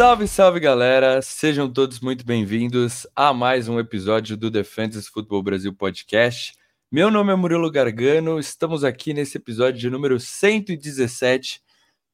Salve, 0.00 0.26
salve 0.26 0.60
galera! 0.60 1.20
Sejam 1.20 1.70
todos 1.70 2.00
muito 2.00 2.24
bem-vindos 2.24 3.06
a 3.14 3.34
mais 3.34 3.68
um 3.68 3.78
episódio 3.78 4.34
do 4.34 4.50
Defenses 4.50 5.06
Futebol 5.06 5.42
Brasil 5.42 5.74
Podcast. 5.74 6.54
Meu 6.90 7.10
nome 7.10 7.30
é 7.30 7.36
Murilo 7.36 7.70
Gargano, 7.70 8.38
estamos 8.38 8.82
aqui 8.82 9.12
nesse 9.12 9.36
episódio 9.36 9.78
de 9.78 9.90
número 9.90 10.18
117 10.18 11.60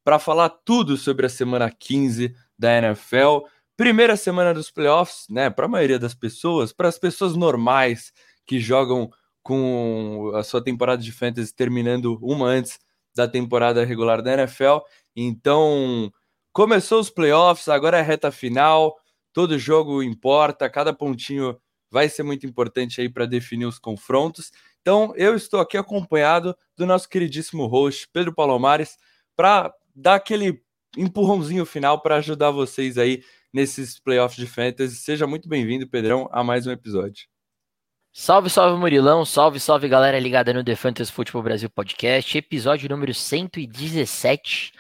para 0.02 0.18
falar 0.18 0.48
tudo 0.48 0.96
sobre 0.96 1.27
a 1.27 1.28
semana 1.28 1.70
15 1.70 2.34
da 2.59 2.77
NFL. 2.77 3.46
Primeira 3.77 4.16
semana 4.16 4.52
dos 4.52 4.68
playoffs, 4.68 5.28
né? 5.30 5.48
Para 5.48 5.66
a 5.66 5.68
maioria 5.68 6.00
das 6.00 6.12
pessoas, 6.12 6.73
para 6.73 6.88
as 6.88 6.98
pessoas 6.98 7.37
normais 7.37 8.12
que 8.45 8.59
jogam 8.59 9.09
com 9.45 10.32
a 10.34 10.42
sua 10.42 10.60
temporada 10.60 11.00
de 11.00 11.12
fantasy 11.12 11.55
terminando 11.55 12.18
uma 12.20 12.48
antes 12.48 12.80
da 13.14 13.28
temporada 13.28 13.84
regular 13.84 14.23
da 14.23 14.32
NFL. 14.32 14.78
Então, 15.14 16.12
começou 16.56 17.01
os 17.01 17.10
playoffs, 17.10 17.69
agora 17.69 17.98
é 17.98 18.01
reta 18.01 18.33
final, 18.33 18.98
todo 19.30 19.59
jogo 19.59 20.02
importa, 20.02 20.70
cada 20.70 20.91
pontinho 20.91 21.55
vai 21.91 22.09
ser 22.09 22.23
muito 22.23 22.47
importante 22.47 22.98
aí 22.98 23.10
para 23.10 23.27
definir 23.27 23.66
os 23.66 23.78
confrontos. 23.78 24.51
Então, 24.80 25.12
eu 25.16 25.37
estou 25.37 25.61
aqui 25.61 25.77
acompanhado 25.77 26.56
do 26.74 26.87
nosso 26.87 27.11
queridíssimo 27.11 27.66
host, 27.66 28.09
Pedro 28.11 28.34
Palomares, 28.34 28.97
para 29.37 29.70
dar 29.95 30.14
aquele 30.14 30.59
empurrãozinho 30.97 31.66
final 31.66 32.00
para 32.00 32.16
ajudar 32.16 32.52
vocês 32.52 32.97
aí 32.97 33.23
nesses 33.52 33.98
playoffs 33.98 34.38
de 34.38 34.47
fantasy. 34.47 34.97
Seja 34.97 35.27
muito 35.27 35.50
bem-vindo, 35.50 35.86
Pedrão, 35.86 36.27
a 36.33 36.42
mais 36.42 36.66
um 36.66 36.70
episódio. 36.70 37.27
Salve, 38.14 38.48
salve 38.48 38.80
Murilão, 38.80 39.27
salve, 39.27 39.61
salve 39.61 39.91
galera 39.91 40.19
ligada 40.19 40.55
no 40.55 40.64
The 40.64 40.75
Fantasy 40.75 41.12
Futebol 41.12 41.42
Brasil 41.42 41.69
Podcast, 41.69 42.39
episódio 42.39 42.89
número 42.89 43.12
117 43.12 44.73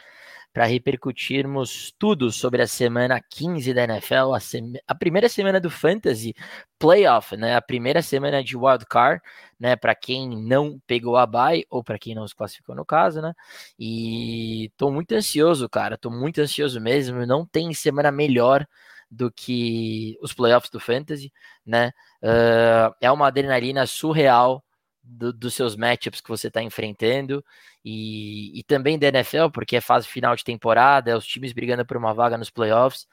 para 0.56 0.64
repercutirmos 0.64 1.92
tudo 1.98 2.32
sobre 2.32 2.62
a 2.62 2.66
semana 2.66 3.20
15 3.20 3.74
da 3.74 3.84
NFL, 3.84 4.32
a, 4.32 4.38
a, 4.86 4.94
primeira 4.94 5.28
semana 5.28 5.60
do 5.60 5.68
Fantasy 5.68 6.34
Playoff, 6.78 7.36
né? 7.36 7.54
A 7.54 7.60
primeira 7.60 8.00
semana 8.00 8.42
de 8.42 8.56
Wild 8.56 8.86
Card, 8.86 9.20
né? 9.60 9.76
Para 9.76 9.94
quem 9.94 10.26
não 10.30 10.80
pegou 10.86 11.18
a 11.18 11.26
bye 11.26 11.66
ou 11.68 11.84
para 11.84 11.98
quem 11.98 12.14
não 12.14 12.26
se 12.26 12.34
classificou 12.34 12.74
no 12.74 12.86
caso, 12.86 13.20
né? 13.20 13.34
E 13.78 14.72
tô 14.78 14.90
muito 14.90 15.12
ansioso, 15.12 15.68
cara. 15.68 15.98
Tô 15.98 16.08
muito 16.08 16.40
ansioso 16.40 16.80
mesmo. 16.80 17.26
Não 17.26 17.44
tem 17.44 17.74
semana 17.74 18.10
melhor 18.10 18.66
do 19.10 19.30
que 19.30 20.16
os 20.22 20.32
playoffs 20.32 20.70
do 20.70 20.80
Fantasy, 20.80 21.30
né? 21.66 21.92
Uh, 22.22 22.96
é 22.98 23.12
uma 23.12 23.26
adrenalina 23.26 23.86
surreal 23.86 24.64
do, 25.06 25.32
dos 25.32 25.54
seus 25.54 25.76
matchups 25.76 26.20
que 26.20 26.28
você 26.28 26.48
está 26.48 26.62
enfrentando 26.62 27.44
e, 27.84 28.58
e 28.58 28.62
também 28.64 28.98
da 28.98 29.08
NFL, 29.08 29.48
porque 29.52 29.76
é 29.76 29.80
fase 29.80 30.08
final 30.08 30.34
de 30.34 30.44
temporada, 30.44 31.10
é 31.10 31.16
os 31.16 31.26
times 31.26 31.52
brigando 31.52 31.86
por 31.86 31.96
uma 31.96 32.12
vaga 32.12 32.36
nos 32.36 32.50
playoffs. 32.50 33.06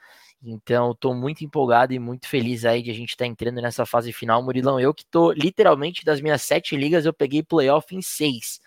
Então, 0.45 0.91
estou 0.91 1.15
muito 1.15 1.45
empolgado 1.45 1.93
e 1.93 1.99
muito 1.99 2.27
feliz 2.27 2.65
aí 2.65 2.81
de 2.81 2.91
a 2.91 2.93
gente 2.93 3.11
estar 3.11 3.25
tá 3.25 3.29
entrando 3.29 3.61
nessa 3.61 3.85
fase 3.85 4.11
final. 4.11 4.43
Murilão, 4.43 4.79
eu 4.79 4.93
que 4.93 5.03
estou 5.03 5.31
literalmente 5.31 6.03
das 6.03 6.19
minhas 6.19 6.41
sete 6.41 6.75
ligas, 6.75 7.05
eu 7.05 7.13
peguei 7.13 7.41
playoff 7.43 7.95
em 7.95 8.01
seis. 8.01 8.59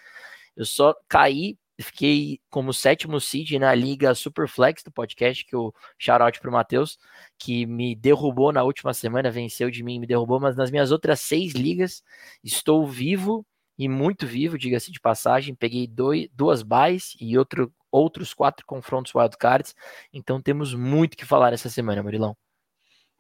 Eu 0.56 0.64
só 0.64 0.94
caí 1.08 1.58
fiquei 1.80 2.40
como 2.50 2.72
sétimo 2.72 3.20
seed 3.20 3.52
na 3.58 3.74
liga 3.74 4.14
Superflex 4.14 4.82
do 4.82 4.90
podcast, 4.90 5.44
que 5.44 5.54
o 5.54 5.72
shoutout 5.98 6.40
pro 6.40 6.52
Matheus, 6.52 6.98
que 7.38 7.66
me 7.66 7.94
derrubou 7.94 8.52
na 8.52 8.62
última 8.62 8.94
semana, 8.94 9.30
venceu 9.30 9.70
de 9.70 9.82
mim, 9.82 9.98
me 9.98 10.06
derrubou, 10.06 10.40
mas 10.40 10.56
nas 10.56 10.70
minhas 10.70 10.90
outras 10.90 11.20
seis 11.20 11.52
ligas 11.52 12.02
estou 12.42 12.86
vivo 12.86 13.46
e 13.78 13.88
muito 13.88 14.26
vivo, 14.26 14.58
diga-se 14.58 14.90
de 14.90 15.00
passagem, 15.00 15.54
peguei 15.54 15.86
dois, 15.86 16.28
duas 16.32 16.62
buys 16.62 17.14
e 17.20 17.36
outro, 17.36 17.72
outros 17.90 18.32
quatro 18.32 18.64
confrontos 18.64 19.14
wildcards, 19.14 19.74
então 20.12 20.40
temos 20.40 20.74
muito 20.74 21.16
que 21.16 21.26
falar 21.26 21.52
essa 21.52 21.68
semana, 21.68 22.02
Murilão. 22.02 22.36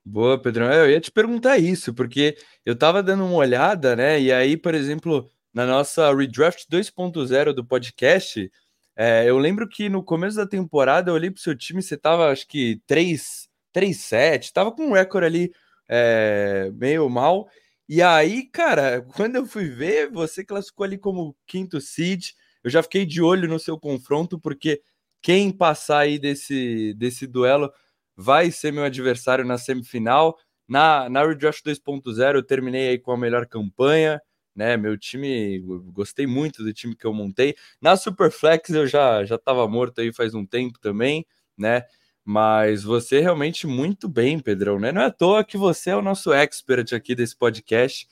Boa, 0.08 0.40
Pedrão. 0.40 0.72
Eu 0.72 0.88
ia 0.88 1.00
te 1.00 1.10
perguntar 1.10 1.58
isso, 1.58 1.92
porque 1.92 2.36
eu 2.64 2.78
tava 2.78 3.02
dando 3.02 3.24
uma 3.26 3.34
olhada, 3.34 3.96
né? 3.96 4.20
E 4.20 4.32
aí, 4.32 4.56
por 4.56 4.72
exemplo, 4.72 5.28
na 5.56 5.64
nossa 5.64 6.14
Redraft 6.14 6.66
2.0 6.70 7.54
do 7.54 7.64
podcast, 7.64 8.52
é, 8.94 9.24
eu 9.26 9.38
lembro 9.38 9.66
que 9.66 9.88
no 9.88 10.04
começo 10.04 10.36
da 10.36 10.46
temporada 10.46 11.10
eu 11.10 11.14
olhei 11.14 11.30
pro 11.30 11.40
seu 11.40 11.56
time, 11.56 11.82
você 11.82 11.96
tava 11.96 12.30
acho 12.30 12.46
que 12.46 12.78
3-7, 12.86 14.52
tava 14.52 14.70
com 14.70 14.88
um 14.88 14.92
recorde 14.92 15.26
ali 15.26 15.52
é, 15.88 16.70
meio 16.74 17.08
mal. 17.08 17.48
E 17.88 18.02
aí, 18.02 18.46
cara, 18.50 19.00
quando 19.16 19.36
eu 19.36 19.46
fui 19.46 19.70
ver, 19.70 20.10
você 20.10 20.44
classificou 20.44 20.84
ali 20.84 20.98
como 20.98 21.34
quinto 21.46 21.80
seed. 21.80 22.32
Eu 22.62 22.68
já 22.68 22.82
fiquei 22.82 23.06
de 23.06 23.22
olho 23.22 23.48
no 23.48 23.58
seu 23.58 23.80
confronto, 23.80 24.38
porque 24.38 24.82
quem 25.22 25.50
passar 25.50 26.00
aí 26.00 26.18
desse, 26.18 26.92
desse 26.98 27.26
duelo 27.26 27.72
vai 28.14 28.50
ser 28.50 28.74
meu 28.74 28.84
adversário 28.84 29.42
na 29.46 29.56
semifinal. 29.56 30.36
Na, 30.68 31.08
na 31.08 31.26
Redraft 31.26 31.64
2.0 31.64 32.34
eu 32.34 32.42
terminei 32.42 32.88
aí 32.90 32.98
com 32.98 33.12
a 33.12 33.16
melhor 33.16 33.46
campanha 33.46 34.20
né? 34.56 34.76
Meu 34.76 34.96
time, 34.96 35.60
gostei 35.92 36.26
muito 36.26 36.64
do 36.64 36.72
time 36.72 36.96
que 36.96 37.06
eu 37.06 37.12
montei. 37.12 37.54
Na 37.80 37.96
Superflex 37.96 38.70
eu 38.70 38.86
já 38.86 39.24
já 39.24 39.34
estava 39.36 39.68
morto 39.68 40.00
aí 40.00 40.12
faz 40.12 40.34
um 40.34 40.46
tempo 40.46 40.78
também, 40.80 41.26
né? 41.56 41.82
Mas 42.24 42.82
você 42.82 43.20
realmente 43.20 43.66
muito 43.66 44.08
bem, 44.08 44.40
Pedrão, 44.40 44.80
né? 44.80 44.90
Não 44.90 45.02
é 45.02 45.06
à 45.06 45.10
toa 45.12 45.44
que 45.44 45.56
você 45.56 45.90
é 45.90 45.96
o 45.96 46.02
nosso 46.02 46.32
expert 46.32 46.92
aqui 46.92 47.14
desse 47.14 47.36
podcast. 47.36 48.08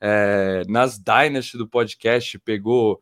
É, 0.00 0.62
nas 0.66 0.98
Dynasty 0.98 1.58
do 1.58 1.68
podcast, 1.68 2.38
pegou 2.38 2.98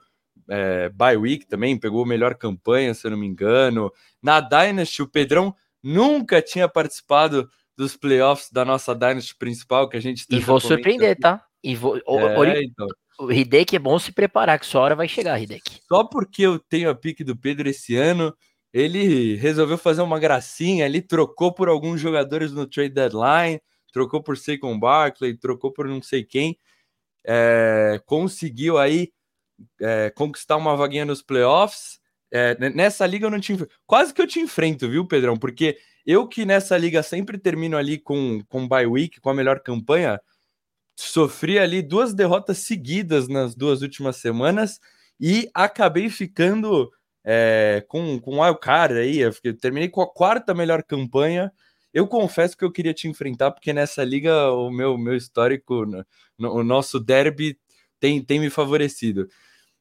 é, 0.48 0.88
bye 0.88 1.16
week 1.16 1.46
também, 1.46 1.78
pegou 1.78 2.04
melhor 2.04 2.34
campanha, 2.34 2.92
se 2.94 3.06
eu 3.06 3.10
não 3.12 3.18
me 3.18 3.26
engano. 3.26 3.92
Na 4.20 4.40
Dynasty, 4.40 5.02
o 5.02 5.06
Pedrão 5.06 5.54
nunca 5.80 6.42
tinha 6.42 6.68
participado 6.68 7.48
dos 7.76 7.96
playoffs 7.96 8.50
da 8.50 8.64
nossa 8.64 8.92
Dynasty 8.94 9.36
principal, 9.36 9.88
que 9.88 9.96
a 9.96 10.00
gente 10.00 10.26
E 10.28 10.40
vou 10.40 10.58
surpreender, 10.58 11.12
aqui. 11.12 11.20
tá? 11.20 11.44
E 11.62 11.74
vou, 11.74 11.96
é, 11.96 12.02
o, 12.06 12.44
então. 12.44 12.86
o 13.20 13.32
Hideki 13.32 13.76
é 13.76 13.78
bom 13.78 13.98
se 13.98 14.12
preparar, 14.12 14.58
que 14.58 14.66
sua 14.66 14.82
hora 14.82 14.94
vai 14.94 15.08
chegar, 15.08 15.40
Hideki. 15.40 15.80
Só 15.88 16.04
porque 16.04 16.42
eu 16.42 16.58
tenho 16.58 16.90
a 16.90 16.94
pique 16.94 17.24
do 17.24 17.36
Pedro 17.36 17.68
esse 17.68 17.96
ano, 17.96 18.34
ele 18.72 19.34
resolveu 19.36 19.78
fazer 19.78 20.02
uma 20.02 20.18
gracinha, 20.18 20.86
ele 20.86 21.02
trocou 21.02 21.52
por 21.52 21.68
alguns 21.68 22.00
jogadores 22.00 22.52
no 22.52 22.66
trade 22.66 22.94
deadline, 22.94 23.60
trocou 23.92 24.22
por 24.22 24.36
Saquon 24.36 24.78
Barkley, 24.78 25.36
trocou 25.36 25.72
por 25.72 25.88
não 25.88 26.02
sei 26.02 26.22
quem, 26.22 26.58
é, 27.26 28.00
conseguiu 28.06 28.78
aí 28.78 29.10
é, 29.80 30.10
conquistar 30.10 30.56
uma 30.56 30.76
vaguinha 30.76 31.04
nos 31.04 31.22
playoffs. 31.22 31.98
É, 32.30 32.56
nessa 32.70 33.06
liga 33.06 33.26
eu 33.26 33.30
não 33.30 33.40
tinha. 33.40 33.58
Quase 33.86 34.12
que 34.12 34.20
eu 34.20 34.26
te 34.26 34.38
enfrento, 34.38 34.88
viu, 34.88 35.06
Pedrão? 35.06 35.36
Porque 35.36 35.78
eu 36.06 36.28
que 36.28 36.44
nessa 36.44 36.76
liga 36.76 37.02
sempre 37.02 37.38
termino 37.38 37.76
ali 37.76 37.98
com, 37.98 38.42
com 38.48 38.68
bye 38.68 38.86
week, 38.86 39.20
com 39.20 39.30
a 39.30 39.34
melhor 39.34 39.60
campanha, 39.60 40.20
sofri 40.98 41.58
ali 41.58 41.80
duas 41.80 42.12
derrotas 42.12 42.58
seguidas 42.58 43.28
nas 43.28 43.54
duas 43.54 43.82
últimas 43.82 44.16
semanas 44.16 44.80
e 45.20 45.48
acabei 45.54 46.10
ficando 46.10 46.90
é, 47.24 47.84
com, 47.88 48.18
com 48.20 48.38
o 48.38 48.56
card 48.56 48.98
aí. 48.98 49.18
Eu 49.20 49.32
terminei 49.56 49.88
com 49.88 50.02
a 50.02 50.12
quarta 50.12 50.54
melhor 50.54 50.82
campanha. 50.82 51.52
Eu 51.94 52.06
confesso 52.06 52.56
que 52.56 52.64
eu 52.64 52.72
queria 52.72 52.92
te 52.92 53.08
enfrentar, 53.08 53.50
porque 53.52 53.72
nessa 53.72 54.04
liga 54.04 54.50
o 54.52 54.70
meu, 54.70 54.98
meu 54.98 55.14
histórico, 55.14 55.86
no, 55.86 56.04
o 56.52 56.64
nosso 56.64 56.98
derby 57.00 57.58
tem, 58.00 58.22
tem 58.22 58.40
me 58.40 58.50
favorecido. 58.50 59.28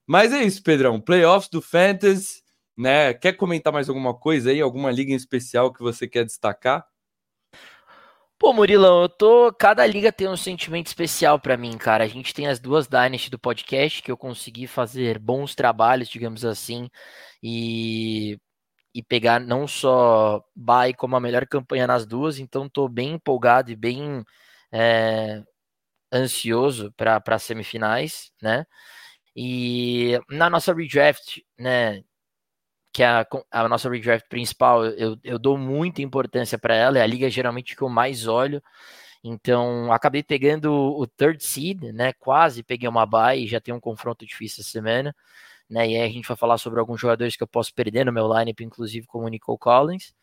Mas 0.05 0.31
é 0.31 0.43
isso, 0.43 0.63
Pedrão. 0.63 1.01
Playoffs 1.01 1.49
do 1.49 1.61
Fantasy, 1.61 2.43
né? 2.77 3.13
Quer 3.13 3.33
comentar 3.33 3.73
mais 3.73 3.89
alguma 3.89 4.13
coisa 4.13 4.51
aí? 4.51 4.61
Alguma 4.61 4.91
liga 4.91 5.11
em 5.11 5.15
especial 5.15 5.73
que 5.73 5.81
você 5.81 6.07
quer 6.07 6.25
destacar? 6.25 6.85
Pô, 8.39 8.53
Murilão, 8.53 9.01
eu 9.03 9.09
tô. 9.09 9.51
Cada 9.53 9.85
liga 9.85 10.11
tem 10.11 10.27
um 10.27 10.37
sentimento 10.37 10.87
especial 10.87 11.39
para 11.39 11.57
mim, 11.57 11.75
cara. 11.77 12.03
A 12.03 12.07
gente 12.07 12.33
tem 12.33 12.47
as 12.47 12.59
duas 12.59 12.87
Dynasty 12.87 13.31
do 13.31 13.39
podcast 13.39 14.01
que 14.01 14.11
eu 14.11 14.17
consegui 14.17 14.67
fazer 14.67 15.17
bons 15.17 15.55
trabalhos, 15.55 16.07
digamos 16.07 16.45
assim, 16.45 16.87
e, 17.41 18.39
e 18.93 19.03
pegar 19.03 19.39
não 19.39 19.67
só 19.67 20.43
bye 20.55 20.93
como 20.93 21.15
a 21.15 21.19
melhor 21.19 21.47
campanha 21.47 21.87
nas 21.87 22.05
duas. 22.05 22.39
Então, 22.39 22.69
tô 22.69 22.87
bem 22.89 23.13
empolgado 23.13 23.71
e 23.71 23.75
bem 23.75 24.23
é, 24.71 25.43
ansioso 26.13 26.93
para 26.97 27.21
as 27.27 27.43
semifinais, 27.43 28.31
né? 28.41 28.65
E 29.35 30.19
na 30.29 30.49
nossa 30.49 30.73
redraft, 30.73 31.43
né? 31.59 32.03
Que 32.97 33.03
a, 33.03 33.27
a 33.51 33.69
nossa 33.69 33.87
redraft 33.91 34.27
principal, 34.27 34.83
eu, 34.83 35.19
eu 35.23 35.37
dou 35.37 35.55
muita 35.55 36.01
importância 36.01 36.57
para 36.57 36.73
ela, 36.73 36.97
é 36.97 37.03
a 37.03 37.05
liga 37.05 37.29
geralmente 37.29 37.75
que 37.75 37.83
eu 37.83 37.89
mais 37.89 38.25
olho. 38.25 38.59
Então, 39.23 39.93
acabei 39.93 40.23
pegando 40.23 40.73
o 40.73 41.05
third 41.05 41.43
seed, 41.43 41.83
né? 41.93 42.11
Quase 42.13 42.63
peguei 42.63 42.89
uma 42.89 43.05
bye, 43.05 43.45
já 43.47 43.61
tem 43.61 43.71
um 43.71 43.79
confronto 43.79 44.25
difícil 44.25 44.61
essa 44.61 44.71
semana, 44.71 45.15
né? 45.69 45.87
E 45.89 45.95
aí 45.95 46.03
a 46.03 46.09
gente 46.09 46.27
vai 46.27 46.37
falar 46.37 46.57
sobre 46.57 46.79
alguns 46.79 46.99
jogadores 46.99 47.35
que 47.35 47.43
eu 47.43 47.47
posso 47.47 47.71
perder 47.75 48.03
no 48.05 48.11
meu 48.11 48.27
lineup, 48.27 48.61
inclusive 48.61 49.05
como 49.05 49.27
o 49.27 49.29
Nicole 49.29 49.59
Collins. 49.59 50.15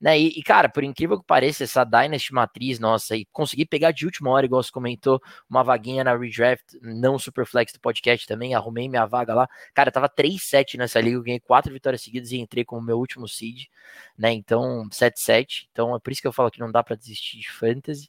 Né? 0.00 0.18
E, 0.18 0.38
e, 0.38 0.42
cara, 0.42 0.68
por 0.68 0.84
incrível 0.84 1.18
que 1.18 1.26
pareça, 1.26 1.64
essa 1.64 1.84
Dynasty 1.84 2.32
matriz 2.32 2.78
nossa 2.78 3.16
e 3.16 3.24
conseguir 3.26 3.66
pegar 3.66 3.90
de 3.90 4.04
última 4.06 4.30
hora, 4.30 4.46
igual 4.46 4.62
você 4.62 4.70
comentou, 4.70 5.20
uma 5.50 5.64
vaguinha 5.64 6.04
na 6.04 6.16
redraft, 6.16 6.64
não 6.80 7.18
Superflex 7.18 7.72
do 7.72 7.80
podcast 7.80 8.26
também, 8.26 8.54
arrumei 8.54 8.88
minha 8.88 9.06
vaga 9.06 9.34
lá. 9.34 9.48
Cara, 9.74 9.90
tava 9.90 10.08
3-7 10.08 10.76
nessa 10.78 11.00
liga, 11.00 11.16
eu 11.16 11.22
ganhei 11.22 11.40
quatro 11.40 11.72
vitórias 11.72 12.02
seguidas 12.02 12.30
e 12.30 12.38
entrei 12.38 12.64
como 12.64 12.82
meu 12.82 12.98
último 12.98 13.26
seed, 13.26 13.66
né? 14.16 14.32
Então, 14.32 14.88
7-7. 14.90 15.68
Então, 15.72 15.96
é 15.96 15.98
por 15.98 16.12
isso 16.12 16.22
que 16.22 16.28
eu 16.28 16.32
falo 16.32 16.50
que 16.50 16.60
não 16.60 16.70
dá 16.70 16.82
para 16.82 16.96
desistir 16.96 17.38
de 17.38 17.50
fantasy. 17.50 18.08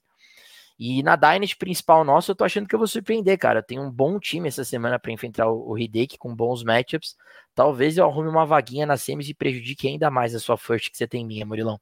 E 0.79 1.03
na 1.03 1.17
Dynasty 1.17 1.57
principal 1.57 2.05
nossa, 2.05 2.31
eu 2.31 2.35
tô 2.35 2.45
achando 2.45 2.65
que 2.65 2.73
eu 2.73 2.79
vou 2.79 2.87
surpreender, 2.87 3.37
cara. 3.37 3.61
Tem 3.61 3.77
um 3.77 3.91
bom 3.91 4.17
time 4.17 4.47
essa 4.47 4.63
semana 4.63 4.97
para 4.97 5.11
enfrentar 5.11 5.51
o, 5.51 5.77
Hideki 5.77 6.17
com 6.17 6.33
bons 6.33 6.63
matchups. 6.63 7.17
Talvez 7.53 7.97
eu 7.97 8.05
arrume 8.05 8.29
uma 8.29 8.45
vaguinha 8.45 8.85
na 8.85 8.95
semis 8.95 9.27
e 9.27 9.33
prejudique 9.33 9.89
ainda 9.89 10.09
mais 10.09 10.33
a 10.33 10.39
sua 10.39 10.57
first 10.57 10.89
que 10.89 10.97
você 10.97 11.05
tem 11.05 11.25
minha, 11.25 11.45
Murilão. 11.45 11.77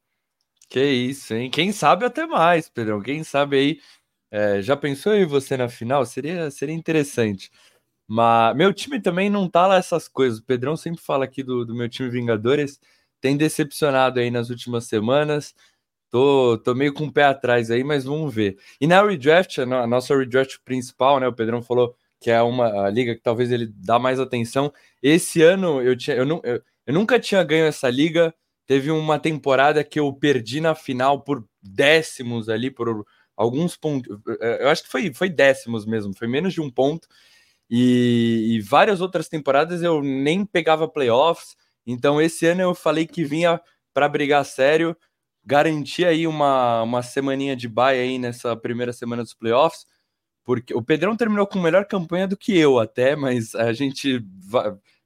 Que 0.68 0.84
isso, 0.84 1.36
hein? 1.36 1.52
Quem 1.52 1.72
sabe 1.72 2.06
até 2.06 2.26
mais, 2.26 2.68
Pedrão. 2.70 3.00
Quem 3.00 3.24
sabe 3.24 3.58
aí. 3.58 3.82
É, 4.32 4.62
já 4.64 4.76
pensou 4.76 5.14
em 5.14 5.26
você 5.26 5.56
na 5.56 5.70
final? 5.70 6.04
Seria, 6.04 6.50
seria 6.50 6.76
interessante. 6.76 7.52
Mas 8.08 8.56
meu 8.56 8.74
time 8.74 9.00
também 9.00 9.30
não 9.30 9.48
tá 9.48 9.68
lá 9.68 9.76
essas 9.78 10.08
coisas. 10.08 10.40
O 10.40 10.44
Pedrão 10.44 10.76
sempre 10.76 11.02
fala 11.02 11.26
aqui 11.26 11.44
do, 11.44 11.64
do 11.64 11.76
meu 11.76 11.88
time 11.88 12.10
Vingadores. 12.10 12.80
Tem 13.22 13.38
decepcionado 13.38 14.20
aí 14.20 14.32
nas 14.32 14.50
últimas 14.50 14.86
semanas. 14.86 15.54
Tô, 16.10 16.58
tô 16.64 16.74
meio 16.74 16.94
com 16.94 17.06
o 17.06 17.12
pé 17.12 17.24
atrás 17.24 17.70
aí, 17.70 17.84
mas 17.84 18.06
vamos 18.06 18.34
ver. 18.34 18.58
E 18.80 18.88
na 18.88 19.04
redraft, 19.04 19.60
a 19.60 19.88
nossa 19.88 20.16
redraft 20.16 20.58
principal, 20.64 21.20
né? 21.20 21.28
O 21.28 21.34
Pedrão 21.34 21.62
falou 21.62 21.96
que 22.20 22.32
é 22.32 22.42
uma 22.42 22.90
liga 22.90 23.14
que 23.16 23.22
talvez 23.22 23.52
ele 23.52 23.68
dá 23.68 24.00
mais 24.00 24.20
atenção. 24.20 24.72
Esse 25.04 25.42
ano 25.42 25.82
eu, 25.82 25.96
tinha, 25.98 26.16
eu, 26.16 26.26
não, 26.26 26.42
eu, 26.44 26.62
eu 26.86 26.94
nunca 26.94 27.20
tinha 27.20 27.44
ganho 27.44 27.66
essa 27.66 27.90
liga. 27.90 28.34
Teve 28.66 28.90
uma 28.92 29.20
temporada 29.20 29.84
que 29.84 30.00
eu 30.00 30.12
perdi 30.14 30.62
na 30.62 30.76
final 30.76 31.22
por 31.22 31.46
décimos 31.62 32.50
ali, 32.50 32.72
por 32.72 33.06
alguns 33.36 33.78
pontos. 33.78 34.18
Eu 34.60 34.70
acho 34.70 34.84
que 34.84 34.90
foi, 34.90 35.14
foi 35.14 35.30
décimos 35.30 35.86
mesmo, 35.86 36.14
foi 36.18 36.28
menos 36.28 36.54
de 36.54 36.62
um 36.62 36.70
ponto. 36.72 37.08
E, 37.70 38.56
e 38.56 38.62
várias 38.62 39.02
outras 39.02 39.28
temporadas 39.28 39.84
eu 39.84 40.02
nem 40.02 40.46
pegava 40.46 40.88
playoffs. 40.88 41.56
Então 41.86 42.22
esse 42.22 42.46
ano 42.46 42.62
eu 42.62 42.74
falei 42.74 43.06
que 43.06 43.24
vinha 43.26 43.62
para 43.94 44.08
brigar 44.10 44.46
sério 44.46 44.96
garantir 45.48 46.06
aí 46.06 46.28
uma, 46.28 46.84
uma 46.84 47.02
semaninha 47.02 47.56
de 47.56 47.70
bye 47.70 47.98
aí 47.98 48.20
nessa 48.20 48.54
primeira 48.54 48.92
semana 48.92 49.24
dos 49.24 49.34
playoffs, 49.34 49.86
porque 50.44 50.74
o 50.74 50.82
Pedrão 50.82 51.16
terminou 51.16 51.48
com 51.48 51.58
melhor 51.58 51.86
campanha 51.86 52.28
do 52.28 52.36
que 52.36 52.56
eu 52.58 52.78
até, 52.78 53.16
mas 53.16 53.56
a 53.56 53.72
gente 53.72 54.22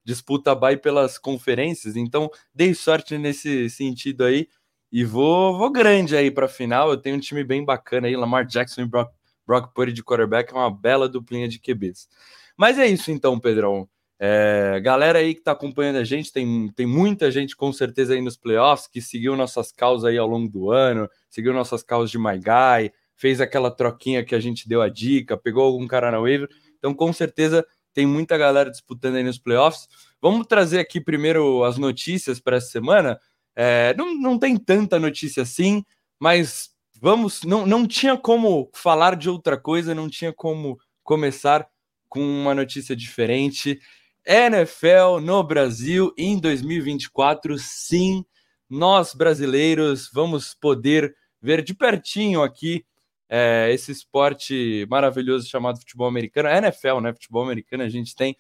disputa 0.04 0.52
a 0.52 0.56
bye 0.56 0.76
pelas 0.76 1.20
conferências, 1.20 1.96
então 1.96 2.28
dei 2.56 2.74
sorte 2.74 3.20
nesse 3.20 3.70
sentido 3.70 4.24
aí 4.24 4.48
e 4.92 5.06
vou, 5.06 5.56
vou 5.56 5.72
grande 5.72 6.18
aí 6.18 6.32
para 6.32 6.48
a 6.48 6.50
final. 6.50 6.90
Eu 6.90 6.98
tenho 6.98 7.18
um 7.18 7.20
time 7.20 7.44
bem 7.44 7.64
bacana 7.64 8.08
aí, 8.08 8.16
Lamar 8.16 8.44
Jackson 8.44 8.82
e 8.82 8.86
Brock, 8.86 9.12
Brock 9.46 9.72
Purdy 9.76 9.94
de 9.94 10.04
quarterback, 10.04 10.52
é 10.52 10.56
uma 10.56 10.72
bela 10.76 11.08
duplinha 11.08 11.48
de 11.48 11.60
QBs. 11.60 12.10
Mas 12.58 12.80
é 12.80 12.88
isso 12.88 13.12
então, 13.12 13.40
Pedrão. 13.40 13.88
É, 14.24 14.80
galera 14.82 15.18
aí 15.18 15.34
que 15.34 15.40
está 15.40 15.52
acompanhando 15.52 15.96
a 15.96 16.04
gente, 16.04 16.32
tem, 16.32 16.72
tem 16.76 16.86
muita 16.86 17.32
gente 17.32 17.56
com 17.56 17.74
certeza 17.74 18.14
aí 18.14 18.22
nos 18.22 18.38
playoffs 18.38 18.88
que 18.88 19.02
seguiu 19.02 19.36
nossas 19.36 19.72
causas 19.72 20.06
aí 20.06 20.16
ao 20.16 20.28
longo 20.28 20.48
do 20.48 20.70
ano, 20.70 21.10
seguiu 21.28 21.52
nossas 21.52 21.82
causas 21.82 22.12
de 22.12 22.20
My 22.20 22.38
Guy, 22.38 22.94
fez 23.16 23.42
aquela 23.42 23.72
troquinha 23.72 24.24
que 24.24 24.36
a 24.36 24.40
gente 24.40 24.70
deu 24.70 24.80
a 24.80 24.90
dica, 24.90 25.36
pegou 25.36 25.64
algum 25.64 25.88
cara 25.88 26.12
na 26.12 26.20
waiver. 26.20 26.48
Então, 26.78 26.94
com 26.94 27.12
certeza, 27.12 27.66
tem 27.96 28.06
muita 28.06 28.38
galera 28.38 28.70
disputando 28.70 29.16
aí 29.16 29.24
nos 29.24 29.40
playoffs. 29.40 29.88
Vamos 30.22 30.46
trazer 30.46 30.78
aqui 30.78 31.02
primeiro 31.02 31.64
as 31.64 31.80
notícias 31.80 32.40
para 32.40 32.58
essa 32.58 32.68
semana. 32.68 33.20
É, 33.56 33.96
não, 33.98 34.14
não 34.14 34.38
tem 34.38 34.56
tanta 34.56 35.00
notícia 35.00 35.42
assim, 35.42 35.84
mas 36.20 36.70
vamos. 37.02 37.42
Não, 37.42 37.66
não 37.66 37.88
tinha 37.88 38.16
como 38.16 38.70
falar 38.72 39.16
de 39.16 39.32
outra 39.32 39.58
coisa, 39.58 39.96
não 39.96 40.08
tinha 40.08 40.32
como 40.32 40.80
começar 41.04 41.68
com 42.08 42.22
uma 42.22 42.54
notícia 42.54 42.96
diferente. 42.96 43.80
NFL 44.26 45.20
no 45.22 45.44
Brasil 45.44 46.14
em 46.18 46.40
2024, 46.40 47.58
sim, 47.58 48.24
nós 48.70 49.14
brasileiros 49.14 50.10
vamos 50.14 50.54
poder 50.54 51.16
ver 51.42 51.64
de 51.64 51.74
pertinho 51.74 52.44
aqui 52.44 52.86
é, 53.28 53.72
esse 53.72 53.92
esporte 53.92 54.86
maravilhoso 54.90 55.48
chamado 55.48 55.80
futebol 55.80 56.08
americano. 56.08 56.50
É 56.50 56.58
NFL, 56.58 57.00
né? 57.00 57.14
Futebol 57.14 57.44
americano 57.44 57.84
a 57.84 57.90
gente 57.90 58.14
tem, 58.14 58.36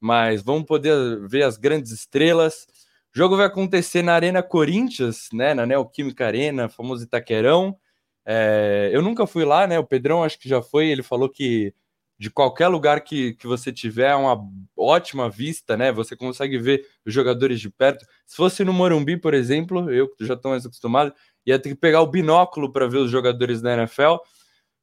mas 0.00 0.42
vamos 0.42 0.64
poder 0.64 0.94
ver 1.28 1.42
as 1.42 1.58
grandes 1.58 1.92
estrelas. 1.92 2.66
O 3.14 3.18
jogo 3.18 3.36
vai 3.36 3.46
acontecer 3.46 4.02
na 4.02 4.14
Arena 4.14 4.42
Corinthians, 4.42 5.28
né? 5.32 5.52
Na 5.52 5.66
Neoquímica 5.66 6.26
Arena, 6.26 6.68
famoso 6.68 7.04
Itaquerão. 7.04 7.76
É, 8.24 8.90
eu 8.92 9.02
nunca 9.02 9.26
fui 9.26 9.44
lá, 9.44 9.66
né? 9.66 9.78
O 9.78 9.86
Pedrão 9.86 10.24
acho 10.24 10.38
que 10.38 10.48
já 10.48 10.62
foi. 10.62 10.88
Ele 10.88 11.02
falou 11.02 11.28
que 11.28 11.74
de 12.20 12.30
qualquer 12.30 12.68
lugar 12.68 13.00
que, 13.00 13.32
que 13.32 13.46
você 13.46 13.72
tiver, 13.72 14.10
é 14.10 14.14
uma 14.14 14.38
ótima 14.76 15.30
vista, 15.30 15.74
né? 15.74 15.90
Você 15.90 16.14
consegue 16.14 16.58
ver 16.58 16.86
os 17.06 17.14
jogadores 17.14 17.58
de 17.58 17.70
perto. 17.70 18.04
Se 18.26 18.36
fosse 18.36 18.62
no 18.62 18.74
Morumbi, 18.74 19.16
por 19.16 19.32
exemplo, 19.32 19.90
eu 19.90 20.06
já 20.20 20.34
estou 20.34 20.50
mais 20.50 20.66
acostumado, 20.66 21.14
ia 21.46 21.58
ter 21.58 21.70
que 21.70 21.74
pegar 21.74 22.02
o 22.02 22.06
binóculo 22.06 22.70
para 22.70 22.86
ver 22.86 22.98
os 22.98 23.10
jogadores 23.10 23.62
da 23.62 23.72
NFL. 23.72 24.16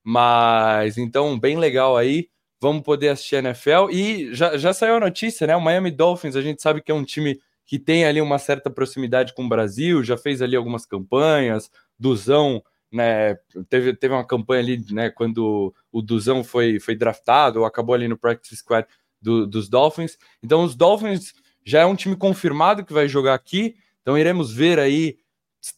Mas 0.04 0.98
então, 0.98 1.39
bem 1.39 1.60
legal 1.60 1.95
aí. 1.95 2.28
Vamos 2.60 2.81
poder 2.81 3.10
assistir 3.10 3.36
a 3.36 3.39
NFL. 3.39 3.92
E 3.92 4.34
já, 4.34 4.57
já 4.57 4.74
saiu 4.74 4.95
a 4.95 5.00
notícia, 5.00 5.45
né? 5.45 5.56
O 5.56 5.62
Miami 5.62 5.92
Dolphins, 5.92 6.36
a 6.36 6.42
gente 6.42 6.60
sabe 6.60 6.81
que 6.81 6.92
é 6.92 6.95
um 6.95 7.04
time 7.04 7.39
que 7.68 7.78
tem 7.78 8.04
ali 8.04 8.19
uma 8.19 8.39
certa 8.39 8.68
proximidade 8.68 9.36
com 9.36 9.45
o 9.45 9.50
Brasil, 9.50 10.04
já 10.04 10.18
fez 10.18 10.42
ali 10.42 10.56
algumas 10.56 10.88
campanhas. 10.88 11.69
Duzão 12.00 12.63
né, 12.92 13.36
teve, 13.69 13.94
teve 13.94 14.13
uma 14.13 14.25
campanha 14.25 14.62
ali, 14.62 14.86
né, 14.92 15.10
quando 15.10 15.74
o 15.92 16.01
Duzão 16.01 16.44
foi, 16.44 16.80
foi 16.80 16.95
draftado, 16.95 17.60
ou 17.60 17.66
acabou 17.66 17.94
ali 17.94 18.07
no 18.07 18.18
practice 18.18 18.56
squad 18.57 18.88
do, 19.22 19.45
dos 19.45 19.68
Dolphins. 19.68 20.18
Então, 20.42 20.63
os 20.63 20.75
Dolphins 20.75 21.34
já 21.66 21.81
é 21.81 21.86
um 21.86 21.95
time 21.95 22.16
confirmado 22.16 22.86
que 22.86 22.94
vai 22.94 23.07
jogar 23.07 23.34
aqui, 23.34 23.75
então 24.01 24.18
iremos 24.18 24.54
ver 24.54 24.80
aí 24.80 25.18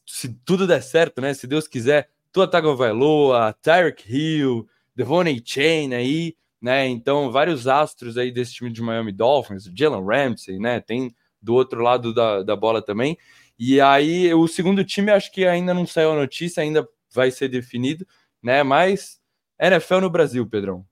se 0.06 0.30
tudo 0.46 0.68
der 0.68 0.84
certo, 0.84 1.20
né, 1.22 1.34
se 1.34 1.48
Deus 1.48 1.68
quiser, 1.68 2.10
Tua 2.32 2.48
Tagovailoa, 2.48 3.54
Tyreek 3.62 4.04
Hill, 4.08 4.68
Devonay 4.96 5.42
Chain 5.44 5.94
aí, 5.96 6.36
né, 6.62 6.88
então 6.88 7.32
vários 7.32 7.68
astros 7.68 8.18
aí 8.18 8.32
desse 8.32 8.54
time 8.54 8.72
de 8.72 8.82
Miami 8.82 9.12
Dolphins, 9.12 9.64
Jalen 9.74 10.06
Ramsey, 10.06 10.60
né, 10.60 10.80
tem 10.80 11.16
do 11.42 11.56
outro 11.56 11.82
lado 11.82 12.14
da, 12.14 12.44
da 12.44 12.56
bola 12.56 12.82
também, 12.82 13.18
e 13.58 13.82
aí 13.82 14.32
o 14.34 14.48
segundo 14.48 14.84
time 14.84 15.10
acho 15.10 15.32
que 15.32 15.46
ainda 15.46 15.74
não 15.74 15.88
saiu 15.88 16.12
a 16.12 16.16
notícia, 16.16 16.62
ainda 16.62 16.88
vai 17.12 17.32
ser 17.32 17.50
definido, 17.50 18.06
né? 18.42 18.64
Mas 18.64 19.20
NFL 19.60 20.00
no 20.02 20.10
Brasil, 20.10 20.48
Pedrão. 20.48 20.86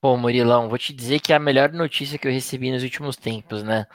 Pô, 0.00 0.16
Murilão, 0.16 0.68
vou 0.68 0.78
te 0.78 0.92
dizer 0.92 1.20
que 1.20 1.32
é 1.32 1.36
a 1.36 1.38
melhor 1.38 1.72
notícia 1.72 2.18
que 2.18 2.28
eu 2.28 2.32
recebi 2.32 2.70
nos 2.70 2.82
últimos 2.82 3.16
tempos, 3.16 3.62
né? 3.62 3.86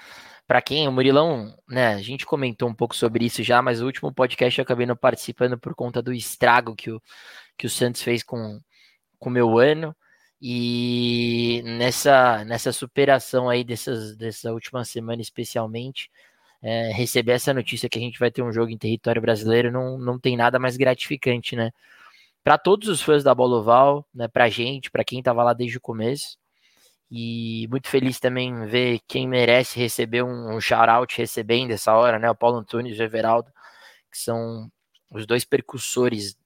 Para 0.48 0.62
quem, 0.62 0.88
o 0.88 0.92
Murilão, 0.92 1.56
né? 1.68 1.94
A 1.94 2.01
gente 2.01 2.25
comentou 2.25 2.68
um 2.68 2.74
pouco 2.74 2.96
sobre 2.96 3.25
isso 3.25 3.44
já, 3.44 3.62
mas 3.62 3.82
o 3.82 3.86
último 3.86 4.12
podcast 4.12 4.60
eu 4.60 4.63
acabei 4.63 4.88
não 4.88 4.96
participando 4.96 5.58
por 5.60 5.75
conta 5.75 6.01
do 6.01 6.12
estrago 6.12 6.75
que 6.75 6.89
o, 6.89 7.01
que 7.58 7.68
o 7.68 7.70
Santos 7.70 8.01
fez 8.01 8.24
com 8.24 8.60
o 9.20 9.30
meu 9.30 9.60
ano. 9.60 9.96
E 10.42 11.62
nessa, 11.66 12.44
nessa 12.46 12.72
superação 12.72 13.50
aí 13.50 13.63
dessas, 13.63 14.16
dessa 14.18 14.51
última 14.54 14.86
semana, 14.86 15.22
especialmente, 15.22 16.10
é, 16.62 16.92
receber 16.92 17.34
essa 17.34 17.54
notícia 17.54 17.89
que 17.89 17.98
a 17.98 18.01
gente 18.01 18.20
vai 18.20 18.32
ter 18.32 18.42
um 18.42 18.51
jogo 18.51 18.72
em 18.72 18.78
território 18.78 19.22
brasileiro 19.22 19.72
não, 19.72 19.98
não 19.98 20.20
tem 20.20 20.36
nada 20.38 20.60
mais 20.60 20.78
gratificante, 20.78 21.56
né? 21.56 21.72
Para 22.44 22.58
todos 22.58 22.88
os 22.89 23.01
fãs 23.01 23.24
da 23.24 23.36
Bola 23.36 23.58
Oval, 23.60 24.08
né, 24.13 24.28
para 24.28 24.50
gente, 24.50 24.92
para 24.92 25.04
quem 25.04 25.20
estava 25.20 25.44
lá 25.44 25.54
desde 25.54 25.78
o 25.78 25.82
começo. 25.82 26.38
E 27.12 27.68
muito 27.70 27.88
feliz 27.89 28.20
também 28.20 28.66
ver 28.68 29.00
quem 29.08 29.28
merece 29.28 29.80
receber 29.80 30.24
um, 30.24 30.56
um 30.56 30.62
shout-out 30.62 31.18
recebendo 31.18 31.72
essa 31.72 31.94
hora, 31.96 32.20
né? 32.20 32.30
O 32.30 32.36
Paulo 32.36 32.58
Antunes 32.58 32.98
e 32.98 33.01
o 33.01 33.04
Everaldo, 33.04 33.51
que 34.12 34.18
são 34.20 34.72
os 35.12 35.25
dois 35.25 35.44
percussores 35.44 36.38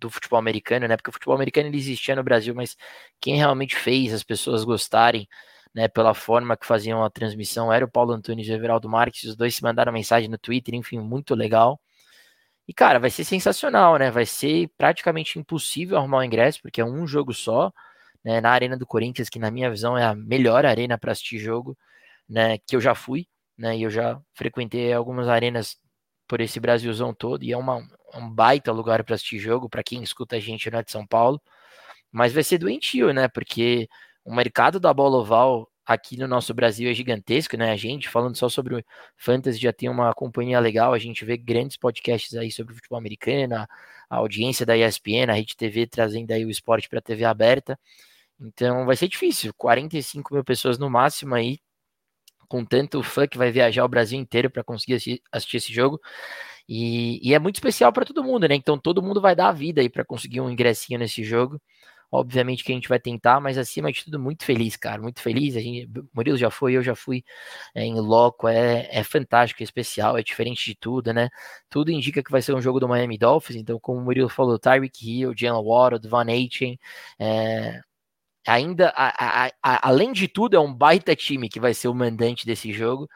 do 0.00 0.10
futebol 0.10 0.38
americano, 0.38 0.88
né? 0.88 0.96
Porque 0.96 1.10
o 1.10 1.12
futebol 1.12 1.34
americano 1.34 1.68
ele 1.68 1.78
existia 1.78 2.16
no 2.16 2.22
Brasil, 2.24 2.54
mas 2.54 2.76
quem 3.20 3.36
realmente 3.36 3.76
fez 3.76 4.12
as 4.14 4.22
pessoas 4.22 4.64
gostarem 4.64 5.28
né, 5.76 5.88
pela 5.88 6.14
forma 6.14 6.56
que 6.56 6.66
faziam 6.66 7.04
a 7.04 7.10
transmissão, 7.10 7.70
era 7.70 7.84
o 7.84 7.90
Paulo 7.90 8.12
Antunes 8.14 8.48
e 8.48 8.50
o 8.50 8.54
Everaldo 8.54 8.88
Marques, 8.88 9.24
os 9.24 9.36
dois 9.36 9.54
se 9.54 9.62
mandaram 9.62 9.92
mensagem 9.92 10.26
no 10.30 10.38
Twitter, 10.38 10.74
enfim, 10.74 10.98
muito 10.98 11.34
legal. 11.34 11.78
E, 12.66 12.72
cara, 12.74 12.98
vai 12.98 13.10
ser 13.10 13.24
sensacional, 13.24 13.98
né? 13.98 14.10
Vai 14.10 14.24
ser 14.26 14.70
praticamente 14.78 15.38
impossível 15.38 15.98
arrumar 15.98 16.18
o 16.20 16.24
ingresso, 16.24 16.62
porque 16.62 16.80
é 16.80 16.84
um 16.84 17.06
jogo 17.06 17.34
só, 17.34 17.70
né? 18.24 18.40
Na 18.40 18.50
Arena 18.52 18.76
do 18.76 18.86
Corinthians, 18.86 19.28
que 19.28 19.38
na 19.38 19.50
minha 19.50 19.70
visão 19.70 19.98
é 19.98 20.04
a 20.04 20.14
melhor 20.14 20.64
arena 20.64 20.96
para 20.98 21.12
assistir 21.12 21.38
jogo, 21.38 21.76
né? 22.28 22.58
Que 22.58 22.74
eu 22.76 22.80
já 22.80 22.94
fui, 22.94 23.28
né? 23.58 23.76
E 23.76 23.82
eu 23.82 23.90
já 23.90 24.18
frequentei 24.34 24.92
algumas 24.94 25.28
arenas 25.28 25.78
por 26.26 26.40
esse 26.40 26.58
Brasilzão 26.58 27.14
todo, 27.14 27.44
e 27.44 27.52
é 27.52 27.56
uma, 27.56 27.86
um 28.14 28.30
baita 28.30 28.72
lugar 28.72 29.04
para 29.04 29.14
assistir 29.14 29.38
jogo, 29.38 29.68
para 29.68 29.82
quem 29.82 30.02
escuta 30.02 30.36
a 30.36 30.40
gente 30.40 30.70
não 30.70 30.78
é 30.78 30.82
de 30.82 30.90
São 30.90 31.06
Paulo. 31.06 31.40
Mas 32.10 32.32
vai 32.32 32.42
ser 32.42 32.58
doentio, 32.58 33.12
né? 33.12 33.28
Porque 33.28 33.88
o 34.26 34.34
mercado 34.34 34.80
da 34.80 34.92
bola 34.92 35.18
oval 35.18 35.70
aqui 35.86 36.16
no 36.18 36.26
nosso 36.26 36.52
Brasil 36.52 36.90
é 36.90 36.94
gigantesco, 36.94 37.56
né? 37.56 37.70
A 37.70 37.76
gente 37.76 38.08
falando 38.08 38.36
só 38.36 38.48
sobre 38.48 38.74
o 38.76 38.84
fantasy 39.16 39.58
já 39.58 39.72
tem 39.72 39.88
uma 39.88 40.12
companhia 40.12 40.58
legal, 40.58 40.92
a 40.92 40.98
gente 40.98 41.24
vê 41.24 41.36
grandes 41.36 41.76
podcasts 41.76 42.34
aí 42.34 42.50
sobre 42.50 42.74
futebol 42.74 42.98
americano, 42.98 43.54
a, 43.54 43.68
a 44.10 44.16
audiência 44.16 44.66
da 44.66 44.76
ESPN, 44.76 45.30
a 45.30 45.34
Rede 45.34 45.56
TV 45.56 45.86
trazendo 45.86 46.32
aí 46.32 46.44
o 46.44 46.50
esporte 46.50 46.88
para 46.88 47.00
TV 47.00 47.24
aberta. 47.24 47.78
Então 48.40 48.84
vai 48.84 48.96
ser 48.96 49.08
difícil, 49.08 49.54
45 49.56 50.34
mil 50.34 50.44
pessoas 50.44 50.76
no 50.78 50.90
máximo 50.90 51.34
aí, 51.34 51.60
com 52.48 52.64
tanto 52.64 53.02
fã 53.02 53.26
que 53.28 53.38
vai 53.38 53.52
viajar 53.52 53.84
o 53.84 53.88
Brasil 53.88 54.18
inteiro 54.18 54.50
para 54.50 54.64
conseguir 54.64 54.94
assistir, 54.94 55.22
assistir, 55.32 55.56
esse 55.58 55.72
jogo. 55.72 56.00
E, 56.68 57.20
e 57.28 57.34
é 57.34 57.38
muito 57.38 57.56
especial 57.56 57.92
para 57.92 58.04
todo 58.04 58.24
mundo, 58.24 58.48
né? 58.48 58.56
Então 58.56 58.78
todo 58.78 59.02
mundo 59.02 59.20
vai 59.20 59.36
dar 59.36 59.50
a 59.50 59.52
vida 59.52 59.80
aí 59.80 59.88
para 59.88 60.04
conseguir 60.04 60.40
um 60.40 60.50
ingressinho 60.50 60.98
nesse 60.98 61.22
jogo. 61.24 61.60
Obviamente 62.18 62.64
que 62.64 62.72
a 62.72 62.74
gente 62.74 62.88
vai 62.88 62.98
tentar, 62.98 63.40
mas 63.40 63.58
acima 63.58 63.92
de 63.92 64.04
tudo, 64.04 64.18
muito 64.18 64.44
feliz, 64.44 64.76
cara. 64.76 65.00
Muito 65.02 65.20
feliz. 65.20 65.56
A 65.56 65.60
gente, 65.60 65.90
Murilo 66.14 66.38
já 66.38 66.50
foi, 66.50 66.72
eu 66.74 66.82
já 66.82 66.94
fui 66.94 67.22
é, 67.74 67.84
em 67.84 68.00
loco. 68.00 68.48
É, 68.48 68.88
é 68.90 69.04
fantástico, 69.04 69.62
é 69.62 69.64
especial, 69.64 70.16
é 70.16 70.22
diferente 70.22 70.64
de 70.64 70.74
tudo, 70.74 71.12
né? 71.12 71.28
Tudo 71.68 71.90
indica 71.90 72.22
que 72.22 72.30
vai 72.30 72.40
ser 72.40 72.54
um 72.54 72.62
jogo 72.62 72.80
do 72.80 72.88
Miami 72.88 73.18
Dolphins. 73.18 73.56
Então, 73.56 73.78
como 73.78 74.00
o 74.00 74.04
Murilo 74.04 74.28
falou, 74.30 74.58
Tyreek 74.58 75.06
Hill, 75.06 75.34
Jalen 75.36 75.62
Waddle, 75.62 76.08
Van 76.08 76.26
Aitken, 76.30 76.78
é, 77.18 77.80
ainda, 78.46 78.90
a, 78.96 79.46
a, 79.46 79.50
a, 79.62 79.88
além 79.88 80.12
de 80.12 80.28
tudo, 80.28 80.56
é 80.56 80.60
um 80.60 80.72
baita 80.72 81.14
time 81.16 81.48
que 81.48 81.60
vai 81.60 81.74
ser 81.74 81.88
o 81.88 81.94
mandante 81.94 82.46
desse 82.46 82.72
jogo, 82.72 83.08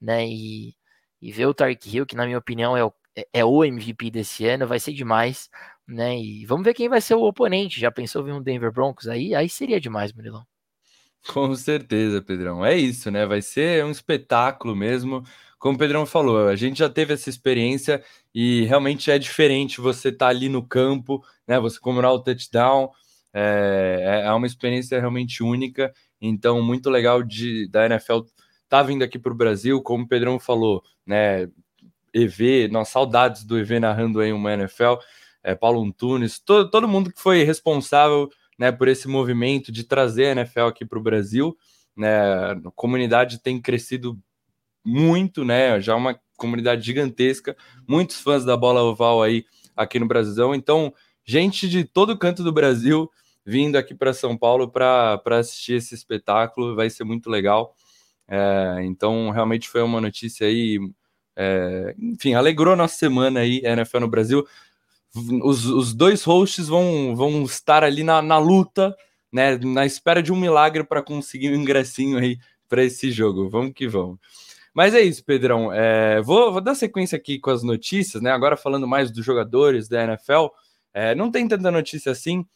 né? 0.00 0.26
E, 0.26 0.74
e 1.20 1.32
ver 1.32 1.46
o 1.46 1.54
Tarek 1.54 1.88
Hill, 1.88 2.06
que 2.06 2.16
na 2.16 2.26
minha 2.26 2.38
opinião 2.38 2.76
é 2.76 2.84
o, 2.84 2.92
é, 3.16 3.28
é 3.34 3.44
o 3.44 3.64
MVP 3.64 4.10
desse 4.10 4.46
ano, 4.46 4.66
vai 4.66 4.80
ser 4.80 4.92
demais, 4.92 5.50
né? 5.88 6.18
E 6.20 6.44
vamos 6.44 6.64
ver 6.64 6.74
quem 6.74 6.88
vai 6.88 7.00
ser 7.00 7.14
o 7.14 7.22
oponente. 7.22 7.80
Já 7.80 7.90
pensou 7.90 8.22
ver 8.22 8.32
um 8.32 8.42
Denver 8.42 8.70
Broncos 8.70 9.08
aí? 9.08 9.34
Aí 9.34 9.48
seria 9.48 9.80
demais, 9.80 10.12
Murilão. 10.12 10.46
Com 11.26 11.54
certeza, 11.56 12.22
Pedrão. 12.22 12.64
É 12.64 12.76
isso, 12.76 13.10
né? 13.10 13.26
Vai 13.26 13.42
ser 13.42 13.84
um 13.84 13.90
espetáculo 13.90 14.76
mesmo. 14.76 15.24
Como 15.58 15.74
o 15.74 15.78
Pedrão 15.78 16.06
falou, 16.06 16.46
a 16.48 16.54
gente 16.54 16.78
já 16.78 16.88
teve 16.88 17.14
essa 17.14 17.28
experiência 17.28 18.02
e 18.32 18.64
realmente 18.66 19.10
é 19.10 19.18
diferente 19.18 19.80
você 19.80 20.10
estar 20.10 20.26
tá 20.26 20.30
ali 20.30 20.48
no 20.48 20.62
campo, 20.66 21.24
né? 21.46 21.58
Você 21.58 21.80
comemorar 21.80 22.12
o 22.12 22.20
touchdown 22.20 22.90
é, 23.32 24.22
é, 24.24 24.26
é 24.26 24.32
uma 24.32 24.46
experiência 24.46 25.00
realmente 25.00 25.42
única. 25.42 25.92
Então, 26.20 26.62
muito 26.62 26.90
legal 26.90 27.22
de 27.22 27.68
da 27.68 27.86
NFL 27.86 28.20
tá 28.68 28.82
vindo 28.82 29.02
aqui 29.02 29.18
para 29.18 29.32
o 29.32 29.36
Brasil, 29.36 29.82
como 29.82 30.04
o 30.04 30.08
Pedrão 30.08 30.38
falou, 30.38 30.82
né? 31.06 31.48
EV, 32.14 32.68
nós 32.68 32.88
saudades 32.88 33.44
do 33.44 33.58
EV 33.58 33.80
narrando 33.80 34.20
aí 34.20 34.32
uma 34.32 34.52
NFL, 34.52 34.94
é, 35.48 35.54
Paulo 35.54 35.82
Antunes, 35.82 36.38
todo, 36.38 36.70
todo 36.70 36.86
mundo 36.86 37.10
que 37.10 37.18
foi 37.18 37.42
responsável 37.42 38.28
né, 38.58 38.70
por 38.70 38.86
esse 38.86 39.08
movimento 39.08 39.72
de 39.72 39.82
trazer 39.82 40.26
a 40.26 40.32
NFL 40.32 40.66
aqui 40.66 40.84
para 40.84 40.98
o 40.98 41.02
Brasil. 41.02 41.56
Né, 41.96 42.20
a 42.52 42.70
comunidade 42.74 43.38
tem 43.38 43.58
crescido 43.58 44.18
muito, 44.84 45.46
né? 45.46 45.80
Já 45.80 45.96
uma 45.96 46.20
comunidade 46.36 46.84
gigantesca, 46.84 47.56
muitos 47.88 48.20
fãs 48.20 48.44
da 48.44 48.56
bola 48.56 48.82
oval 48.82 49.22
aí 49.22 49.44
aqui 49.74 49.98
no 49.98 50.06
Brasilzão. 50.06 50.54
Então, 50.54 50.92
gente 51.24 51.66
de 51.66 51.82
todo 51.82 52.18
canto 52.18 52.44
do 52.44 52.52
Brasil 52.52 53.10
vindo 53.44 53.76
aqui 53.76 53.94
para 53.94 54.12
São 54.12 54.36
Paulo 54.36 54.70
para 54.70 55.18
assistir 55.30 55.74
esse 55.74 55.94
espetáculo, 55.94 56.76
vai 56.76 56.90
ser 56.90 57.04
muito 57.04 57.30
legal. 57.30 57.74
É, 58.28 58.82
então, 58.84 59.30
realmente 59.30 59.66
foi 59.66 59.80
uma 59.80 59.98
notícia 59.98 60.46
aí, 60.46 60.78
é, 61.34 61.94
enfim, 61.98 62.34
alegrou 62.34 62.76
nossa 62.76 62.96
semana 62.96 63.40
aí, 63.40 63.62
NFL 63.64 64.00
no 64.00 64.08
Brasil. 64.08 64.46
Os, 65.14 65.64
os 65.64 65.94
dois 65.94 66.22
hosts 66.24 66.68
vão, 66.68 67.14
vão 67.16 67.42
estar 67.42 67.82
ali 67.82 68.02
na, 68.02 68.20
na 68.20 68.38
luta, 68.38 68.96
né, 69.32 69.56
na 69.58 69.86
espera 69.86 70.22
de 70.22 70.32
um 70.32 70.36
milagre 70.36 70.84
para 70.84 71.02
conseguir 71.02 71.50
um 71.50 71.56
ingressinho 71.56 72.18
aí 72.18 72.38
para 72.68 72.84
esse 72.84 73.10
jogo. 73.10 73.48
Vamos 73.48 73.72
que 73.72 73.88
vamos. 73.88 74.18
Mas 74.74 74.94
é 74.94 75.00
isso, 75.00 75.24
Pedrão. 75.24 75.72
É, 75.72 76.20
vou, 76.20 76.52
vou, 76.52 76.60
dar 76.60 76.74
sequência 76.74 77.16
aqui 77.16 77.38
com 77.38 77.50
as 77.50 77.62
notícias, 77.62 78.22
né? 78.22 78.30
Agora 78.30 78.56
falando 78.56 78.86
mais 78.86 79.10
dos 79.10 79.24
jogadores 79.24 79.88
da 79.88 80.04
NFL. 80.04 80.46
É, 80.94 81.14
não 81.14 81.30
tem 81.30 81.48
tanta 81.48 81.70
notícia 81.70 82.12
assim. 82.12 82.46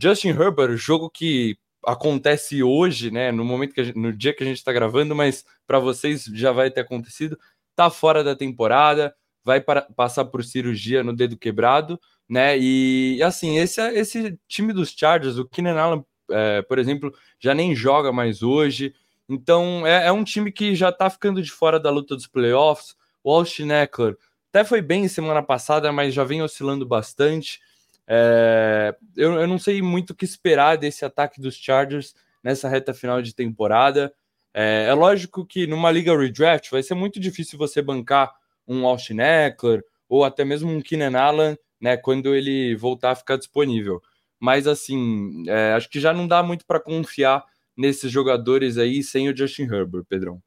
Justin 0.00 0.28
Herbert, 0.28 0.76
jogo 0.76 1.10
que 1.10 1.58
acontece 1.84 2.62
hoje, 2.62 3.10
né? 3.10 3.32
No 3.32 3.44
momento 3.44 3.74
que 3.74 3.82
gente, 3.82 3.98
no 3.98 4.12
dia 4.12 4.34
que 4.34 4.42
a 4.42 4.46
gente 4.46 4.58
está 4.58 4.72
gravando, 4.72 5.14
mas 5.14 5.44
para 5.66 5.78
vocês 5.78 6.24
já 6.24 6.52
vai 6.52 6.70
ter 6.70 6.82
acontecido. 6.82 7.38
Tá 7.74 7.90
fora 7.90 8.22
da 8.22 8.36
temporada, 8.36 9.14
vai 9.44 9.60
para, 9.60 9.82
passar 9.82 10.24
por 10.26 10.44
cirurgia 10.44 11.02
no 11.02 11.14
dedo 11.14 11.36
quebrado, 11.36 12.00
né? 12.28 12.58
E 12.58 13.22
assim, 13.22 13.58
esse, 13.58 13.80
esse 13.92 14.38
time 14.46 14.72
dos 14.72 14.90
Chargers, 14.90 15.38
o 15.38 15.46
Keenan 15.46 15.78
Allen, 15.78 16.04
é, 16.30 16.62
por 16.62 16.78
exemplo, 16.78 17.12
já 17.38 17.54
nem 17.54 17.74
joga 17.74 18.12
mais 18.12 18.42
hoje. 18.42 18.94
Então 19.28 19.86
é, 19.86 20.06
é 20.06 20.12
um 20.12 20.24
time 20.24 20.50
que 20.52 20.74
já 20.74 20.92
tá 20.92 21.08
ficando 21.08 21.42
de 21.42 21.50
fora 21.50 21.78
da 21.78 21.90
luta 21.90 22.14
dos 22.14 22.26
playoffs. 22.26 22.94
O 23.22 23.32
Austin 23.32 23.70
Eckler 23.70 24.16
até 24.50 24.64
foi 24.64 24.82
bem 24.82 25.06
semana 25.06 25.42
passada, 25.42 25.92
mas 25.92 26.12
já 26.12 26.24
vem 26.24 26.42
oscilando 26.42 26.84
bastante. 26.84 27.60
É, 28.06 28.96
eu, 29.16 29.34
eu, 29.34 29.46
não 29.46 29.58
sei 29.58 29.80
muito 29.80 30.10
o 30.10 30.14
que 30.14 30.24
esperar 30.24 30.76
desse 30.76 31.04
ataque 31.04 31.40
dos 31.40 31.54
Chargers 31.54 32.14
nessa 32.42 32.68
reta 32.68 32.92
final 32.92 33.22
de 33.22 33.32
temporada. 33.32 34.12
É, 34.52 34.86
é, 34.88 34.92
lógico 34.92 35.46
que 35.46 35.68
numa 35.68 35.92
liga 35.92 36.16
redraft 36.18 36.68
vai 36.72 36.82
ser 36.82 36.94
muito 36.94 37.20
difícil 37.20 37.56
você 37.56 37.80
bancar 37.80 38.34
um 38.66 38.86
Austin 38.86 39.18
Eckler 39.20 39.82
ou 40.08 40.24
até 40.24 40.44
mesmo 40.44 40.70
um 40.70 40.82
Keenan 40.82 41.18
Allen, 41.18 41.56
né, 41.80 41.96
quando 41.96 42.34
ele 42.34 42.74
voltar 42.76 43.12
a 43.12 43.16
ficar 43.16 43.36
disponível. 43.36 44.00
Mas 44.38 44.66
assim, 44.66 45.44
é, 45.48 45.72
acho 45.74 45.88
que 45.88 46.00
já 46.00 46.12
não 46.12 46.26
dá 46.26 46.42
muito 46.42 46.66
para 46.66 46.80
confiar 46.80 47.44
nesses 47.76 48.10
jogadores 48.10 48.76
aí 48.78 49.02
sem 49.02 49.28
o 49.28 49.36
Justin 49.36 49.64
Herbert, 49.64 50.04
Pedrão. 50.08 50.42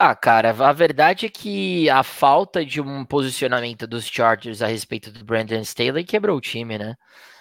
Ah, 0.00 0.14
cara, 0.14 0.50
a 0.50 0.72
verdade 0.72 1.26
é 1.26 1.28
que 1.28 1.90
a 1.90 2.04
falta 2.04 2.64
de 2.64 2.80
um 2.80 3.04
posicionamento 3.04 3.84
dos 3.84 4.06
Chargers 4.06 4.62
a 4.62 4.68
respeito 4.68 5.10
do 5.10 5.24
Brandon 5.24 5.60
Staley 5.60 6.04
quebrou 6.04 6.36
o 6.36 6.40
time, 6.40 6.78
né? 6.78 6.94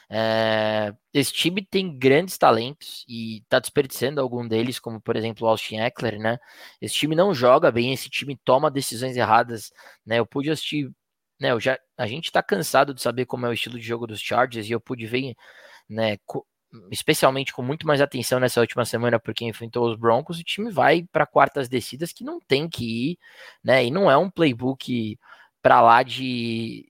É, 0.10 0.94
esse 1.14 1.34
time 1.34 1.66
tem 1.66 1.98
grandes 1.98 2.38
talentos 2.38 3.04
e 3.10 3.44
tá 3.50 3.60
desperdiçando 3.60 4.22
algum 4.22 4.48
deles, 4.48 4.80
como 4.80 5.02
por 5.02 5.16
exemplo 5.18 5.46
o 5.46 5.50
Austin 5.50 5.78
Eckler, 5.78 6.20
né? 6.20 6.38
Esse 6.82 6.96
time 6.96 7.16
não 7.16 7.34
joga 7.34 7.72
bem, 7.72 7.94
esse 7.94 8.10
time 8.10 8.38
toma 8.44 8.72
decisões 8.72 9.18
erradas, 9.18 9.72
né? 10.06 10.20
Eu 10.20 10.26
pude 10.26 10.50
assistir, 10.50 10.90
né? 11.40 11.52
Eu 11.52 11.60
já, 11.60 11.78
a 11.98 12.08
gente 12.08 12.32
tá 12.32 12.42
cansado 12.42 12.94
de 12.94 13.02
saber 13.02 13.26
como 13.26 13.46
é 13.46 13.50
o 13.50 13.54
estilo 13.54 13.80
de 13.80 13.86
jogo 13.86 14.08
dos 14.08 14.22
Chargers 14.22 14.68
e 14.70 14.72
eu 14.72 14.80
pude 14.82 15.06
ver, 15.06 15.36
né? 15.90 16.18
especialmente 16.92 17.54
com 17.54 17.62
muito 17.62 17.88
mais 17.88 18.02
atenção 18.02 18.40
nessa 18.40 18.60
última 18.62 18.86
semana, 18.86 19.20
porque 19.20 19.46
enfrentou 19.46 19.90
os 19.90 19.98
Broncos, 19.98 20.40
o 20.40 20.44
time 20.44 20.70
vai 20.72 21.04
para 21.12 21.26
quartas 21.26 21.70
descidas 21.70 22.12
que 22.12 22.24
não 22.24 22.40
tem 22.40 22.70
que 22.70 23.12
ir, 23.12 23.20
né? 23.64 23.86
E 23.86 23.92
não 23.92 24.12
é 24.12 24.18
um 24.18 24.30
playbook 24.30 25.18
para 25.62 25.82
lá 25.82 26.04
de, 26.04 26.87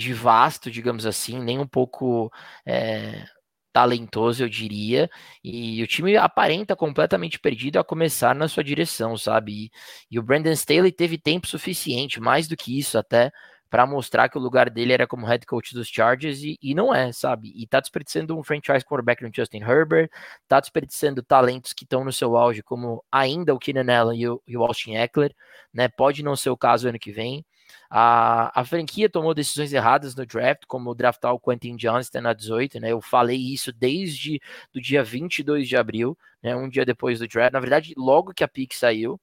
de 0.00 0.14
vasto, 0.14 0.70
digamos 0.70 1.06
assim, 1.06 1.38
nem 1.38 1.58
um 1.58 1.66
pouco 1.66 2.32
é, 2.66 3.24
talentoso, 3.72 4.42
eu 4.42 4.48
diria. 4.48 5.10
E 5.44 5.82
o 5.82 5.86
time 5.86 6.16
aparenta 6.16 6.74
completamente 6.74 7.38
perdido 7.38 7.78
a 7.78 7.84
começar 7.84 8.34
na 8.34 8.48
sua 8.48 8.64
direção, 8.64 9.16
sabe? 9.16 9.66
E, 9.66 9.70
e 10.10 10.18
o 10.18 10.22
Brandon 10.22 10.52
Staley 10.52 10.90
teve 10.92 11.18
tempo 11.18 11.46
suficiente, 11.46 12.20
mais 12.20 12.48
do 12.48 12.56
que 12.56 12.78
isso 12.78 12.98
até, 12.98 13.30
para 13.68 13.86
mostrar 13.86 14.28
que 14.28 14.38
o 14.38 14.40
lugar 14.40 14.70
dele 14.70 14.92
era 14.92 15.06
como 15.06 15.26
head 15.26 15.46
coach 15.46 15.74
dos 15.74 15.88
Chargers 15.88 16.42
e, 16.42 16.58
e, 16.62 16.74
não 16.74 16.94
é, 16.94 17.12
sabe? 17.12 17.52
E 17.54 17.66
tá 17.66 17.78
desperdiçando 17.78 18.36
um 18.36 18.42
franchise 18.42 18.84
quarterback 18.84 19.22
no 19.22 19.30
Justin 19.32 19.58
Herbert, 19.58 20.10
tá 20.48 20.58
desperdiçando 20.60 21.22
talentos 21.22 21.72
que 21.72 21.84
estão 21.84 22.04
no 22.04 22.12
seu 22.12 22.36
auge, 22.36 22.62
como 22.62 23.04
ainda 23.12 23.54
o 23.54 23.58
Keenan 23.58 23.92
Allen 23.94 24.20
e 24.20 24.28
o, 24.28 24.42
e 24.48 24.56
o 24.56 24.64
Austin 24.64 24.94
Eckler, 24.94 25.34
né? 25.72 25.88
Pode 25.88 26.22
não 26.22 26.34
ser 26.34 26.50
o 26.50 26.56
caso 26.56 26.88
ano 26.88 26.98
que 26.98 27.12
vem. 27.12 27.44
A, 27.88 28.60
a 28.60 28.64
franquia 28.64 29.08
tomou 29.08 29.34
decisões 29.34 29.72
erradas 29.72 30.14
no 30.14 30.24
draft, 30.26 30.64
como 30.66 30.94
draftar 30.94 31.32
o 31.34 31.40
Quentin 31.40 31.76
Johnston 31.76 32.20
na 32.20 32.32
18, 32.32 32.80
né? 32.80 32.92
Eu 32.92 33.00
falei 33.00 33.36
isso 33.38 33.72
desde 33.72 34.40
do 34.72 34.80
dia 34.80 35.02
22 35.02 35.68
de 35.68 35.76
abril, 35.76 36.16
né? 36.42 36.54
Um 36.56 36.68
dia 36.68 36.84
depois 36.84 37.18
do 37.18 37.28
draft. 37.28 37.52
Na 37.52 37.60
verdade, 37.60 37.94
logo 37.96 38.32
que 38.34 38.44
a 38.44 38.48
pick 38.48 38.74
saiu, 38.74 39.20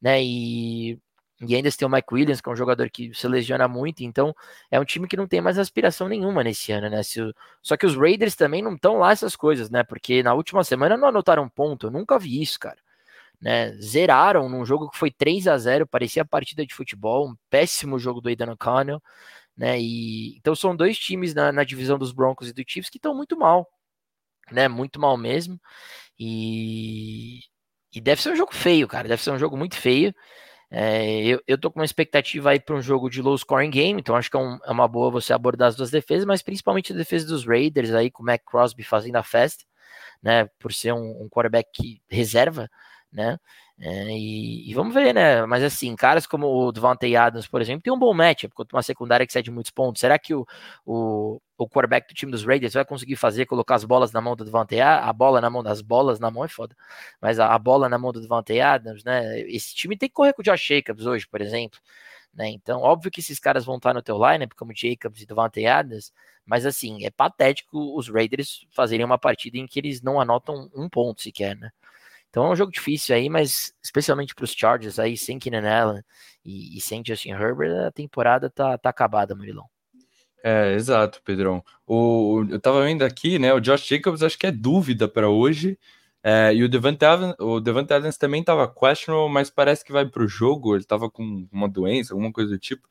né? 0.00 0.22
E 0.22 0.98
e 1.40 1.54
ainda 1.54 1.70
tem 1.70 1.86
o 1.86 1.90
Mike 1.90 2.14
Williams, 2.14 2.40
que 2.40 2.48
é 2.48 2.52
um 2.52 2.56
jogador 2.56 2.88
que 2.88 3.12
se 3.12 3.26
lesiona 3.26 3.66
muito, 3.68 4.02
então 4.02 4.34
é 4.70 4.78
um 4.78 4.84
time 4.84 5.08
que 5.08 5.16
não 5.16 5.26
tem 5.26 5.40
mais 5.40 5.58
aspiração 5.58 6.08
nenhuma 6.08 6.44
nesse 6.44 6.72
ano, 6.72 6.88
né? 6.88 7.02
Se, 7.02 7.20
só 7.60 7.76
que 7.76 7.84
os 7.84 7.96
Raiders 7.96 8.36
também 8.36 8.62
não 8.62 8.74
estão 8.74 8.98
lá 8.98 9.12
essas 9.12 9.34
coisas, 9.36 9.68
né? 9.68 9.82
Porque 9.82 10.22
na 10.22 10.32
última 10.32 10.62
semana 10.64 10.96
não 10.96 11.08
anotaram 11.08 11.48
ponto, 11.48 11.88
eu 11.88 11.90
nunca 11.90 12.18
vi 12.18 12.40
isso, 12.40 12.58
cara. 12.58 12.78
Né? 13.40 13.72
Zeraram 13.80 14.48
num 14.48 14.64
jogo 14.64 14.90
que 14.90 14.98
foi 14.98 15.10
3 15.10 15.48
a 15.48 15.58
0 15.58 15.86
parecia 15.86 16.24
partida 16.24 16.64
de 16.64 16.74
futebol, 16.74 17.28
um 17.28 17.36
péssimo 17.50 17.98
jogo 17.98 18.20
do 18.20 18.28
Aidan 18.28 18.52
O'Connell, 18.52 19.02
né? 19.56 19.78
E, 19.80 20.36
então 20.36 20.54
são 20.54 20.74
dois 20.74 20.98
times 20.98 21.34
na, 21.34 21.52
na 21.52 21.64
divisão 21.64 21.98
dos 21.98 22.12
Broncos 22.12 22.48
e 22.48 22.52
do 22.52 22.64
Chiefs 22.66 22.90
que 22.90 22.98
estão 22.98 23.14
muito 23.14 23.36
mal, 23.36 23.68
né? 24.50 24.68
Muito 24.68 25.00
mal 25.00 25.16
mesmo. 25.16 25.60
E, 26.18 27.40
e 27.94 28.00
deve 28.00 28.22
ser 28.22 28.32
um 28.32 28.36
jogo 28.36 28.54
feio, 28.54 28.88
cara. 28.88 29.08
Deve 29.08 29.22
ser 29.22 29.30
um 29.30 29.38
jogo 29.38 29.56
muito 29.56 29.76
feio. 29.76 30.14
É, 30.70 31.24
eu, 31.24 31.40
eu 31.46 31.56
tô 31.58 31.70
com 31.70 31.78
uma 31.78 31.84
expectativa 31.84 32.50
aí 32.50 32.58
para 32.60 32.74
um 32.74 32.82
jogo 32.82 33.08
de 33.08 33.22
low 33.22 33.38
scoring 33.38 33.70
game, 33.70 34.00
então 34.00 34.16
acho 34.16 34.28
que 34.30 34.36
é, 34.36 34.40
um, 34.40 34.58
é, 34.64 34.72
uma 34.72 34.88
boa 34.88 35.10
você 35.10 35.32
abordar 35.32 35.68
as 35.68 35.76
duas 35.76 35.90
defesas, 35.90 36.24
mas 36.24 36.42
principalmente 36.42 36.92
a 36.92 36.96
defesa 36.96 37.26
dos 37.28 37.46
Raiders 37.46 37.92
aí, 37.92 38.10
com 38.10 38.24
o 38.24 38.26
Mac 38.26 38.42
Crosby 38.44 38.82
fazendo 38.82 39.16
a 39.16 39.22
festa, 39.22 39.64
né, 40.22 40.46
por 40.58 40.72
ser 40.72 40.92
um, 40.92 41.22
um 41.22 41.28
quarterback 41.28 42.02
reserva, 42.08 42.68
né, 43.14 43.38
é, 43.78 44.08
e, 44.16 44.70
e, 44.70 44.74
vamos 44.74 44.94
ver, 44.94 45.12
né? 45.12 45.44
Mas 45.46 45.62
assim, 45.64 45.96
caras 45.96 46.26
como 46.26 46.46
o 46.46 46.70
Devante 46.70 47.14
Adams, 47.16 47.48
por 47.48 47.60
exemplo, 47.60 47.82
tem 47.82 47.92
um 47.92 47.98
bom 47.98 48.14
match 48.14 48.44
contra 48.54 48.76
uma 48.76 48.82
secundária 48.82 49.26
que 49.26 49.32
cede 49.32 49.50
muitos 49.50 49.72
pontos. 49.72 50.00
Será 50.00 50.16
que 50.16 50.32
o, 50.32 50.46
o, 50.86 51.40
o 51.58 51.68
quarterback 51.68 52.06
do 52.06 52.14
time 52.14 52.30
dos 52.30 52.44
Raiders 52.44 52.74
vai 52.74 52.84
conseguir 52.84 53.16
fazer, 53.16 53.46
colocar 53.46 53.74
as 53.74 53.84
bolas 53.84 54.12
na 54.12 54.20
mão 54.20 54.36
do 54.36 54.44
Devante 54.44 54.80
Adams, 54.80 55.08
a 55.08 55.12
bola 55.12 55.40
na 55.40 55.50
mão 55.50 55.62
das 55.62 55.80
bolas 55.80 56.20
na 56.20 56.30
mão 56.30 56.44
é 56.44 56.48
foda, 56.48 56.76
mas 57.20 57.40
a, 57.40 57.52
a 57.52 57.58
bola 57.58 57.88
na 57.88 57.98
mão 57.98 58.12
do 58.12 58.20
Devante 58.20 58.60
Adams, 58.60 59.02
né? 59.02 59.40
Esse 59.40 59.74
time 59.74 59.96
tem 59.96 60.08
que 60.08 60.14
correr 60.14 60.32
com 60.34 60.42
o 60.42 60.44
Josh 60.44 60.62
Jacobs 60.66 61.04
hoje, 61.06 61.26
por 61.26 61.40
exemplo. 61.40 61.80
Né? 62.32 62.50
Então, 62.50 62.80
óbvio 62.80 63.10
que 63.10 63.20
esses 63.20 63.38
caras 63.38 63.64
vão 63.64 63.76
estar 63.76 63.94
no 63.94 64.02
teu 64.02 64.16
lineup, 64.16 64.52
como 64.56 64.72
Jacobs 64.74 65.22
e 65.22 65.26
Devante 65.26 65.64
Adams, 65.66 66.12
mas 66.44 66.66
assim, 66.66 67.04
é 67.04 67.10
patético 67.10 67.96
os 67.96 68.08
Raiders 68.08 68.66
fazerem 68.70 69.04
uma 69.06 69.18
partida 69.18 69.56
em 69.58 69.66
que 69.66 69.78
eles 69.78 70.02
não 70.02 70.20
anotam 70.20 70.70
um 70.74 70.88
ponto 70.88 71.22
sequer, 71.22 71.56
né? 71.56 71.70
Então 72.34 72.46
é 72.46 72.50
um 72.50 72.56
jogo 72.56 72.72
difícil 72.72 73.14
aí, 73.14 73.28
mas 73.30 73.72
especialmente 73.80 74.34
para 74.34 74.42
os 74.42 74.50
Chargers 74.50 74.98
aí, 74.98 75.16
sem 75.16 75.38
Keenan 75.38 75.70
Allen 75.70 76.02
e, 76.44 76.76
e, 76.76 76.80
sem 76.80 77.00
Justin 77.06 77.30
Herbert, 77.30 77.86
a 77.86 77.92
temporada 77.92 78.50
tá, 78.50 78.76
tá 78.76 78.90
acabada, 78.90 79.36
Murilão. 79.36 79.66
É, 80.42 80.74
exato, 80.74 81.22
Pedrão. 81.24 81.64
O, 81.86 82.44
eu 82.50 82.58
tava 82.58 82.82
vendo 82.82 83.04
aqui, 83.04 83.38
né? 83.38 83.54
O 83.54 83.60
Josh 83.60 83.86
Jacobs 83.86 84.20
acho 84.20 84.36
que 84.36 84.48
é 84.48 84.50
dúvida 84.50 85.06
para 85.06 85.28
hoje. 85.28 85.78
É, 86.24 86.52
e 86.52 86.64
o 86.64 86.68
Devante 86.68 87.04
Adams, 87.04 87.36
o 87.38 87.60
Devante 87.60 87.92
Adams 87.92 88.18
também 88.18 88.42
tava 88.42 88.66
questionable, 88.66 89.32
mas 89.32 89.48
parece 89.48 89.84
que 89.84 89.92
vai 89.92 90.04
para 90.04 90.24
o 90.24 90.26
jogo. 90.26 90.74
Ele 90.74 90.84
tava 90.84 91.08
com 91.08 91.46
uma 91.52 91.68
doença, 91.68 92.14
alguma 92.14 92.32
coisa 92.32 92.50
do 92.50 92.58
tipo. 92.58 92.88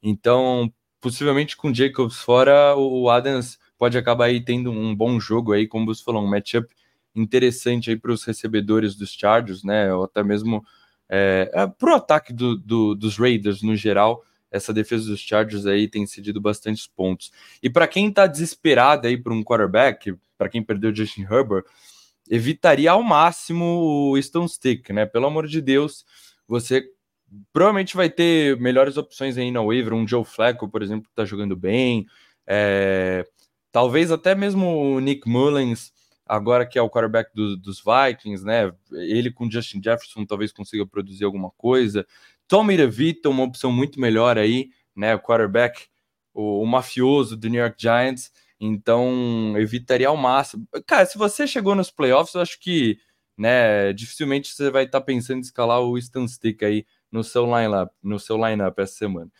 Então, 0.00 0.72
possivelmente 1.00 1.56
com 1.56 1.74
Jacobs 1.74 2.18
fora, 2.18 2.76
o 2.76 3.10
Adams 3.10 3.58
pode 3.76 3.98
acabar 3.98 4.26
aí 4.26 4.40
tendo 4.40 4.70
um 4.70 4.94
bom 4.94 5.18
jogo 5.18 5.52
aí, 5.52 5.66
como 5.66 5.84
você 5.84 6.04
falou, 6.04 6.22
um 6.22 6.30
matchup 6.30 6.72
interessante 7.14 7.90
aí 7.90 7.96
para 7.96 8.12
os 8.12 8.24
recebedores 8.24 8.94
dos 8.94 9.12
Chargers, 9.12 9.62
né? 9.62 9.92
Ou 9.94 10.04
até 10.04 10.22
mesmo 10.22 10.64
é, 11.08 11.50
é, 11.52 11.66
para 11.66 11.92
o 11.92 11.96
ataque 11.96 12.32
do, 12.32 12.56
do, 12.56 12.94
dos 12.94 13.16
Raiders 13.16 13.62
no 13.62 13.76
geral. 13.76 14.24
Essa 14.50 14.72
defesa 14.72 15.06
dos 15.06 15.20
Chargers 15.20 15.66
aí 15.66 15.88
tem 15.88 16.06
cedido 16.06 16.40
bastantes 16.40 16.86
pontos. 16.86 17.32
E 17.62 17.68
para 17.68 17.88
quem 17.88 18.08
está 18.08 18.26
desesperado 18.26 19.06
aí 19.06 19.16
por 19.16 19.32
um 19.32 19.42
quarterback, 19.42 20.14
para 20.38 20.48
quem 20.48 20.62
perdeu 20.62 20.94
Justin 20.94 21.22
Herbert, 21.22 21.64
evitaria 22.30 22.92
ao 22.92 23.02
máximo 23.02 24.12
o 24.12 24.22
Stone 24.22 24.48
Stick, 24.48 24.90
né? 24.90 25.06
Pelo 25.06 25.26
amor 25.26 25.46
de 25.46 25.60
Deus, 25.60 26.04
você 26.46 26.84
provavelmente 27.52 27.96
vai 27.96 28.08
ter 28.08 28.56
melhores 28.58 28.96
opções 28.96 29.36
aí 29.36 29.50
na 29.50 29.62
waiver. 29.62 29.92
Um 29.92 30.06
Joe 30.06 30.24
Flacco, 30.24 30.68
por 30.68 30.82
exemplo, 30.82 31.04
que 31.04 31.10
está 31.10 31.24
jogando 31.24 31.56
bem. 31.56 32.06
É, 32.46 33.26
talvez 33.72 34.12
até 34.12 34.34
mesmo 34.34 34.66
o 34.66 35.00
Nick 35.00 35.28
Mullins 35.28 35.92
agora 36.26 36.66
que 36.66 36.78
é 36.78 36.82
o 36.82 36.90
quarterback 36.90 37.30
do, 37.34 37.56
dos 37.56 37.82
Vikings, 37.82 38.44
né? 38.44 38.72
Ele 38.92 39.30
com 39.30 39.50
Justin 39.50 39.82
Jefferson 39.82 40.24
talvez 40.24 40.52
consiga 40.52 40.86
produzir 40.86 41.24
alguma 41.24 41.50
coisa. 41.50 42.06
Tommy 42.48 42.76
DeVito, 42.76 43.30
uma 43.30 43.44
opção 43.44 43.72
muito 43.72 44.00
melhor 44.00 44.38
aí, 44.38 44.70
né? 44.94 45.14
O 45.14 45.20
quarterback, 45.20 45.86
o, 46.32 46.62
o, 46.62 46.66
mafioso 46.66 47.36
do 47.36 47.48
New 47.48 47.60
York 47.60 47.76
Giants. 47.80 48.32
Então, 48.60 49.54
evitaria 49.58 50.08
ao 50.08 50.16
máximo. 50.16 50.66
Cara, 50.86 51.04
se 51.04 51.18
você 51.18 51.46
chegou 51.46 51.74
nos 51.74 51.90
playoffs, 51.90 52.34
eu 52.34 52.40
acho 52.40 52.58
que, 52.60 52.98
né, 53.36 53.92
dificilmente 53.92 54.54
você 54.54 54.70
vai 54.70 54.84
estar 54.84 55.00
tá 55.00 55.04
pensando 55.04 55.38
em 55.38 55.40
escalar 55.40 55.80
o 55.80 55.98
Stan 55.98 56.26
Stick 56.26 56.62
aí 56.62 56.86
no 57.10 57.22
seu 57.22 57.44
lineup, 57.44 57.90
no 58.02 58.18
seu 58.18 58.36
lineup 58.36 58.78
essa 58.78 58.94
semana. 58.94 59.30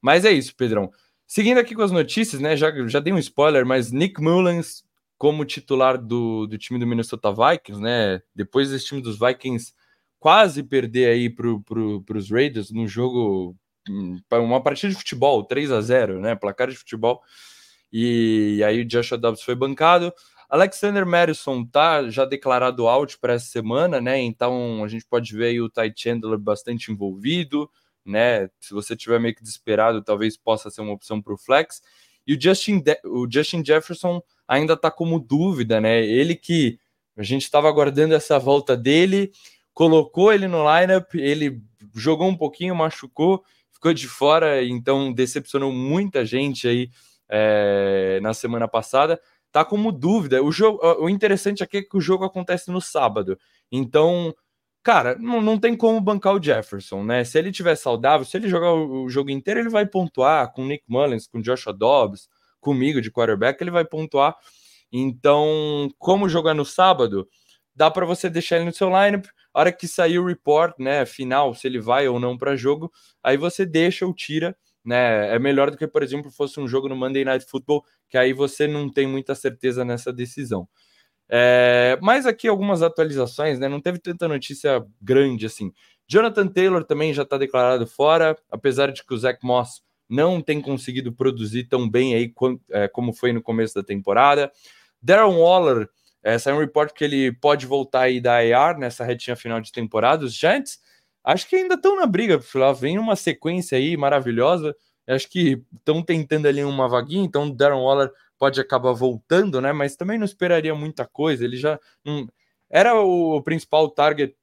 Mas 0.00 0.24
é 0.24 0.32
isso, 0.32 0.54
Pedrão. 0.56 0.90
Seguindo 1.26 1.58
aqui 1.58 1.74
com 1.74 1.82
as 1.82 1.92
notícias, 1.92 2.40
né? 2.40 2.56
Já, 2.56 2.70
já 2.86 3.00
dei 3.00 3.12
um 3.12 3.18
spoiler, 3.18 3.66
mas 3.66 3.92
Nick 3.92 4.20
Mullins 4.20 4.85
como 5.18 5.44
titular 5.44 5.98
do, 5.98 6.46
do 6.46 6.58
time 6.58 6.78
do 6.78 6.86
Minnesota 6.86 7.32
Vikings, 7.32 7.80
né? 7.80 8.20
Depois 8.34 8.70
desse 8.70 8.86
time 8.86 9.00
dos 9.00 9.18
Vikings 9.18 9.72
quase 10.18 10.62
perder 10.62 11.10
aí 11.10 11.30
para 11.30 11.46
pro, 11.64 12.04
Raiders 12.30 12.70
no 12.70 12.86
jogo, 12.86 13.56
hum, 13.88 14.18
uma 14.32 14.62
partida 14.62 14.92
de 14.92 14.98
futebol, 14.98 15.44
3 15.44 15.72
a 15.72 15.80
0 15.80 16.20
né? 16.20 16.34
Placar 16.34 16.68
de 16.68 16.76
futebol. 16.76 17.22
E, 17.92 18.56
e 18.58 18.64
aí 18.64 18.80
o 18.80 18.84
Joshua 18.84 19.16
Dobbs 19.16 19.42
foi 19.42 19.54
bancado. 19.54 20.12
Alexander 20.48 21.04
Madison 21.04 21.64
tá 21.64 22.08
já 22.08 22.24
declarado 22.24 22.86
out 22.86 23.18
para 23.18 23.34
essa 23.34 23.46
semana, 23.46 24.00
né? 24.00 24.20
Então 24.20 24.84
a 24.84 24.88
gente 24.88 25.04
pode 25.06 25.34
ver 25.36 25.46
aí 25.46 25.60
o 25.60 25.68
Ty 25.68 25.92
Chandler 25.96 26.38
bastante 26.38 26.92
envolvido, 26.92 27.68
né? 28.04 28.48
Se 28.60 28.72
você 28.72 28.94
tiver 28.94 29.18
meio 29.18 29.34
que 29.34 29.42
desesperado, 29.42 30.02
talvez 30.02 30.36
possa 30.36 30.70
ser 30.70 30.82
uma 30.82 30.92
opção 30.92 31.20
para 31.20 31.34
o 31.34 31.38
flex. 31.38 31.82
E 32.26 32.34
o 32.34 32.40
Justin, 32.40 32.80
De 32.80 32.98
o 33.04 33.26
Justin 33.30 33.64
Jefferson 33.64 34.22
ainda 34.46 34.74
está 34.74 34.90
como 34.90 35.18
dúvida, 35.18 35.80
né? 35.80 36.04
Ele 36.04 36.34
que 36.34 36.78
a 37.16 37.22
gente 37.22 37.42
estava 37.42 37.68
aguardando 37.68 38.14
essa 38.14 38.38
volta 38.38 38.76
dele, 38.76 39.32
colocou 39.72 40.32
ele 40.32 40.46
no 40.46 40.64
lineup, 40.64 41.14
ele 41.14 41.62
jogou 41.94 42.28
um 42.28 42.36
pouquinho, 42.36 42.74
machucou, 42.74 43.42
ficou 43.70 43.92
de 43.92 44.08
fora, 44.08 44.64
então 44.64 45.12
decepcionou 45.12 45.72
muita 45.72 46.24
gente 46.24 46.68
aí 46.68 46.90
é, 47.28 48.18
na 48.22 48.34
semana 48.34 48.68
passada. 48.68 49.20
Tá 49.50 49.64
como 49.64 49.90
dúvida. 49.90 50.42
O 50.42 50.52
jogo, 50.52 50.78
o 51.00 51.08
interessante 51.08 51.62
aqui 51.62 51.78
é 51.78 51.82
que 51.82 51.96
o 51.96 52.00
jogo 52.00 52.24
acontece 52.24 52.70
no 52.70 52.80
sábado, 52.80 53.38
então 53.72 54.34
cara, 54.86 55.16
não, 55.18 55.42
não 55.42 55.58
tem 55.58 55.76
como 55.76 56.00
bancar 56.00 56.32
o 56.32 56.40
Jefferson, 56.40 57.02
né? 57.02 57.24
Se 57.24 57.36
ele 57.36 57.50
tiver 57.50 57.74
saudável, 57.74 58.24
se 58.24 58.36
ele 58.36 58.48
jogar 58.48 58.72
o, 58.72 59.02
o 59.06 59.08
jogo 59.10 59.30
inteiro, 59.30 59.58
ele 59.58 59.68
vai 59.68 59.84
pontuar 59.84 60.52
com 60.52 60.64
Nick 60.64 60.84
Mullins, 60.88 61.26
com 61.26 61.40
Joshua 61.40 61.72
Dobbs, 61.72 62.28
comigo 62.60 63.00
de 63.00 63.10
quarterback, 63.10 63.60
ele 63.60 63.72
vai 63.72 63.84
pontuar. 63.84 64.36
Então, 64.92 65.88
como 65.98 66.28
jogar 66.28 66.54
no 66.54 66.64
sábado, 66.64 67.26
dá 67.74 67.90
para 67.90 68.06
você 68.06 68.30
deixar 68.30 68.56
ele 68.58 68.66
no 68.66 68.72
seu 68.72 68.86
lineup. 68.88 69.26
A 69.52 69.58
hora 69.58 69.72
que 69.72 69.88
sair 69.88 70.20
o 70.20 70.24
report, 70.24 70.78
né, 70.78 71.04
final, 71.04 71.52
se 71.52 71.66
ele 71.66 71.80
vai 71.80 72.06
ou 72.06 72.20
não 72.20 72.38
para 72.38 72.54
jogo, 72.54 72.88
aí 73.24 73.36
você 73.36 73.66
deixa 73.66 74.06
ou 74.06 74.14
tira, 74.14 74.56
né? 74.84 75.34
É 75.34 75.38
melhor 75.40 75.68
do 75.68 75.76
que, 75.76 75.88
por 75.88 76.04
exemplo, 76.04 76.30
fosse 76.30 76.60
um 76.60 76.68
jogo 76.68 76.88
no 76.88 76.94
Monday 76.94 77.24
Night 77.24 77.44
Football, 77.50 77.82
que 78.08 78.16
aí 78.16 78.32
você 78.32 78.68
não 78.68 78.88
tem 78.92 79.04
muita 79.08 79.34
certeza 79.34 79.84
nessa 79.84 80.12
decisão. 80.12 80.68
É, 81.28 81.98
mas 82.00 82.26
aqui 82.26 82.46
algumas 82.46 82.82
atualizações, 82.82 83.58
né? 83.58 83.68
Não 83.68 83.80
teve 83.80 83.98
tanta 83.98 84.28
notícia 84.28 84.84
grande 85.00 85.46
assim. 85.46 85.72
Jonathan 86.08 86.46
Taylor 86.46 86.84
também 86.84 87.12
já 87.12 87.22
está 87.22 87.36
declarado 87.36 87.86
fora, 87.86 88.36
apesar 88.50 88.92
de 88.92 89.04
que 89.04 89.12
o 89.12 89.18
Zach 89.18 89.44
Moss 89.44 89.82
não 90.08 90.40
tem 90.40 90.60
conseguido 90.60 91.12
produzir 91.12 91.64
tão 91.64 91.88
bem 91.88 92.14
aí 92.14 92.32
é, 92.70 92.86
como 92.86 93.12
foi 93.12 93.32
no 93.32 93.42
começo 93.42 93.74
da 93.74 93.82
temporada. 93.82 94.52
Darren 95.02 95.36
Waller, 95.36 95.88
é, 96.22 96.38
saiu 96.38 96.56
um 96.56 96.60
report 96.60 96.92
que 96.92 97.04
ele 97.04 97.32
pode 97.32 97.66
voltar 97.66 98.02
aí 98.02 98.20
da 98.20 98.44
IR 98.44 98.78
nessa 98.78 99.04
retinha 99.04 99.36
final 99.36 99.60
de 99.60 99.72
temporada. 99.72 100.24
Os 100.24 100.34
Giants, 100.34 100.78
acho 101.24 101.48
que 101.48 101.56
ainda 101.56 101.74
estão 101.74 101.96
na 101.96 102.06
briga, 102.06 102.40
vem 102.78 102.98
uma 102.98 103.16
sequência 103.16 103.76
aí 103.76 103.96
maravilhosa. 103.96 104.74
Acho 105.06 105.28
que 105.28 105.62
estão 105.76 106.02
tentando 106.02 106.46
ali 106.46 106.64
uma 106.64 106.88
vaguinha, 106.88 107.24
então 107.24 107.48
Darren 107.48 107.80
Waller 107.80 108.10
pode 108.38 108.60
acabar 108.60 108.92
voltando, 108.92 109.60
né? 109.60 109.72
Mas 109.72 109.96
também 109.96 110.18
não 110.18 110.24
esperaria 110.24 110.74
muita 110.74 111.06
coisa. 111.06 111.44
Ele 111.44 111.56
já 111.56 111.78
não 112.04 112.28
era 112.70 112.94
o 113.00 113.40
principal 113.42 113.88
target 113.90 114.36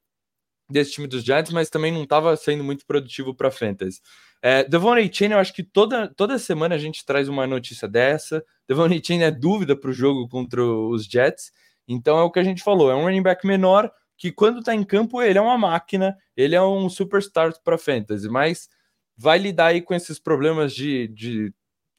desse 0.69 0.93
time 0.93 1.07
dos 1.07 1.23
Giants, 1.23 1.51
mas 1.51 1.69
também 1.69 1.91
não 1.91 2.03
estava 2.03 2.35
sendo 2.35 2.63
muito 2.63 2.85
produtivo 2.85 3.35
para 3.35 3.51
fantasy. 3.51 4.01
É, 4.41 4.63
Devon 4.63 4.95
Chain, 5.11 5.31
eu 5.31 5.39
acho 5.39 5.53
que 5.53 5.63
toda, 5.63 6.07
toda 6.07 6.39
semana 6.39 6.75
a 6.75 6.77
gente 6.77 7.05
traz 7.05 7.29
uma 7.29 7.47
notícia 7.47 7.87
dessa. 7.87 8.43
Devon 8.67 8.89
Chain 9.01 9.23
é 9.23 9.31
dúvida 9.31 9.75
para 9.75 9.89
o 9.89 9.93
jogo 9.93 10.27
contra 10.27 10.63
os 10.63 11.05
Jets. 11.05 11.51
Então 11.87 12.17
é 12.17 12.23
o 12.23 12.31
que 12.31 12.39
a 12.39 12.43
gente 12.43 12.63
falou: 12.63 12.91
é 12.91 12.95
um 12.95 13.03
running 13.03 13.21
back 13.21 13.45
menor 13.45 13.91
que, 14.17 14.31
quando 14.31 14.59
está 14.59 14.73
em 14.73 14.83
campo, 14.83 15.21
ele 15.21 15.37
é 15.37 15.41
uma 15.41 15.57
máquina, 15.57 16.17
ele 16.35 16.55
é 16.55 16.61
um 16.61 16.89
superstar 16.89 17.53
para 17.63 17.77
fantasy, 17.77 18.29
mas 18.29 18.69
vai 19.17 19.37
lidar 19.37 19.67
aí 19.67 19.81
com 19.81 19.93
esses 19.93 20.19
problemas 20.19 20.73
de, 20.73 21.07
de 21.09 21.53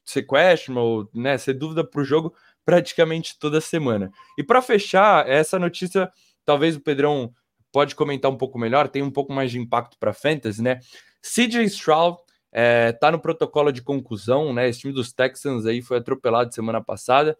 ser 0.05 0.23
questionable, 0.23 1.09
né, 1.13 1.37
ser 1.37 1.53
dúvida 1.53 1.83
para 1.83 2.01
o 2.01 2.05
jogo 2.05 2.33
praticamente 2.63 3.37
toda 3.39 3.61
semana. 3.61 4.11
E 4.37 4.43
para 4.43 4.61
fechar, 4.61 5.27
essa 5.29 5.59
notícia, 5.59 6.09
talvez 6.43 6.75
o 6.75 6.81
Pedrão 6.81 7.33
pode 7.71 7.95
comentar 7.95 8.31
um 8.31 8.37
pouco 8.37 8.57
melhor, 8.57 8.87
tem 8.87 9.03
um 9.03 9.11
pouco 9.11 9.33
mais 9.33 9.51
de 9.51 9.59
impacto 9.59 9.97
para 9.99 10.13
fantasy, 10.13 10.61
né? 10.61 10.79
CJ 11.21 11.65
Stroud 11.65 12.17
é, 12.51 12.93
tá 12.93 13.11
no 13.11 13.19
protocolo 13.19 13.71
de 13.71 13.81
conclusão, 13.81 14.53
né? 14.53 14.69
Esse 14.69 14.79
time 14.79 14.93
dos 14.93 15.11
Texans 15.11 15.65
aí 15.65 15.81
foi 15.81 15.97
atropelado 15.97 16.53
semana 16.53 16.81
passada. 16.81 17.37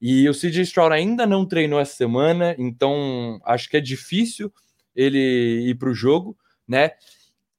E 0.00 0.28
o 0.28 0.32
CJ 0.32 0.62
Stroud 0.62 0.94
ainda 0.94 1.26
não 1.26 1.46
treinou 1.46 1.78
essa 1.78 1.94
semana, 1.94 2.54
então 2.58 3.38
acho 3.44 3.68
que 3.68 3.76
é 3.76 3.80
difícil 3.80 4.52
ele 4.94 5.68
ir 5.68 5.74
para 5.74 5.90
o 5.90 5.94
jogo, 5.94 6.36
né? 6.66 6.92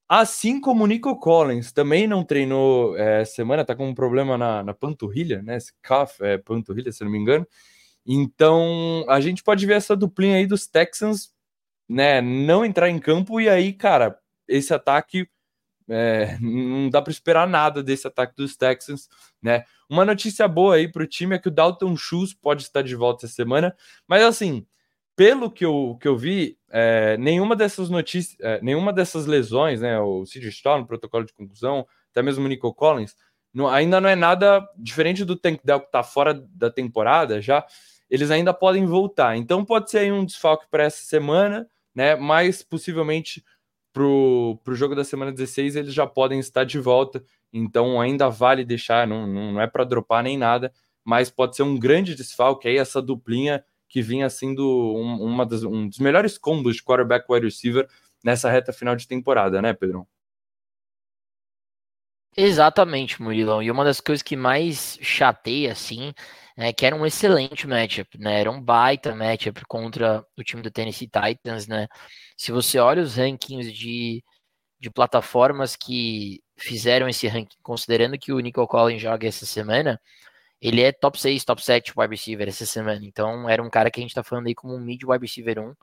Assim 0.09 0.61
como 0.61 0.85
o 0.85 0.87
Nico 0.87 1.19
Collins 1.19 1.71
também 1.73 2.07
não 2.07 2.23
treinou 2.23 2.95
é, 2.97 3.25
semana, 3.25 3.65
tá 3.65 3.75
com 3.75 3.89
um 3.89 3.93
problema 3.93 4.37
na, 4.37 4.63
na 4.63 4.73
panturrilha, 4.73 5.41
né? 5.41 5.57
Esse 5.57 5.73
calf, 5.81 6.21
é, 6.21 6.37
panturrilha, 6.37 6.91
se 6.91 7.03
não 7.03 7.11
me 7.11 7.17
engano. 7.17 7.45
Então 8.05 9.05
a 9.09 9.19
gente 9.19 9.43
pode 9.43 9.65
ver 9.65 9.73
essa 9.75 9.95
duplinha 9.95 10.37
aí 10.37 10.47
dos 10.47 10.67
Texans, 10.67 11.33
né? 11.89 12.21
Não 12.21 12.65
entrar 12.65 12.89
em 12.89 12.99
campo 12.99 13.41
e 13.41 13.49
aí, 13.49 13.73
cara, 13.73 14.17
esse 14.47 14.73
ataque 14.73 15.29
é, 15.89 16.37
não 16.41 16.89
dá 16.89 17.01
para 17.01 17.11
esperar 17.11 17.47
nada 17.47 17.83
desse 17.83 18.07
ataque 18.07 18.35
dos 18.35 18.55
Texans, 18.55 19.09
né? 19.41 19.65
Uma 19.89 20.05
notícia 20.05 20.47
boa 20.47 20.75
aí 20.75 20.87
para 20.91 21.03
o 21.03 21.07
time 21.07 21.35
é 21.35 21.39
que 21.39 21.47
o 21.49 21.51
Dalton 21.51 21.95
Schultz 21.97 22.33
pode 22.33 22.63
estar 22.63 22.81
de 22.81 22.95
volta 22.95 23.25
essa 23.25 23.35
semana, 23.35 23.75
mas 24.07 24.23
assim, 24.23 24.65
pelo 25.17 25.49
que 25.49 25.65
eu, 25.65 25.97
que 25.99 26.07
eu 26.07 26.15
vi, 26.15 26.59
é, 26.69 27.17
nenhuma 27.17 27.55
dessas 27.55 27.89
notícias, 27.89 28.39
é, 28.39 28.61
nenhuma 28.61 28.93
dessas 28.93 29.25
lesões, 29.25 29.81
né? 29.81 29.99
O 29.99 30.23
Stroud 30.23 30.81
no 30.81 30.87
protocolo 30.87 31.25
de 31.25 31.33
conclusão, 31.33 31.87
até 32.11 32.21
mesmo 32.21 32.45
o 32.45 32.47
Nico 32.47 32.71
Collins, 32.71 33.15
não, 33.51 33.67
ainda 33.67 33.99
não 33.99 34.07
é 34.07 34.15
nada 34.15 34.63
diferente 34.77 35.25
do 35.25 35.35
Tank 35.35 35.59
Dell 35.63 35.79
que 35.79 35.87
está 35.87 36.03
fora 36.03 36.35
da 36.35 36.69
temporada 36.69 37.41
já. 37.41 37.65
Eles 38.07 38.29
ainda 38.29 38.53
podem 38.53 38.85
voltar. 38.85 39.35
Então 39.35 39.65
pode 39.65 39.89
ser 39.89 40.13
um 40.13 40.23
desfalque 40.23 40.67
para 40.69 40.83
essa 40.83 41.03
semana, 41.03 41.67
né? 41.95 42.15
Mas 42.15 42.61
possivelmente 42.61 43.43
para 43.91 44.03
o 44.03 44.75
jogo 44.75 44.93
da 44.93 45.03
semana 45.03 45.31
16 45.31 45.75
eles 45.75 45.95
já 45.95 46.05
podem 46.05 46.37
estar 46.39 46.63
de 46.63 46.79
volta. 46.79 47.23
Então 47.51 47.99
ainda 47.99 48.29
vale 48.29 48.63
deixar, 48.63 49.07
não, 49.07 49.25
não 49.25 49.59
é 49.59 49.65
para 49.65 49.83
dropar 49.83 50.23
nem 50.23 50.37
nada, 50.37 50.71
mas 51.03 51.31
pode 51.31 51.55
ser 51.55 51.63
um 51.63 51.75
grande 51.75 52.13
desfalque 52.13 52.67
aí, 52.67 52.77
essa 52.77 53.01
duplinha 53.01 53.65
que 53.87 54.01
vinha 54.01 54.29
sendo 54.29 54.63
um, 54.95 55.21
uma 55.23 55.45
das, 55.45 55.63
um 55.63 55.87
dos 55.87 55.99
melhores 55.99 56.37
combos 56.37 56.75
de 56.75 56.83
quarterback 56.83 57.25
wide 57.29 57.45
receiver 57.45 57.87
nessa 58.23 58.49
reta 58.49 58.73
final 58.73 58.95
de 58.95 59.07
temporada, 59.07 59.61
né, 59.61 59.73
Pedro? 59.73 60.07
Exatamente, 62.39 63.21
Murilão. 63.21 63.63
E 63.63 63.71
uma 63.71 63.83
das 63.83 63.99
coisas 63.99 64.21
que 64.21 64.35
mais 64.35 64.97
chateia, 65.01 65.71
assim, 65.71 66.13
é 66.55 66.71
que 66.71 66.85
era 66.85 66.95
um 66.95 67.05
excelente 67.05 67.67
matchup, 67.67 68.17
né? 68.19 68.39
Era 68.41 68.51
um 68.51 68.61
baita 68.61 69.15
matchup 69.15 69.63
contra 69.67 70.23
o 70.37 70.43
time 70.43 70.61
do 70.61 70.69
Tennessee 70.69 71.09
Titans, 71.09 71.67
né? 71.67 71.87
Se 72.37 72.51
você 72.51 72.77
olha 72.79 73.01
os 73.01 73.15
rankings 73.15 73.71
de, 73.73 74.23
de 74.79 74.89
plataformas 74.91 75.75
que 75.75 76.41
fizeram 76.57 77.09
esse 77.09 77.27
ranking, 77.27 77.57
considerando 77.63 78.17
que 78.19 78.31
o 78.31 78.39
Nico 78.39 78.67
Collins 78.67 79.01
joga 79.01 79.27
essa 79.27 79.45
semana, 79.45 79.99
ele 80.61 80.81
é 80.81 80.91
top 80.91 81.19
6, 81.19 81.45
top 81.45 81.63
7 81.63 81.93
wide 81.97 82.11
receiver 82.11 82.47
essa 82.47 82.65
semana. 82.65 83.05
Então 83.05 83.49
era 83.49 83.61
um 83.61 83.69
cara 83.69 83.91
que 83.91 83.99
a 83.99 84.03
gente 84.03 84.15
tá 84.15 84.23
falando 84.23 84.47
aí 84.47 84.55
como 84.55 84.75
um 84.75 84.79
mid 84.79 85.03
wide 85.03 85.21
receiver 85.21 85.59
1, 85.59 85.75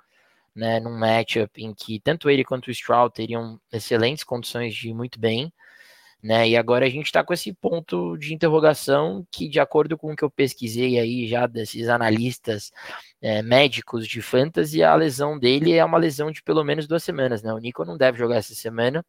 né, 0.55 0.81
num 0.81 0.97
matchup 0.97 1.63
em 1.63 1.75
que 1.75 2.01
tanto 2.01 2.31
ele 2.31 2.45
quanto 2.45 2.69
o 2.69 2.71
Stroud 2.71 3.13
teriam 3.15 3.61
excelentes 3.73 4.25
condições 4.25 4.75
de 4.75 4.91
ir 4.91 4.95
muito 4.95 5.19
bem, 5.19 5.53
né? 6.25 6.49
E 6.49 6.57
agora 6.57 6.87
a 6.87 6.89
gente 6.89 7.07
está 7.07 7.23
com 7.23 7.35
esse 7.35 7.53
ponto 7.53 8.17
de 8.17 8.33
interrogação 8.33 9.27
que, 9.31 9.47
de 9.49 9.61
acordo 9.61 9.99
com 9.99 10.13
o 10.13 10.17
que 10.17 10.25
eu 10.25 10.31
pesquisei 10.31 10.99
aí 10.99 11.29
já 11.29 11.47
desses 11.47 11.87
analistas 11.89 12.73
é, 13.21 13.43
médicos 13.43 14.09
de 14.09 14.23
fantasy, 14.23 14.83
a 14.83 14.95
lesão 14.95 15.39
dele 15.39 15.75
é 15.75 15.85
uma 15.85 15.99
lesão 15.99 16.31
de 16.31 16.43
pelo 16.43 16.65
menos 16.65 16.87
duas 16.87 17.05
semanas, 17.05 17.43
né? 17.43 17.53
O 17.53 17.59
Nico 17.59 17.85
não 17.85 17.99
deve 17.99 18.17
jogar 18.19 18.37
essa 18.37 18.55
semana. 18.55 19.05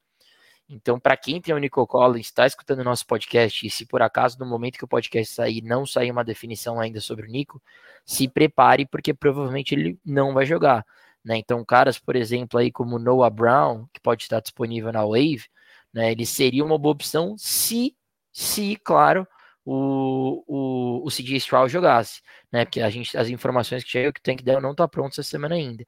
Então, 0.67 0.99
para 0.99 1.15
quem 1.15 1.39
tem 1.39 1.53
o 1.53 1.57
Nico 1.59 1.85
Collins, 1.85 2.25
está 2.25 2.45
escutando 2.47 2.79
o 2.79 2.83
nosso 2.83 3.05
podcast, 3.05 3.65
e 3.65 3.69
se 3.69 3.85
por 3.85 4.01
acaso 4.01 4.39
no 4.39 4.45
momento 4.45 4.77
que 4.77 4.85
o 4.85 4.87
podcast 4.87 5.33
sair 5.33 5.61
não 5.61 5.85
sair 5.85 6.11
uma 6.11 6.23
definição 6.23 6.79
ainda 6.79 6.99
sobre 6.99 7.27
o 7.27 7.29
Nico, 7.29 7.61
se 8.03 8.27
prepare, 8.27 8.85
porque 8.85 9.13
provavelmente 9.13 9.75
ele 9.75 9.99
não 10.03 10.33
vai 10.33 10.45
jogar. 10.45 10.85
Né? 11.23 11.37
Então, 11.37 11.63
caras, 11.63 11.99
por 11.99 12.15
exemplo, 12.15 12.59
aí 12.59 12.71
como 12.71 12.99
Noah 12.99 13.29
Brown, 13.29 13.87
que 13.93 13.99
pode 13.99 14.23
estar 14.23 14.39
disponível 14.39 14.91
na 14.91 15.03
Wave, 15.05 15.45
né, 15.93 16.11
ele 16.11 16.25
seria 16.25 16.63
uma 16.65 16.77
boa 16.77 16.93
opção 16.93 17.35
se, 17.37 17.95
se 18.31 18.75
claro, 18.83 19.27
o, 19.65 20.43
o, 20.47 21.07
o 21.07 21.09
CJ 21.09 21.37
Stroud 21.37 21.71
jogasse, 21.71 22.21
né? 22.51 22.65
Porque 22.65 22.81
a 22.81 22.89
gente, 22.89 23.17
as 23.17 23.29
informações 23.29 23.83
que 23.83 23.89
chegam 23.89 24.11
que 24.11 24.19
o 24.19 24.23
Tank 24.23 24.43
Dell 24.43 24.61
não 24.61 24.71
está 24.71 24.87
pronto 24.87 25.13
essa 25.13 25.23
semana 25.23 25.55
ainda, 25.55 25.85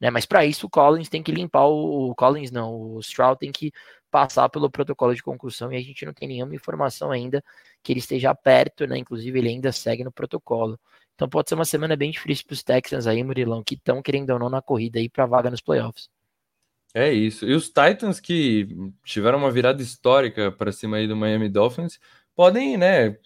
né? 0.00 0.10
Mas 0.10 0.26
para 0.26 0.44
isso 0.44 0.66
o 0.66 0.70
Collins 0.70 1.08
tem 1.08 1.22
que 1.22 1.30
limpar 1.30 1.66
o, 1.66 2.10
o 2.10 2.14
Collins 2.16 2.50
não, 2.50 2.74
o 2.74 3.00
Stroud 3.00 3.38
tem 3.38 3.52
que 3.52 3.72
passar 4.10 4.48
pelo 4.48 4.70
protocolo 4.70 5.14
de 5.14 5.22
concussão 5.22 5.72
e 5.72 5.76
a 5.76 5.80
gente 5.80 6.04
não 6.04 6.12
tem 6.12 6.28
nenhuma 6.28 6.54
informação 6.54 7.10
ainda 7.10 7.42
que 7.82 7.92
ele 7.92 8.00
esteja 8.00 8.34
perto, 8.34 8.86
né? 8.86 8.98
Inclusive, 8.98 9.38
ele 9.38 9.48
ainda 9.48 9.72
segue 9.72 10.04
no 10.04 10.12
protocolo. 10.12 10.78
Então 11.14 11.28
pode 11.28 11.48
ser 11.48 11.54
uma 11.54 11.64
semana 11.64 11.96
bem 11.96 12.10
difícil 12.10 12.46
para 12.46 12.54
os 12.54 12.62
Texans 12.62 13.06
aí, 13.06 13.22
Murilão, 13.22 13.62
que 13.62 13.74
estão 13.74 14.02
querendo 14.02 14.30
ou 14.30 14.38
não 14.38 14.48
na 14.48 14.62
corrida 14.62 14.98
aí 14.98 15.08
para 15.08 15.26
vaga 15.26 15.50
nos 15.50 15.60
playoffs. 15.60 16.08
É 16.94 17.12
isso. 17.12 17.46
E 17.46 17.54
os 17.54 17.66
Titans 17.68 18.18
que 18.18 18.66
tiveram 19.04 19.38
uma 19.38 19.50
virada 19.50 19.82
histórica 19.82 20.50
para 20.50 20.72
cima 20.72 20.96
aí 20.96 21.06
do 21.06 21.16
Miami 21.16 21.48
Dolphins 21.48 22.00
podem, 22.34 22.76
né, 22.76 23.16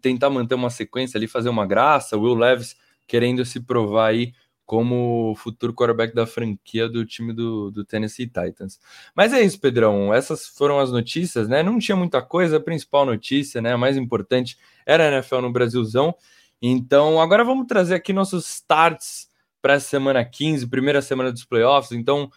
tentar 0.00 0.30
manter 0.30 0.54
uma 0.54 0.70
sequência 0.70 1.18
ali, 1.18 1.26
fazer 1.26 1.48
uma 1.48 1.66
graça. 1.66 2.16
Will 2.16 2.34
Levis 2.34 2.76
querendo 3.06 3.44
se 3.44 3.60
provar 3.60 4.10
aí 4.10 4.32
como 4.70 5.34
futuro 5.34 5.74
quarterback 5.74 6.14
da 6.14 6.24
franquia 6.24 6.88
do 6.88 7.04
time 7.04 7.32
do, 7.32 7.72
do, 7.72 7.84
Tennessee 7.84 8.28
Titans. 8.28 8.78
Mas 9.16 9.32
é 9.32 9.42
isso, 9.42 9.60
Pedrão. 9.60 10.14
Essas 10.14 10.46
foram 10.46 10.78
as 10.78 10.92
notícias, 10.92 11.48
né? 11.48 11.60
Não 11.60 11.76
tinha 11.80 11.96
muita 11.96 12.22
coisa. 12.22 12.58
A 12.58 12.60
principal 12.60 13.04
notícia, 13.04 13.60
né? 13.60 13.72
A 13.72 13.76
mais 13.76 13.96
importante 13.96 14.56
era 14.86 15.08
a 15.08 15.12
NFL 15.12 15.40
no 15.40 15.52
Brasilzão. 15.52 16.14
Então, 16.62 17.20
agora 17.20 17.42
vamos 17.42 17.66
trazer 17.66 17.96
aqui 17.96 18.12
nossos 18.12 18.46
starts 18.46 19.28
para 19.60 19.74
a 19.74 19.80
semana 19.80 20.24
15, 20.24 20.68
primeira 20.68 21.02
semana 21.02 21.32
dos 21.32 21.44
playoffs. 21.44 21.90
Então, 21.90 22.30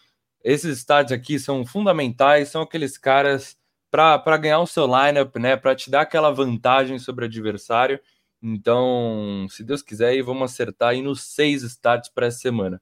esses 0.43 0.79
starts 0.79 1.11
aqui 1.11 1.37
são 1.37 1.63
fundamentais, 1.63 2.49
são 2.49 2.63
aqueles 2.63 2.97
caras 2.97 3.55
para 3.91 4.37
ganhar 4.37 4.59
o 4.59 4.65
seu 4.65 4.87
lineup, 4.87 5.35
né? 5.35 5.55
Para 5.55 5.75
te 5.75 5.91
dar 5.91 6.01
aquela 6.01 6.31
vantagem 6.31 6.97
sobre 6.97 7.25
o 7.25 7.27
adversário. 7.27 7.99
Então, 8.43 9.47
se 9.49 9.63
Deus 9.63 9.81
quiser, 9.81 10.09
aí 10.09 10.21
vamos 10.21 10.51
acertar 10.51 10.89
aí 10.89 11.01
nos 11.01 11.21
seis 11.21 11.63
starts 11.63 12.09
para 12.13 12.27
essa 12.27 12.39
semana. 12.39 12.81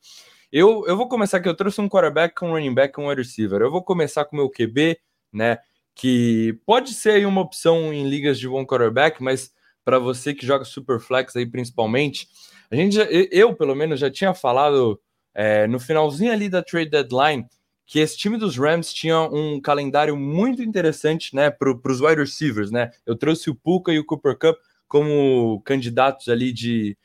Eu, 0.52 0.86
eu 0.88 0.97
vou 0.97 1.08
começar 1.08 1.38
aqui, 1.38 1.47
eu 1.47 1.56
trouxe 1.56 1.80
um 1.80 1.88
quarterback, 1.88 2.43
um 2.43 2.52
running 2.52 2.74
back, 2.74 3.00
um 3.00 3.08
wide 3.08 3.21
receiver. 3.21 3.62
Eu 3.62 3.69
vou 3.69 3.84
começar 3.84 4.26
com 4.26 4.36
o 4.36 4.39
meu 4.39 4.50
QB, 4.50 5.00
né? 5.32 5.60
Que 5.93 6.60
pode 6.65 6.93
ser 6.93 7.12
aí 7.12 7.26
uma 7.28 7.41
opção 7.41 7.93
em 7.93 8.10
ligas 8.10 8.39
de 8.39 8.50
bom 8.50 8.65
quarterback, 8.65 9.21
mas 9.21 9.54
para 9.86 10.00
você 10.00 10.34
que 10.34 10.45
joga 10.45 10.65
super 10.65 11.00
flex 11.00 11.36
aí 11.36 11.45
principalmente, 11.45 12.28
a 12.71 12.76
gente 12.76 12.95
já, 12.95 13.04
eu 13.04 13.56
pelo 13.56 13.76
menos 13.76 14.00
já 14.00 14.10
tinha 14.10 14.34
falado 14.34 15.00
é, 15.34 15.67
no 15.67 15.80
finalzinho 15.80 16.32
ali 16.32 16.50
da 16.50 16.63
trade 16.63 16.89
deadline 16.89 17.45
que 17.86 18.00
esse 18.00 18.17
time 18.17 18.38
dos 18.38 18.58
Rams 18.58 18.93
tinha 18.93 19.19
um 19.21 19.60
calendário 19.60 20.15
muito 20.15 20.63
interessante, 20.63 21.36
né, 21.36 21.52
para 21.52 21.69
os 21.69 22.00
wide 22.00 22.21
receivers, 22.21 22.71
né? 22.71 22.89
Eu 23.06 23.17
trouxe 23.17 23.50
o 23.50 23.56
Puka 23.56 23.91
e 23.91 24.00
o 24.00 24.06
Cooper 24.06 24.38
Cup 24.38 24.58
como 24.91 25.62
candidatos 25.62 26.27
ali 26.27 26.51
de, 26.51 26.97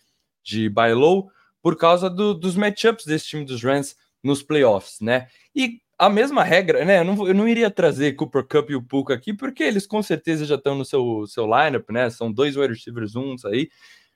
de 0.43 0.69
buy 0.69 0.93
low 0.93 1.31
por 1.63 1.77
causa 1.77 2.11
do, 2.11 2.35
dos 2.35 2.57
matchups 2.57 3.07
desse 3.07 3.29
time 3.29 3.45
dos 3.45 3.63
Rams 3.63 3.95
nos 4.25 4.43
playoffs, 4.43 5.01
né? 5.01 5.29
E 5.55 5.79
a 5.97 6.09
mesma 6.09 6.43
regra, 6.43 6.85
né? 6.85 6.99
Eu 6.99 7.05
não, 7.05 7.29
eu 7.29 7.33
não 7.33 7.49
iria 7.49 7.71
trazer 7.71 8.17
Cooper 8.17 8.43
Cup 8.43 8.71
e 8.71 8.75
o 8.75 8.83
Puka 8.83 9.15
aqui, 9.15 9.33
porque 9.33 9.63
eles 9.63 9.87
com 9.87 10.03
certeza 10.03 10.45
já 10.45 10.57
estão 10.57 10.75
no 10.75 10.85
seu, 10.85 11.29
seu 11.29 11.45
lineup, 11.45 11.89
né? 11.91 12.11
São 12.11 12.33
dois 12.33 12.57
wide 12.57 12.75
receivers 12.75 13.15
uns 13.15 13.45
aí, 13.45 13.71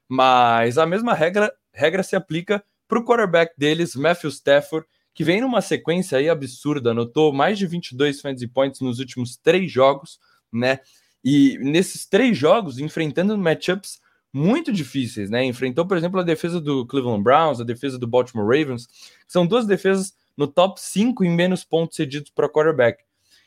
mas 0.09 0.77
a 0.77 0.85
mesma 0.85 1.15
regra, 1.15 1.53
regra 1.73 2.03
se 2.03 2.17
aplica 2.17 2.65
para 2.89 2.99
o 2.99 3.05
quarterback 3.05 3.55
deles, 3.57 3.95
Matthew 3.95 4.31
Stafford, 4.31 4.85
que 5.15 5.23
vem 5.23 5.43
numa 5.43 5.61
sequência 5.61 6.19
aí 6.19 6.29
absurda, 6.29 6.91
anotou 6.91 7.33
mais 7.33 7.57
de 7.57 7.69
22 7.69 8.21
fantasy 8.21 8.49
points 8.49 8.81
nos 8.81 8.99
últimos 8.99 9.37
três 9.37 9.71
jogos, 9.71 10.19
né? 10.53 10.81
E 11.25 11.59
nesses 11.59 12.07
três 12.07 12.37
jogos, 12.37 12.79
enfrentando 12.79 13.37
matchups 13.37 14.01
muito 14.33 14.73
difíceis, 14.73 15.29
né? 15.29 15.45
Enfrentou, 15.45 15.87
por 15.87 15.97
exemplo, 15.97 16.21
a 16.21 16.25
defesa 16.25 16.61
do 16.61 16.87
Cleveland 16.87 17.23
Browns, 17.23 17.61
a 17.61 17.65
defesa 17.65 17.99
do 17.99 18.07
Baltimore 18.07 18.47
Ravens, 18.47 18.89
são 19.27 19.47
duas 19.47 19.67
defesas 19.67 20.15
no 20.37 20.47
top 20.47 20.81
5 20.81 21.25
em 21.25 21.31
menos 21.31 21.65
pontos 21.65 21.97
cedidos 21.97 22.31
para 22.31 22.49
quarterback. 22.49 23.03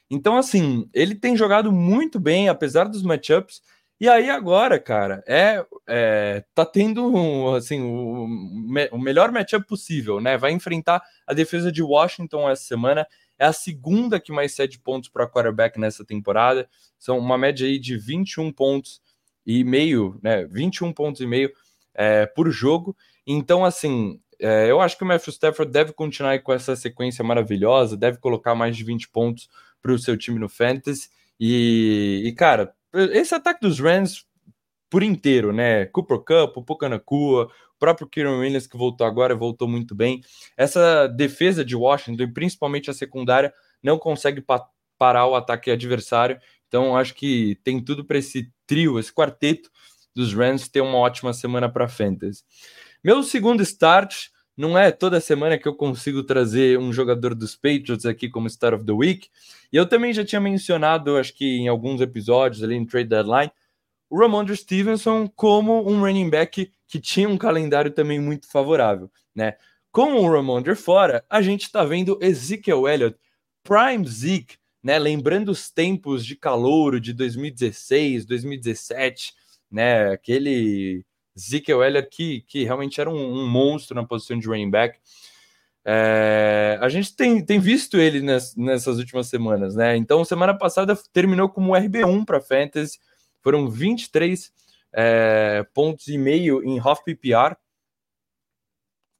Então, 0.09 0.37
assim, 0.37 0.87
ele 0.93 1.15
tem 1.15 1.35
jogado 1.35 1.71
muito 1.71 2.19
bem, 2.19 2.49
apesar 2.49 2.85
dos 2.85 3.01
matchups. 3.01 3.61
E 3.99 4.09
aí, 4.09 4.29
agora, 4.29 4.77
cara, 4.79 5.23
é, 5.25 5.65
é 5.87 6.43
tá 6.53 6.65
tendo 6.65 7.55
assim, 7.55 7.81
o, 7.81 8.27
o 8.91 8.99
melhor 8.99 9.31
matchup 9.31 9.65
possível, 9.65 10.19
né? 10.19 10.37
Vai 10.37 10.51
enfrentar 10.51 11.01
a 11.25 11.33
defesa 11.33 11.71
de 11.71 11.81
Washington 11.81 12.49
essa 12.49 12.63
semana. 12.63 13.07
É 13.37 13.45
a 13.45 13.53
segunda 13.53 14.19
que 14.19 14.31
mais 14.31 14.53
cede 14.53 14.79
pontos 14.79 15.09
para 15.09 15.27
quarterback 15.27 15.79
nessa 15.79 16.05
temporada. 16.05 16.69
São 16.97 17.17
uma 17.17 17.37
média 17.37 17.67
aí 17.67 17.79
de 17.79 17.97
21 17.97 18.51
pontos 18.51 19.01
e 19.45 19.63
meio, 19.63 20.19
né? 20.21 20.45
21 20.45 20.93
pontos 20.93 21.21
e 21.21 21.27
meio 21.27 21.51
é, 21.93 22.25
por 22.25 22.49
jogo. 22.51 22.95
Então, 23.25 23.65
assim, 23.65 24.19
é, 24.39 24.69
eu 24.69 24.81
acho 24.81 24.97
que 24.97 25.03
o 25.03 25.07
Matthew 25.07 25.31
Stafford 25.31 25.71
deve 25.71 25.93
continuar 25.93 26.39
com 26.41 26.53
essa 26.53 26.75
sequência 26.75 27.23
maravilhosa, 27.23 27.97
deve 27.97 28.17
colocar 28.17 28.55
mais 28.55 28.75
de 28.75 28.83
20 28.83 29.09
pontos 29.09 29.49
para 29.81 29.93
o 29.93 29.99
seu 29.99 30.17
time 30.17 30.39
no 30.39 30.49
Fantasy. 30.49 31.09
E, 31.39 32.23
e, 32.25 32.31
cara, 32.33 32.73
esse 32.93 33.33
ataque 33.33 33.61
dos 33.61 33.79
Rams 33.79 34.25
por 34.89 35.01
inteiro, 35.01 35.51
né? 35.51 35.85
Cooper 35.87 36.19
Cup, 36.19 36.57
o 36.57 36.63
próprio 37.83 38.07
Kieran 38.07 38.37
Williams 38.37 38.65
que 38.65 38.77
voltou 38.77 39.05
agora, 39.05 39.35
voltou 39.35 39.67
muito 39.67 39.93
bem. 39.93 40.21
Essa 40.55 41.05
defesa 41.05 41.65
de 41.65 41.75
Washington, 41.75 42.31
principalmente 42.31 42.89
a 42.89 42.93
secundária, 42.93 43.53
não 43.83 43.99
consegue 43.99 44.39
pa 44.39 44.65
parar 44.97 45.27
o 45.27 45.35
ataque 45.35 45.69
adversário. 45.69 46.39
Então, 46.65 46.95
acho 46.95 47.13
que 47.13 47.59
tem 47.61 47.83
tudo 47.83 48.05
para 48.05 48.17
esse 48.17 48.49
trio, 48.65 48.97
esse 48.97 49.11
quarteto 49.13 49.69
dos 50.15 50.33
Rams 50.33 50.69
ter 50.69 50.79
uma 50.79 50.97
ótima 50.97 51.33
semana 51.33 51.67
para 51.67 51.89
fantasy. 51.89 52.41
Meu 53.03 53.21
segundo 53.21 53.61
start, 53.61 54.27
não 54.55 54.77
é 54.77 54.89
toda 54.89 55.19
semana 55.19 55.57
que 55.57 55.67
eu 55.67 55.75
consigo 55.75 56.23
trazer 56.23 56.79
um 56.79 56.93
jogador 56.93 57.35
dos 57.35 57.53
Patriots 57.53 58.05
aqui 58.05 58.29
como 58.29 58.49
Star 58.49 58.73
of 58.73 58.85
the 58.85 58.93
Week. 58.93 59.27
E 59.73 59.75
eu 59.75 59.85
também 59.85 60.13
já 60.13 60.23
tinha 60.23 60.39
mencionado, 60.39 61.17
acho 61.17 61.33
que 61.33 61.57
em 61.57 61.67
alguns 61.67 61.99
episódios 61.99 62.63
ali 62.63 62.79
no 62.79 62.85
Trade 62.85 63.09
Deadline, 63.09 63.51
o 64.13 64.19
Ramondre 64.19 64.55
Stevenson 64.55 65.27
como 65.27 65.89
um 65.89 66.01
running 66.01 66.29
back 66.29 66.71
que 66.87 66.99
tinha 66.99 67.27
um 67.27 67.37
calendário 67.37 67.91
também 67.91 68.19
muito 68.19 68.47
favorável, 68.47 69.09
né? 69.33 69.55
com 69.93 70.15
o 70.15 70.27
Ramondre 70.29 70.75
fora, 70.75 71.23
a 71.29 71.39
gente 71.39 71.65
está 71.65 71.85
vendo 71.85 72.17
Ezekiel 72.19 72.87
Elliott, 72.87 73.15
Prime 73.63 74.05
Zeke, 74.07 74.57
né? 74.81 74.97
Lembrando 74.97 75.49
os 75.49 75.69
tempos 75.69 76.25
de 76.25 76.35
calouro 76.35 76.99
de 76.99 77.13
2016, 77.13 78.25
2017, 78.25 79.33
né? 79.69 80.11
Aquele 80.11 81.05
Ezekiel 81.37 81.83
Elliott 81.83 82.09
que, 82.09 82.41
que 82.41 82.63
realmente 82.63 82.99
era 82.99 83.07
um, 83.07 83.43
um 83.43 83.47
monstro 83.47 83.95
na 83.95 84.03
posição 84.03 84.37
de 84.37 84.47
running 84.47 84.71
back. 84.71 84.97
É, 85.85 86.79
a 86.81 86.89
gente 86.89 87.15
tem, 87.15 87.45
tem 87.45 87.59
visto 87.59 87.97
ele 87.97 88.19
ness, 88.19 88.55
nessas 88.55 88.97
últimas 88.97 89.27
semanas, 89.27 89.75
né? 89.75 89.95
Então, 89.95 90.25
semana 90.25 90.57
passada 90.57 90.97
terminou 91.13 91.49
como 91.49 91.73
RB1 91.73 92.25
para 92.25 92.41
Fantasy, 92.41 92.97
foram 93.43 93.69
23 93.69 94.51
é, 94.93 95.65
pontos 95.73 96.07
e 96.07 96.17
meio 96.17 96.63
em 96.63 96.79
half 96.79 97.03
PPR, 97.03 97.55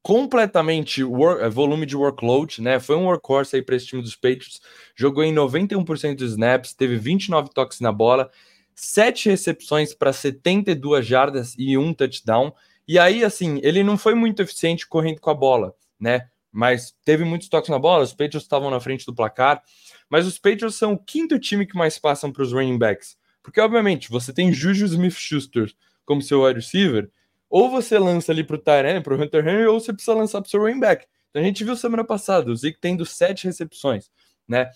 completamente 0.01 1.03
work, 1.03 1.43
é, 1.43 1.49
volume 1.49 1.85
de 1.85 1.95
workload, 1.95 2.61
né? 2.61 2.79
Foi 2.79 2.95
um 2.95 3.05
workhorse 3.05 3.55
aí 3.55 3.61
para 3.61 3.75
esse 3.75 3.87
time 3.87 4.01
dos 4.01 4.15
Patriots, 4.15 4.61
jogou 4.95 5.23
em 5.23 5.33
91% 5.33 6.15
dos 6.15 6.31
snaps, 6.31 6.73
teve 6.73 6.97
29 6.97 7.49
toques 7.53 7.79
na 7.79 7.91
bola, 7.91 8.31
7 8.75 9.29
recepções 9.29 9.93
para 9.93 10.11
72 10.11 11.05
jardas 11.05 11.53
e 11.57 11.77
um 11.77 11.93
touchdown. 11.93 12.53
E 12.87 12.97
aí, 12.99 13.23
assim, 13.23 13.59
ele 13.63 13.83
não 13.83 13.97
foi 13.97 14.15
muito 14.15 14.41
eficiente 14.41 14.87
correndo 14.87 15.21
com 15.21 15.29
a 15.29 15.33
bola, 15.33 15.75
né? 15.99 16.29
mas 16.53 16.95
teve 17.03 17.25
muitos 17.25 17.49
toques 17.49 17.71
na 17.71 17.79
bola, 17.79 18.03
os 18.03 18.11
Patriots 18.11 18.43
estavam 18.43 18.69
na 18.69 18.79
frente 18.79 19.07
do 19.07 19.15
placar, 19.15 19.63
mas 20.07 20.27
os 20.27 20.37
Patriots 20.37 20.75
são 20.75 20.93
o 20.93 20.99
quinto 20.99 21.39
time 21.39 21.65
que 21.65 21.75
mais 21.75 21.97
passam 21.97 22.31
para 22.31 22.43
os 22.43 22.53
running 22.53 22.77
backs, 22.77 23.17
porque 23.43 23.61
obviamente 23.61 24.09
você 24.09 24.33
tem 24.33 24.51
Juju 24.51 24.85
Smith-Schuster 24.85 25.71
como 26.05 26.21
seu 26.21 26.43
wide 26.43 26.59
receiver, 26.59 27.11
ou 27.49 27.69
você 27.69 27.99
lança 27.99 28.31
ali 28.31 28.43
para 28.43 28.55
o 28.55 28.59
Tyrene, 28.59 29.03
para 29.03 29.13
o 29.13 29.21
Hunter 29.21 29.47
Henry, 29.47 29.67
ou 29.67 29.79
você 29.79 29.93
precisa 29.93 30.15
lançar 30.15 30.41
para 30.41 30.47
o 30.47 30.49
seu 30.49 30.61
running 30.61 30.79
back. 30.79 31.05
Então 31.29 31.41
a 31.41 31.45
gente 31.45 31.63
viu 31.63 31.75
semana 31.75 32.03
passada, 32.03 32.49
o 32.49 32.55
Zeke 32.55 32.79
tendo 32.79 33.05
sete 33.05 33.45
recepções, 33.45 34.09
né? 34.47 34.69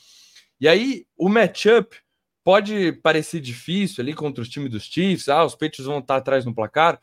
E 0.59 0.67
aí 0.67 1.05
o 1.15 1.29
matchup 1.29 1.95
pode 2.43 2.93
parecer 3.03 3.39
difícil 3.39 4.01
ali 4.01 4.13
contra 4.13 4.41
os 4.41 4.49
times 4.49 4.69
dos 4.71 4.83
Chiefs, 4.83 5.27
ah, 5.27 5.43
os 5.43 5.53
Patriots 5.53 5.85
vão 5.85 5.99
estar 5.99 6.17
atrás 6.17 6.45
no 6.45 6.53
placar, 6.53 6.99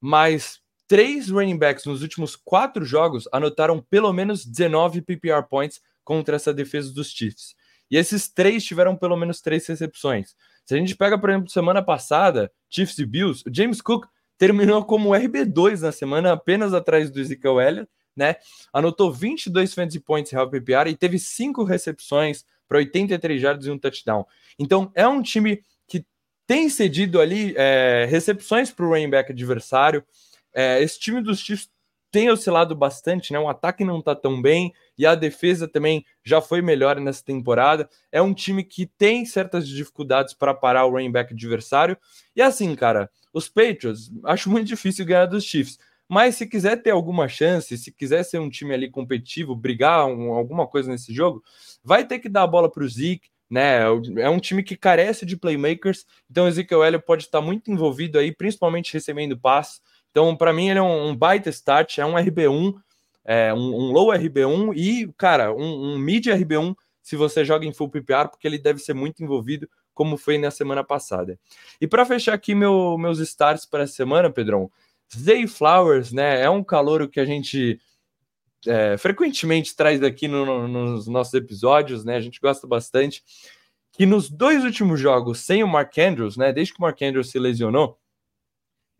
mas 0.00 0.60
três 0.86 1.30
running 1.30 1.58
backs 1.58 1.86
nos 1.86 2.02
últimos 2.02 2.36
quatro 2.36 2.84
jogos 2.84 3.28
anotaram 3.32 3.80
pelo 3.80 4.12
menos 4.12 4.44
19 4.44 5.02
PPR 5.02 5.42
points 5.48 5.80
contra 6.04 6.36
essa 6.36 6.52
defesa 6.52 6.92
dos 6.92 7.10
Chiefs. 7.10 7.54
E 7.90 7.96
esses 7.96 8.28
três 8.28 8.64
tiveram 8.64 8.96
pelo 8.96 9.16
menos 9.16 9.40
três 9.40 9.66
recepções. 9.66 10.34
Se 10.64 10.74
a 10.74 10.78
gente 10.78 10.96
pega, 10.96 11.18
por 11.18 11.30
exemplo, 11.30 11.50
semana 11.50 11.82
passada, 11.82 12.50
Chiefs 12.70 12.98
e 12.98 13.06
Bills, 13.06 13.42
o 13.46 13.54
James 13.54 13.80
Cook 13.80 14.06
terminou 14.38 14.84
como 14.84 15.10
RB2 15.10 15.80
na 15.80 15.92
semana, 15.92 16.32
apenas 16.32 16.72
atrás 16.72 17.10
do 17.10 17.20
Ezekiel 17.20 17.60
Elliott, 17.60 17.90
né? 18.16 18.36
Anotou 18.72 19.12
22 19.12 19.74
fantasy 19.74 20.00
points 20.00 20.32
em 20.32 20.50
PPR 20.50 20.88
e 20.88 20.96
teve 20.96 21.18
cinco 21.18 21.64
recepções 21.64 22.44
para 22.68 22.78
83 22.78 23.40
jardas 23.40 23.66
e 23.66 23.70
um 23.70 23.78
touchdown. 23.78 24.24
Então, 24.58 24.90
é 24.94 25.06
um 25.06 25.22
time 25.22 25.62
que 25.86 26.04
tem 26.46 26.68
cedido 26.68 27.20
ali 27.20 27.54
é, 27.56 28.06
recepções 28.08 28.70
para 28.70 28.86
o 28.86 28.88
running 28.88 29.10
back 29.10 29.32
adversário, 29.32 30.04
é, 30.52 30.80
esse 30.82 30.98
time 30.98 31.20
dos 31.20 31.40
Chiefs 31.40 31.68
tem 32.14 32.30
oscilado 32.30 32.76
bastante, 32.76 33.32
né? 33.32 33.40
O 33.40 33.48
ataque 33.48 33.84
não 33.84 34.00
tá 34.00 34.14
tão 34.14 34.40
bem 34.40 34.72
e 34.96 35.04
a 35.04 35.16
defesa 35.16 35.66
também 35.66 36.06
já 36.22 36.40
foi 36.40 36.62
melhor 36.62 37.00
nessa 37.00 37.24
temporada. 37.24 37.90
É 38.12 38.22
um 38.22 38.32
time 38.32 38.62
que 38.62 38.86
tem 38.86 39.26
certas 39.26 39.66
dificuldades 39.66 40.32
para 40.32 40.54
parar 40.54 40.84
o 40.86 40.90
running 40.90 41.10
back 41.10 41.34
adversário. 41.34 41.98
E 42.36 42.40
assim, 42.40 42.72
cara, 42.76 43.10
os 43.32 43.48
Patriots, 43.48 44.12
acho 44.26 44.48
muito 44.48 44.68
difícil 44.68 45.04
ganhar 45.04 45.26
dos 45.26 45.42
Chiefs. 45.42 45.76
Mas 46.08 46.36
se 46.36 46.46
quiser 46.46 46.80
ter 46.80 46.90
alguma 46.90 47.26
chance, 47.26 47.76
se 47.76 47.90
quiser 47.90 48.22
ser 48.22 48.38
um 48.38 48.48
time 48.48 48.72
ali 48.72 48.88
competitivo, 48.88 49.56
brigar 49.56 50.06
um, 50.06 50.34
alguma 50.34 50.68
coisa 50.68 50.92
nesse 50.92 51.12
jogo, 51.12 51.42
vai 51.82 52.06
ter 52.06 52.20
que 52.20 52.28
dar 52.28 52.44
a 52.44 52.46
bola 52.46 52.70
para 52.70 52.84
o 52.84 52.88
Zeke, 52.88 53.28
né? 53.50 53.80
É 54.18 54.30
um 54.30 54.38
time 54.38 54.62
que 54.62 54.76
carece 54.76 55.26
de 55.26 55.36
playmakers, 55.36 56.06
então 56.30 56.44
o 56.44 56.48
Ezekiel 56.48 56.84
Elliott 56.84 57.04
pode 57.04 57.24
estar 57.24 57.40
muito 57.40 57.72
envolvido 57.72 58.20
aí, 58.20 58.30
principalmente 58.30 58.92
recebendo 58.92 59.36
passes. 59.36 59.80
Então, 60.14 60.36
para 60.36 60.52
mim, 60.52 60.68
ele 60.68 60.78
é 60.78 60.82
um, 60.82 61.08
um, 61.08 61.16
baita 61.16 61.50
start, 61.50 61.98
é 61.98 62.06
um 62.06 62.14
RB1, 62.14 62.72
é, 63.24 63.52
um, 63.52 63.74
um, 63.74 63.90
low 63.90 64.12
RB1 64.12 64.72
e, 64.76 65.12
cara, 65.18 65.52
um, 65.52 65.94
um 65.94 65.98
mid 65.98 66.26
RB1 66.26 66.72
se 67.02 67.16
você 67.16 67.44
joga 67.44 67.66
em 67.66 67.72
full 67.72 67.88
PPR, 67.88 68.28
porque 68.30 68.46
ele 68.46 68.56
deve 68.56 68.78
ser 68.78 68.94
muito 68.94 69.24
envolvido, 69.24 69.68
como 69.92 70.16
foi 70.16 70.38
na 70.38 70.52
semana 70.52 70.84
passada. 70.84 71.36
E 71.80 71.88
para 71.88 72.06
fechar 72.06 72.32
aqui 72.32 72.54
meu, 72.54 72.96
meus 72.96 73.18
starts 73.18 73.66
para 73.66 73.82
a 73.82 73.88
semana, 73.88 74.30
Pedrão, 74.30 74.70
Zay 75.12 75.48
Flowers, 75.48 76.12
né? 76.12 76.40
É 76.40 76.48
um 76.48 76.62
calor 76.62 77.08
que 77.08 77.18
a 77.18 77.24
gente 77.24 77.80
é, 78.68 78.96
frequentemente 78.96 79.74
traz 79.74 80.00
aqui 80.00 80.28
no, 80.28 80.46
no, 80.46 80.68
nos 80.68 81.08
nossos 81.08 81.34
episódios, 81.34 82.04
né? 82.04 82.14
A 82.14 82.20
gente 82.20 82.40
gosta 82.40 82.68
bastante. 82.68 83.24
Que 83.92 84.06
nos 84.06 84.30
dois 84.30 84.62
últimos 84.62 85.00
jogos 85.00 85.40
sem 85.40 85.64
o 85.64 85.68
Mark 85.68 85.98
Andrews, 85.98 86.36
né? 86.36 86.52
Desde 86.52 86.72
que 86.72 86.78
o 86.78 86.82
Mark 86.82 87.02
Andrews 87.02 87.30
se 87.30 87.38
lesionou, 87.40 87.98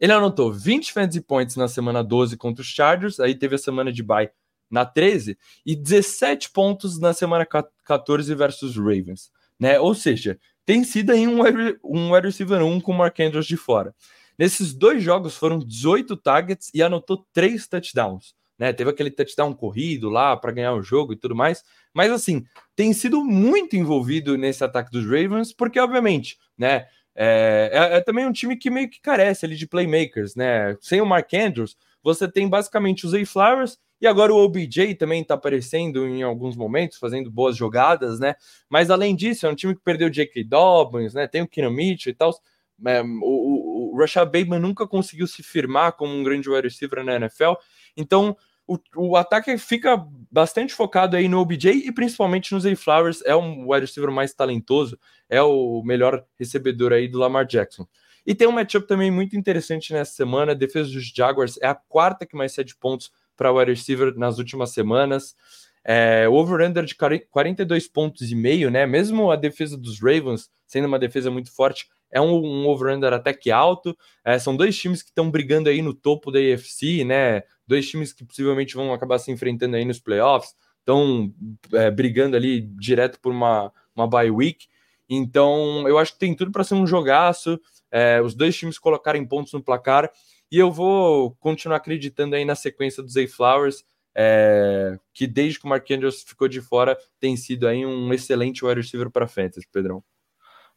ele 0.05 0.13
anotou 0.13 0.53
20 0.53 0.93
fantasy 0.93 1.23
points 1.23 1.57
na 1.57 1.67
semana 1.67 2.05
12 2.05 2.37
contra 2.37 2.61
os 2.61 2.69
Chargers, 2.69 3.19
aí 3.19 3.35
teve 3.35 3.55
a 3.55 3.59
semana 3.59 3.91
de 3.91 4.03
bye 4.03 4.31
na 4.71 4.85
13 4.85 5.39
e 5.65 5.75
17 5.75 6.51
pontos 6.51 7.01
na 7.01 7.15
semana 7.15 7.47
14 7.47 8.35
versus 8.35 8.77
Ravens, 8.77 9.31
né? 9.59 9.81
Ou 9.81 9.95
seja, 9.95 10.39
tem 10.67 10.85
sido 10.85 11.11
aí 11.11 11.27
um, 11.27 11.41
um 11.83 12.13
wide 12.13 12.27
receiver 12.27 12.63
1 12.63 12.83
com 12.83 12.93
o 12.93 12.95
Mark 12.95 13.19
Andrews 13.19 13.47
de 13.47 13.57
fora. 13.57 13.95
Nesses 14.39 14.75
dois 14.75 15.03
jogos 15.03 15.37
foram 15.37 15.59
18 15.59 16.19
targets 16.19 16.71
e 16.75 16.83
anotou 16.83 17.27
3 17.33 17.67
touchdowns. 17.67 18.35
Né, 18.59 18.75
teve 18.75 18.91
aquele 18.91 19.11
touchdown 19.11 19.55
corrido 19.55 20.11
lá 20.11 20.37
para 20.37 20.53
ganhar 20.53 20.75
o 20.75 20.83
jogo 20.83 21.13
e 21.15 21.17
tudo 21.17 21.35
mais, 21.35 21.65
mas 21.93 22.13
assim, 22.13 22.45
tem 22.77 22.93
sido 22.93 23.25
muito 23.25 23.75
envolvido 23.75 24.37
nesse 24.39 24.63
ataque 24.63 24.93
dos 24.93 25.05
Ravens, 25.05 25.53
porque 25.53 25.81
obviamente, 25.81 26.39
né, 26.57 26.87
é, 27.15 27.71
é, 27.73 27.97
é, 27.97 28.01
também 28.01 28.27
um 28.27 28.33
time 28.33 28.57
que 28.57 28.71
meio 28.71 28.91
que 28.91 29.01
carece 29.01 29.47
ali 29.47 29.57
de 29.57 29.67
playmakers, 29.67 30.35
né? 30.35 30.77
Sem 30.81 31.01
o 31.01 31.07
Mark 31.07 31.33
Andrews, 31.33 31.77
você 32.03 32.31
tem 32.31 32.49
basicamente 32.49 33.07
o 33.07 33.09
Zay 33.09 33.25
Flowers 33.25 33.79
e 34.01 34.07
agora 34.07 34.35
o 34.35 34.37
OBJ 34.37 34.95
também 34.97 35.23
está 35.23 35.35
aparecendo 35.35 36.07
em 36.07 36.23
alguns 36.23 36.57
momentos, 36.57 36.99
fazendo 36.99 37.31
boas 37.31 37.57
jogadas, 37.57 38.19
né? 38.19 38.35
Mas 38.69 38.91
além 38.91 39.15
disso, 39.15 39.47
é 39.47 39.51
um 39.51 39.55
time 39.55 39.75
que 39.75 39.81
perdeu 39.81 40.09
o 40.09 40.11
J.K. 40.11 40.45
Dobbins, 40.45 41.15
né? 41.15 41.27
Tem 41.27 41.43
o 41.43 41.49
Keenan 41.49 41.71
Mitchell 41.71 42.11
e 42.11 42.15
tal. 42.15 42.31
É, 42.87 43.01
o, 43.01 43.07
o, 43.07 43.95
o 43.95 43.99
Rashad 43.99 44.27
Bateman 44.27 44.59
nunca 44.59 44.87
conseguiu 44.87 45.27
se 45.27 45.43
firmar 45.43 45.93
como 45.93 46.13
um 46.13 46.25
grande 46.25 46.51
wide 46.51 46.67
receiver 46.67 47.05
na 47.05 47.15
NFL. 47.15 47.53
Então, 47.97 48.37
o, 48.67 48.79
o 48.97 49.17
ataque 49.17 49.57
fica 49.59 49.97
bastante 50.31 50.75
focado 50.75 51.17
aí 51.17 51.29
no 51.29 51.39
OBJ 51.41 51.87
e 51.87 51.93
principalmente 51.93 52.53
no 52.53 52.61
Zay 52.61 52.75
Flowers, 52.75 53.23
é 53.25 53.37
um 53.37 53.71
wide 53.71 53.87
receiver 53.87 54.11
mais 54.11 54.35
talentoso, 54.35 54.99
é 55.29 55.43
o 55.43 55.83
melhor 55.85 56.25
recebedor 56.39 56.93
aí 56.93 57.07
do 57.07 57.19
Lamar 57.19 57.47
Jackson. 57.47 57.87
E 58.27 58.35
tem 58.35 58.49
um 58.49 58.53
matchup 58.53 58.87
também 58.87 59.11
muito 59.11 59.37
interessante 59.37 59.93
nessa 59.93 60.13
semana, 60.13 60.53
a 60.53 60.55
defesa 60.55 60.91
dos 60.91 61.13
Jaguars 61.15 61.59
é 61.61 61.67
a 61.67 61.75
quarta 61.75 62.25
que 62.25 62.37
mais 62.37 62.53
cede 62.53 62.75
pontos 62.75 63.13
para 63.37 63.53
o 63.53 63.59
wide 63.59 63.73
receiver 63.73 64.17
nas 64.17 64.39
últimas 64.39 64.71
semanas. 64.71 65.37
É, 65.87 66.27
o 66.27 66.33
over-under 66.33 66.85
de 66.85 66.95
42 66.95 67.87
pontos 67.89 68.31
e 68.31 68.35
meio, 68.35 68.71
né? 68.71 68.87
Mesmo 68.87 69.31
a 69.31 69.37
defesa 69.37 69.77
dos 69.77 70.01
Ravens 70.01 70.49
sendo 70.67 70.89
uma 70.89 70.99
defesa 70.99 71.31
muito 71.31 71.55
forte, 71.55 71.87
é 72.15 72.21
um, 72.21 72.33
um 72.33 72.69
over-under 72.69 73.13
até 73.13 73.35
que 73.35 73.51
alto. 73.51 73.95
É, 74.25 74.39
são 74.39 74.57
dois 74.57 74.79
times 74.79 75.03
que 75.03 75.11
estão 75.11 75.29
brigando 75.29 75.69
aí 75.69 75.83
no 75.83 75.93
topo 75.93 76.31
da 76.31 76.39
AFC, 76.39 77.05
né? 77.05 77.43
Dois 77.67 77.91
times 77.91 78.13
que 78.13 78.25
possivelmente 78.25 78.77
vão 78.77 78.95
acabar 78.95 79.19
se 79.19 79.33
enfrentando 79.33 79.75
aí 79.75 79.85
nos 79.85 79.99
playoffs, 79.99 80.55
estão 80.79 81.35
é, 81.73 81.91
brigando 81.91 82.37
ali 82.37 82.61
direto 82.61 83.19
por 83.21 83.33
uma, 83.33 83.73
uma 83.97 84.07
bye 84.07 84.31
week. 84.31 84.69
Então, 85.11 85.87
eu 85.89 85.99
acho 85.99 86.13
que 86.13 86.21
tem 86.21 86.37
tudo 86.37 86.53
para 86.53 86.63
ser 86.63 86.75
um 86.75 86.87
jogaço. 86.87 87.61
É, 87.91 88.23
os 88.23 88.35
dois 88.35 88.57
times 88.57 88.79
colocarem 88.79 89.27
pontos 89.27 89.53
no 89.53 89.63
placar. 89.63 90.09
E 90.53 90.59
eu 90.59 90.71
vou 90.71 91.33
continuar 91.41 91.79
acreditando 91.79 92.37
aí 92.37 92.45
na 92.45 92.55
sequência 92.55 93.03
dos 93.03 93.15
Zay 93.15 93.27
Flowers, 93.27 93.85
é, 94.15 94.97
que 95.13 95.27
desde 95.27 95.59
que 95.59 95.67
o 95.67 95.69
Mark 95.69 95.91
Andrews 95.91 96.23
ficou 96.23 96.47
de 96.47 96.61
fora, 96.61 96.97
tem 97.19 97.37
sido 97.37 97.67
aí 97.67 97.85
um 97.85 98.13
excelente 98.13 98.65
wide 98.65 98.81
receiver 98.81 99.11
para 99.11 99.27
fantasy, 99.27 99.67
Pedrão. 99.73 100.03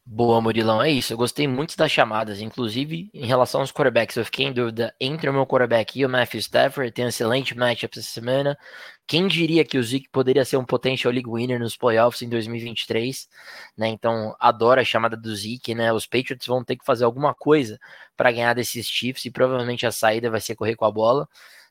Boa, 0.09 0.39
Murilão, 0.39 0.81
é 0.81 0.89
isso. 0.89 1.11
Eu 1.11 1.17
gostei 1.17 1.45
muito 1.49 1.75
das 1.75 1.91
chamadas, 1.91 2.39
inclusive 2.39 3.09
em 3.13 3.25
relação 3.25 3.59
aos 3.59 3.73
quarterbacks. 3.73 4.15
Eu 4.15 4.23
fiquei 4.23 4.45
em 4.45 4.53
dúvida 4.53 4.95
entre 5.01 5.29
o 5.29 5.33
meu 5.33 5.45
quarterback 5.45 5.99
e 5.99 6.05
o 6.05 6.09
Matthew 6.09 6.39
Stafford. 6.39 6.91
Tem 6.93 7.03
um 7.03 7.09
excelente 7.09 7.55
matchup 7.57 7.99
essa 7.99 8.07
semana. 8.07 8.57
Quem 9.05 9.27
diria 9.27 9.65
que 9.65 9.77
o 9.77 9.83
Zeke 9.83 10.07
poderia 10.09 10.45
ser 10.45 10.55
um 10.55 10.63
potential 10.63 11.11
league 11.11 11.29
winner 11.29 11.59
nos 11.59 11.75
playoffs 11.75 12.21
em 12.21 12.29
2023, 12.29 13.27
né? 13.77 13.89
Então, 13.89 14.33
adoro 14.39 14.79
a 14.79 14.85
chamada 14.85 15.17
do 15.17 15.35
Zeke, 15.35 15.75
né? 15.75 15.91
Os 15.91 16.05
Patriots 16.07 16.47
vão 16.47 16.63
ter 16.63 16.77
que 16.77 16.85
fazer 16.85 17.03
alguma 17.03 17.33
coisa 17.35 17.77
para 18.15 18.31
ganhar 18.31 18.53
desses 18.53 18.87
Chiefs 18.87 19.25
e 19.25 19.31
provavelmente 19.31 19.85
a 19.85 19.91
saída 19.91 20.29
vai 20.29 20.39
ser 20.39 20.55
correr 20.55 20.77
com 20.77 20.85
a 20.85 20.91
bola. 20.91 21.27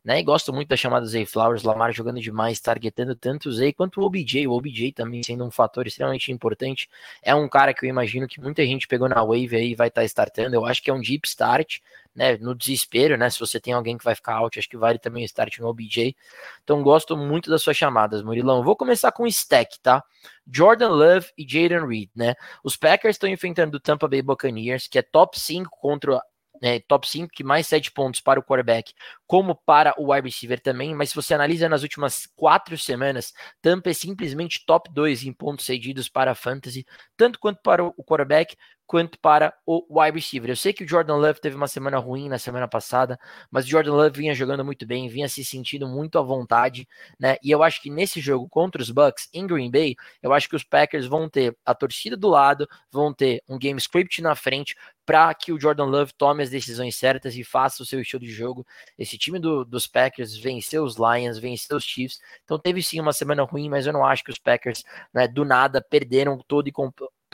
Né? 0.07 0.21
E 0.21 0.23
gosto 0.23 0.53
muito 0.53 0.69
da 0.69 0.77
chamada 0.77 1.05
Zay 1.05 1.27
Flowers, 1.27 1.65
Lamar 1.65 1.93
jogando 1.93 2.21
demais, 2.21 2.61
targetando 2.61 3.17
tanto 3.17 3.49
o 3.49 3.53
Zay 3.53 3.73
quanto 3.73 4.01
o 4.01 4.05
OBJ. 4.05 4.47
O 4.47 4.53
OBJ 4.53 4.93
também 4.93 5.21
sendo 5.25 5.45
um 5.45 5.51
fator 5.51 5.85
extremamente 5.85 6.31
importante. 6.31 6.89
É 7.21 7.35
um 7.35 7.49
cara 7.49 7.75
que 7.75 7.85
eu 7.85 7.91
imagino 7.91 8.29
que 8.29 8.41
muita 8.41 8.65
gente 8.65 8.87
pegou 8.87 9.09
na 9.09 9.17
wave 9.25 9.57
aí 9.57 9.73
e 9.73 9.75
vai 9.75 9.89
estar 9.89 10.03
tá 10.03 10.05
startando. 10.05 10.55
Eu 10.55 10.65
acho 10.65 10.81
que 10.81 10.91
é 10.91 10.95
um 10.95 11.01
deep 11.01 11.27
start, 11.27 11.81
né? 12.15 12.37
No 12.37 12.55
desespero, 12.55 13.17
né? 13.17 13.29
Se 13.29 13.41
você 13.41 13.59
tem 13.59 13.73
alguém 13.75 13.99
que 13.99 14.05
vai 14.05 14.15
ficar 14.15 14.35
out, 14.35 14.57
acho 14.57 14.69
que 14.69 14.77
vale 14.77 15.01
também 15.01 15.25
o 15.25 15.27
start 15.27 15.59
no 15.59 15.67
OBJ. 15.67 16.15
Então 16.63 16.85
gosto 16.85 17.17
muito 17.17 17.51
das 17.51 17.63
suas 17.63 17.77
chamadas, 17.77 18.23
Murilão. 18.23 18.63
Vou 18.63 18.77
começar 18.77 19.11
com 19.11 19.25
o 19.25 19.27
stack, 19.27 19.81
tá? 19.81 20.05
Jordan 20.49 20.91
Love 20.91 21.27
e 21.37 21.43
Jaden 21.43 21.85
Reed, 21.85 22.11
né? 22.15 22.37
Os 22.63 22.77
Packers 22.77 23.17
estão 23.17 23.29
enfrentando 23.29 23.77
o 23.77 23.81
Tampa 23.81 24.07
Bay 24.07 24.23
Buccaneers, 24.23 24.87
que 24.87 25.01
é 25.01 25.03
top 25.03 25.39
5 25.41 25.69
contra 25.81 26.21
é, 26.63 26.81
top 26.81 27.09
5, 27.09 27.33
que 27.33 27.45
mais 27.45 27.67
7 27.67 27.91
pontos 27.93 28.21
para 28.21 28.41
o 28.41 28.43
quarterback, 28.43 28.93
como 29.27 29.55
para 29.55 29.95
o 29.99 30.13
wide 30.13 30.29
receiver 30.29 30.61
também, 30.61 30.95
mas 30.95 31.11
se 31.11 31.15
você 31.15 31.35
analisa 31.35 31.69
nas 31.69 31.83
últimas 31.83 32.27
quatro 32.37 32.77
semanas, 32.79 33.33
Tampa 33.61 33.91
é 33.91 33.95
simplesmente 33.95 34.65
top 34.67 34.91
2 34.93 35.25
em 35.25 35.33
pontos 35.33 35.67
cedidos 35.67 36.09
para 36.09 36.31
a 36.33 36.35
fantasy, 36.35 36.87
tanto 37.17 37.39
quanto 37.39 37.61
para 37.63 37.85
o 37.85 38.05
quarterback, 38.05 38.57
quanto 38.87 39.19
para 39.19 39.53
o 39.67 39.85
wide 39.91 40.17
receiver. 40.17 40.51
Eu 40.51 40.57
sei 40.57 40.73
que 40.73 40.85
o 40.85 40.89
Jordan 40.89 41.17
Love 41.17 41.41
teve 41.41 41.57
uma 41.57 41.67
semana 41.67 41.99
ruim 41.99 42.29
na 42.29 42.39
semana 42.39 42.69
passada, 42.69 43.19
mas 43.51 43.65
o 43.65 43.69
Jordan 43.69 43.93
Love 43.93 44.19
vinha 44.19 44.35
jogando 44.35 44.65
muito 44.65 44.87
bem, 44.87 45.09
vinha 45.09 45.29
se 45.29 45.45
sentindo 45.45 45.89
muito 45.89 46.19
à 46.19 46.23
vontade, 46.23 46.87
né? 47.19 47.37
E 47.43 47.51
eu 47.51 47.63
acho 47.63 47.83
que 47.83 47.91
nesse 47.91 48.21
jogo 48.21 48.49
contra 48.49 48.81
os 48.81 48.91
Bucks 48.91 49.29
em 49.33 49.47
Green 49.47 49.71
Bay, 49.71 49.97
eu 50.23 50.33
acho 50.33 50.49
que 50.49 50.57
os 50.57 50.65
Packers 50.65 51.07
vão 51.07 51.29
ter 51.29 51.57
a 51.65 51.75
torcida 51.75 52.17
do 52.17 52.29
lado, 52.29 52.69
vão 52.91 53.13
ter 53.13 53.43
um 53.49 53.59
game 53.59 53.79
script 53.79 54.23
na 54.23 54.35
frente 54.35 54.77
para 55.05 55.33
que 55.35 55.53
o 55.53 55.61
Jordan 55.61 55.85
Love 55.85 56.13
tome 56.15 56.43
as 56.43 56.51
decisões 56.51 56.97
certas 56.97 57.37
e 57.37 57.45
faça 57.45 57.83
o 57.83 57.87
seu 57.87 58.01
estilo 58.01 58.23
de 58.23 58.31
jogo. 58.33 58.67
Esse 58.99 59.17
time 59.17 59.39
do, 59.39 59.65
dos 59.65 59.87
Packers 59.87 60.37
venceu 60.37 60.83
os 60.85 60.97
Lions, 60.97 61.39
venceu 61.39 61.77
os 61.77 61.85
Chiefs, 61.85 62.21
então 62.45 62.59
teve 62.59 62.83
sim 62.83 63.01
uma 63.01 63.13
semana 63.13 63.45
ruim, 63.45 63.69
mas 63.69 63.87
eu 63.87 63.93
não 63.93 64.05
acho 64.05 64.25
que 64.25 64.33
os 64.33 64.39
Packers, 64.39 64.83
né, 65.15 65.29
do 65.29 65.45
nada, 65.45 65.81
perderam 65.81 66.39
todo 66.47 66.69
e 66.69 66.73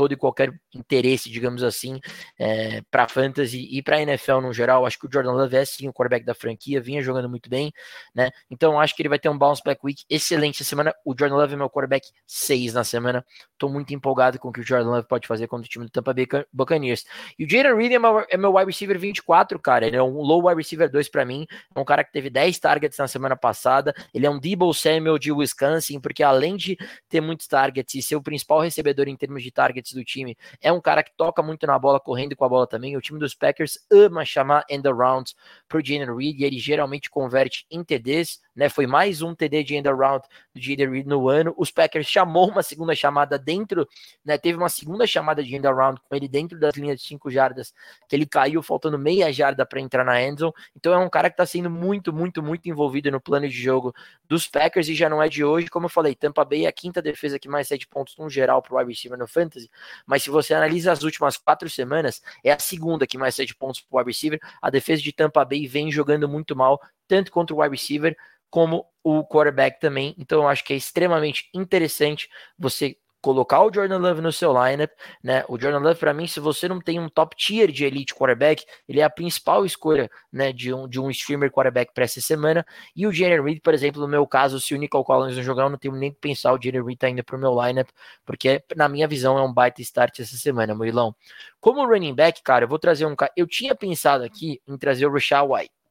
todo 0.02 0.12
e 0.12 0.16
qualquer 0.16 0.52
interesse, 0.74 1.30
digamos 1.30 1.62
assim, 1.62 2.00
é, 2.36 2.82
para 2.90 3.06
fantasy 3.06 3.68
e 3.70 3.80
para 3.80 4.02
NFL 4.02 4.40
no 4.40 4.52
geral. 4.52 4.84
Acho 4.84 4.98
que 4.98 5.06
o 5.06 5.10
Jordan 5.12 5.32
Love 5.32 5.56
é 5.56 5.64
sim 5.64 5.86
o 5.86 5.92
quarterback 5.92 6.26
da 6.26 6.34
franquia, 6.34 6.80
vinha 6.80 7.00
jogando 7.00 7.28
muito 7.28 7.48
bem, 7.48 7.72
né? 8.12 8.30
Então 8.50 8.80
acho 8.80 8.96
que 8.96 9.02
ele 9.02 9.08
vai 9.08 9.18
ter 9.18 9.28
um 9.28 9.38
bounce 9.38 9.62
back 9.64 9.80
week 9.84 10.02
excelente 10.10 10.60
essa 10.60 10.68
semana. 10.68 10.92
O 11.04 11.14
Jordan 11.16 11.36
Love 11.36 11.54
é 11.54 11.56
meu 11.56 11.70
quarterback 11.70 12.08
6 12.26 12.74
na 12.74 12.82
semana. 12.82 13.24
Tô 13.56 13.68
muito 13.68 13.94
empolgado 13.94 14.40
com 14.40 14.48
o 14.48 14.52
que 14.52 14.60
o 14.60 14.64
Jordan 14.64 14.90
Love 14.90 15.06
pode 15.06 15.28
fazer 15.28 15.46
contra 15.46 15.66
o 15.66 15.68
time 15.68 15.84
do 15.84 15.90
Tampa 15.90 16.12
Bay 16.12 16.26
Buccaneers. 16.52 17.04
E 17.38 17.44
o 17.44 17.48
Jaden 17.48 17.76
Reed 17.76 17.92
é 17.92 17.98
meu, 18.00 18.26
é 18.28 18.36
meu 18.36 18.56
wide 18.56 18.66
receiver 18.66 18.98
24, 18.98 19.56
cara. 19.60 19.86
Ele 19.86 19.96
é 19.96 20.02
um 20.02 20.20
low 20.20 20.48
wide 20.48 20.56
receiver 20.56 20.90
2 20.90 21.08
para 21.10 21.24
mim. 21.24 21.46
É 21.72 21.78
um 21.78 21.84
cara 21.84 22.02
que 22.02 22.10
teve 22.10 22.28
10 22.28 22.58
targets 22.58 22.98
na 22.98 23.06
semana 23.06 23.36
passada. 23.36 23.94
Ele 24.12 24.26
é 24.26 24.30
um 24.30 24.40
Debo 24.40 24.74
Samuel 24.74 25.16
de 25.16 25.30
Wisconsin, 25.30 26.00
porque 26.00 26.24
além 26.24 26.56
de 26.56 26.76
ter 27.08 27.20
muitos 27.20 27.46
targets 27.46 27.94
e 27.94 28.02
ser 28.02 28.16
o 28.16 28.22
principal 28.22 28.60
recebedor 28.60 29.06
em 29.06 29.16
termos 29.16 29.42
de 29.42 29.52
targets 29.52 29.91
do 29.94 30.04
time, 30.04 30.36
é 30.60 30.72
um 30.72 30.80
cara 30.80 31.02
que 31.02 31.12
toca 31.16 31.42
muito 31.42 31.66
na 31.66 31.78
bola, 31.78 32.00
correndo 32.00 32.36
com 32.36 32.44
a 32.44 32.48
bola 32.48 32.66
também. 32.66 32.96
O 32.96 33.00
time 33.00 33.18
dos 33.18 33.34
Packers 33.34 33.78
ama 33.90 34.24
chamar 34.24 34.64
end 34.68 34.86
arounds 34.86 35.34
pro 35.68 35.84
Jalen 35.84 36.14
Reed 36.16 36.40
e 36.40 36.44
ele 36.44 36.58
geralmente 36.58 37.10
converte 37.10 37.66
em 37.70 37.82
TDs 37.82 38.40
né? 38.54 38.68
Foi 38.68 38.86
mais 38.86 39.22
um 39.22 39.34
TD 39.34 39.64
de 39.64 39.76
end 39.76 39.88
around 39.88 40.26
do 40.54 40.60
Jaden 40.60 40.90
Reed 40.90 41.06
no 41.06 41.28
ano. 41.28 41.54
Os 41.56 41.70
Packers 41.70 42.06
chamou 42.06 42.48
uma 42.48 42.62
segunda 42.62 42.94
chamada 42.94 43.38
dentro, 43.38 43.88
né? 44.24 44.36
Teve 44.36 44.58
uma 44.58 44.68
segunda 44.68 45.06
chamada 45.06 45.42
de 45.42 45.54
end 45.54 45.66
around 45.66 46.00
com 46.08 46.14
ele 46.14 46.28
dentro 46.28 46.58
das 46.58 46.74
linhas 46.74 47.00
de 47.00 47.06
5 47.06 47.30
jardas, 47.30 47.72
que 48.08 48.14
ele 48.14 48.26
caiu 48.26 48.62
faltando 48.62 48.98
meia 48.98 49.32
jarda 49.32 49.64
para 49.64 49.80
entrar 49.80 50.04
na 50.04 50.22
endzone. 50.22 50.52
Então 50.76 50.92
é 50.92 50.98
um 50.98 51.08
cara 51.08 51.30
que 51.30 51.34
está 51.34 51.46
sendo 51.46 51.70
muito, 51.70 52.12
muito, 52.12 52.42
muito 52.42 52.68
envolvido 52.68 53.10
no 53.10 53.20
plano 53.20 53.48
de 53.48 53.54
jogo 53.54 53.94
dos 54.28 54.46
Packers 54.46 54.88
e 54.88 54.94
já 54.94 55.08
não 55.08 55.22
é 55.22 55.28
de 55.28 55.44
hoje, 55.44 55.68
como 55.68 55.86
eu 55.86 55.90
falei, 55.90 56.14
Tampa 56.14 56.44
Bay 56.44 56.66
é 56.66 56.68
a 56.68 56.72
quinta 56.72 57.00
defesa 57.00 57.38
que 57.38 57.48
mais 57.48 57.68
sete 57.68 57.86
pontos 57.86 58.16
no 58.16 58.28
geral 58.28 58.62
para 58.62 58.74
o 58.74 58.78
wide 58.78 58.90
receiver 58.90 59.18
no 59.18 59.26
fantasy, 59.26 59.70
mas 60.06 60.22
se 60.22 60.30
você 60.30 60.54
analisa 60.54 60.92
as 60.92 61.02
últimas 61.02 61.36
quatro 61.36 61.68
semanas, 61.68 62.22
é 62.44 62.52
a 62.52 62.58
segunda 62.58 63.06
que 63.06 63.18
mais 63.18 63.34
sete 63.34 63.54
pontos 63.54 63.80
para 63.80 63.96
o 63.96 63.98
wide 63.98 64.10
receiver. 64.10 64.40
A 64.60 64.70
defesa 64.70 65.02
de 65.02 65.12
Tampa 65.12 65.44
Bay 65.44 65.66
vem 65.66 65.90
jogando 65.90 66.28
muito 66.28 66.54
mal, 66.56 66.80
tanto 67.08 67.30
contra 67.30 67.54
o 67.54 67.60
wide 67.60 67.74
receiver 67.74 68.16
como 68.50 68.86
o 69.02 69.24
quarterback 69.24 69.80
também. 69.80 70.14
Então 70.18 70.42
eu 70.42 70.48
acho 70.48 70.62
que 70.62 70.74
é 70.74 70.76
extremamente 70.76 71.48
interessante 71.54 72.28
você 72.58 72.96
colocar 73.22 73.62
o 73.62 73.72
Jordan 73.72 73.98
Love 73.98 74.20
no 74.20 74.32
seu 74.32 74.52
lineup, 74.52 74.90
né? 75.22 75.44
O 75.48 75.58
Jordan 75.58 75.78
Love, 75.78 75.98
para 75.98 76.12
mim, 76.12 76.26
se 76.26 76.40
você 76.40 76.68
não 76.68 76.80
tem 76.80 76.98
um 76.98 77.08
top 77.08 77.36
tier 77.36 77.70
de 77.70 77.84
elite 77.84 78.14
quarterback, 78.14 78.64
ele 78.88 79.00
é 79.00 79.04
a 79.04 79.08
principal 79.10 79.64
escolha, 79.64 80.10
né, 80.30 80.52
de 80.52 80.74
um, 80.74 80.88
de 80.88 81.00
um 81.00 81.08
streamer 81.08 81.50
quarterback 81.50 81.94
para 81.94 82.04
essa 82.04 82.20
semana. 82.20 82.66
E 82.94 83.06
o 83.06 83.12
Jalen 83.12 83.42
Reed, 83.42 83.60
por 83.62 83.72
exemplo, 83.72 84.02
no 84.02 84.08
meu 84.08 84.26
caso, 84.26 84.60
se 84.60 84.74
o 84.74 84.78
Nicole 84.78 85.04
Collins 85.04 85.36
não 85.36 85.42
jogar, 85.42 85.64
eu 85.64 85.70
não 85.70 85.78
tenho 85.78 85.94
nem 85.94 86.12
que 86.12 86.18
pensar 86.18 86.52
o 86.52 86.58
Jalen 86.60 86.84
Reed 86.84 86.98
tá 86.98 87.08
indo 87.08 87.22
pro 87.24 87.38
meu 87.38 87.54
lineup, 87.62 87.88
porque 88.26 88.62
na 88.76 88.88
minha 88.88 89.06
visão 89.06 89.38
é 89.38 89.42
um 89.42 89.52
baita 89.52 89.80
start 89.80 90.18
essa 90.18 90.36
semana, 90.36 90.74
Murilão. 90.74 91.14
Como 91.60 91.86
running 91.86 92.14
back, 92.14 92.42
cara, 92.42 92.64
eu 92.64 92.68
vou 92.68 92.78
trazer 92.78 93.06
um 93.06 93.14
cara. 93.14 93.32
Eu 93.36 93.46
tinha 93.46 93.74
pensado 93.74 94.24
aqui 94.24 94.60
em 94.66 94.76
trazer 94.76 95.06
o 95.06 95.12
Rashad 95.12 95.48
White 95.48 95.81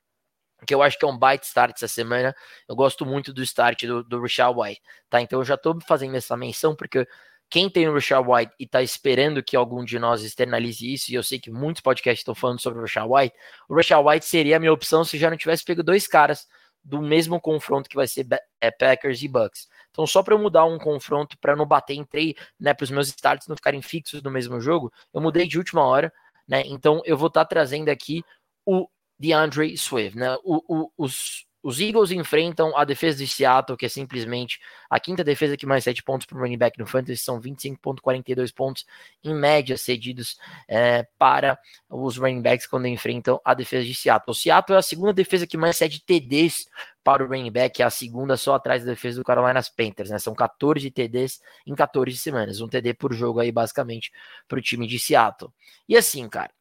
que 0.65 0.73
eu 0.73 0.81
acho 0.81 0.97
que 0.97 1.05
é 1.05 1.07
um 1.07 1.17
byte 1.17 1.45
start 1.45 1.75
essa 1.75 1.87
semana. 1.87 2.35
Eu 2.67 2.75
gosto 2.75 3.05
muito 3.05 3.33
do 3.33 3.41
start 3.43 3.83
do, 3.83 4.03
do 4.03 4.21
Richard 4.21 4.57
White, 4.59 4.81
tá? 5.09 5.21
Então 5.21 5.39
eu 5.39 5.45
já 5.45 5.57
tô 5.57 5.77
fazendo 5.87 6.15
essa 6.15 6.37
menção 6.37 6.75
porque 6.75 7.07
quem 7.49 7.69
tem 7.69 7.89
o 7.89 7.93
Richard 7.93 8.27
White 8.29 8.53
e 8.57 8.65
tá 8.65 8.81
esperando 8.81 9.43
que 9.43 9.57
algum 9.57 9.83
de 9.83 9.99
nós 9.99 10.23
externalize 10.23 10.93
isso, 10.93 11.11
e 11.11 11.15
eu 11.15 11.23
sei 11.23 11.37
que 11.37 11.51
muitos 11.51 11.81
podcasts 11.81 12.21
estão 12.21 12.33
falando 12.33 12.61
sobre 12.61 12.79
o 12.79 12.83
Richard 12.83 13.11
White, 13.11 13.35
o 13.67 13.75
Richard 13.75 14.07
White 14.07 14.25
seria 14.25 14.55
a 14.55 14.59
minha 14.59 14.71
opção 14.71 15.03
se 15.03 15.17
já 15.17 15.29
não 15.29 15.35
tivesse 15.35 15.65
pego 15.65 15.83
dois 15.83 16.07
caras 16.07 16.47
do 16.83 17.01
mesmo 17.01 17.39
confronto 17.39 17.89
que 17.89 17.95
vai 17.95 18.07
ser 18.07 18.25
é, 18.59 18.71
Packers 18.71 19.21
e 19.21 19.27
Bucks. 19.27 19.67
Então, 19.91 20.07
só 20.07 20.23
para 20.23 20.33
eu 20.33 20.39
mudar 20.39 20.63
um 20.65 20.79
confronto 20.79 21.37
para 21.39 21.55
não 21.55 21.65
bater 21.65 21.93
em 21.93 22.05
três, 22.05 22.33
né, 22.59 22.73
para 22.73 22.85
os 22.85 22.89
meus 22.89 23.09
starts 23.09 23.47
não 23.47 23.55
ficarem 23.55 23.81
fixos 23.81 24.23
no 24.23 24.31
mesmo 24.31 24.59
jogo, 24.61 24.91
eu 25.13 25.21
mudei 25.21 25.45
de 25.45 25.57
última 25.57 25.83
hora, 25.83 26.11
né? 26.47 26.63
Então, 26.65 27.01
eu 27.05 27.17
vou 27.17 27.27
estar 27.27 27.43
tá 27.43 27.49
trazendo 27.49 27.89
aqui 27.89 28.23
o 28.65 28.87
DeAndre 29.21 29.77
Swift. 29.77 30.17
Né? 30.17 30.35
O, 30.43 30.63
o, 30.67 30.91
os, 30.97 31.45
os 31.63 31.79
Eagles 31.79 32.09
enfrentam 32.09 32.75
a 32.75 32.83
defesa 32.83 33.19
de 33.19 33.27
Seattle, 33.27 33.77
que 33.77 33.85
é 33.85 33.89
simplesmente 33.89 34.59
a 34.89 34.99
quinta 34.99 35.23
defesa 35.23 35.55
que 35.55 35.65
mais 35.65 35.83
sete 35.83 36.01
pontos 36.01 36.25
para 36.25 36.37
o 36.37 36.41
running 36.41 36.57
back 36.57 36.79
no 36.79 36.87
Fantasy, 36.87 37.21
são 37.21 37.39
25,42 37.39 38.51
pontos 38.53 38.85
em 39.23 39.33
média 39.35 39.77
cedidos 39.77 40.39
é, 40.67 41.07
para 41.19 41.59
os 41.87 42.17
running 42.17 42.41
backs 42.41 42.65
quando 42.65 42.87
enfrentam 42.87 43.39
a 43.45 43.53
defesa 43.53 43.85
de 43.85 43.93
Seattle. 43.93 44.31
O 44.31 44.33
Seattle 44.33 44.75
é 44.75 44.79
a 44.79 44.81
segunda 44.81 45.13
defesa 45.13 45.45
que 45.45 45.55
mais 45.55 45.77
cede 45.77 46.03
TDs 46.03 46.65
para 47.03 47.23
o 47.23 47.27
running 47.27 47.51
back, 47.51 47.81
é 47.81 47.85
a 47.85 47.89
segunda 47.91 48.37
só 48.37 48.55
atrás 48.55 48.83
da 48.83 48.91
defesa 48.91 49.19
do 49.19 49.23
Carolina 49.23 49.61
Panthers, 49.75 50.09
né? 50.09 50.19
São 50.19 50.33
14 50.33 50.89
TDs 50.89 51.41
em 51.65 51.75
14 51.75 52.15
semanas, 52.17 52.61
um 52.61 52.67
TD 52.67 52.93
por 52.93 53.13
jogo 53.13 53.39
aí, 53.39 53.51
basicamente, 53.51 54.11
para 54.47 54.59
o 54.59 54.61
time 54.61 54.87
de 54.87 54.99
Seattle. 54.99 55.51
E 55.87 55.97
assim, 55.97 56.27
cara, 56.29 56.51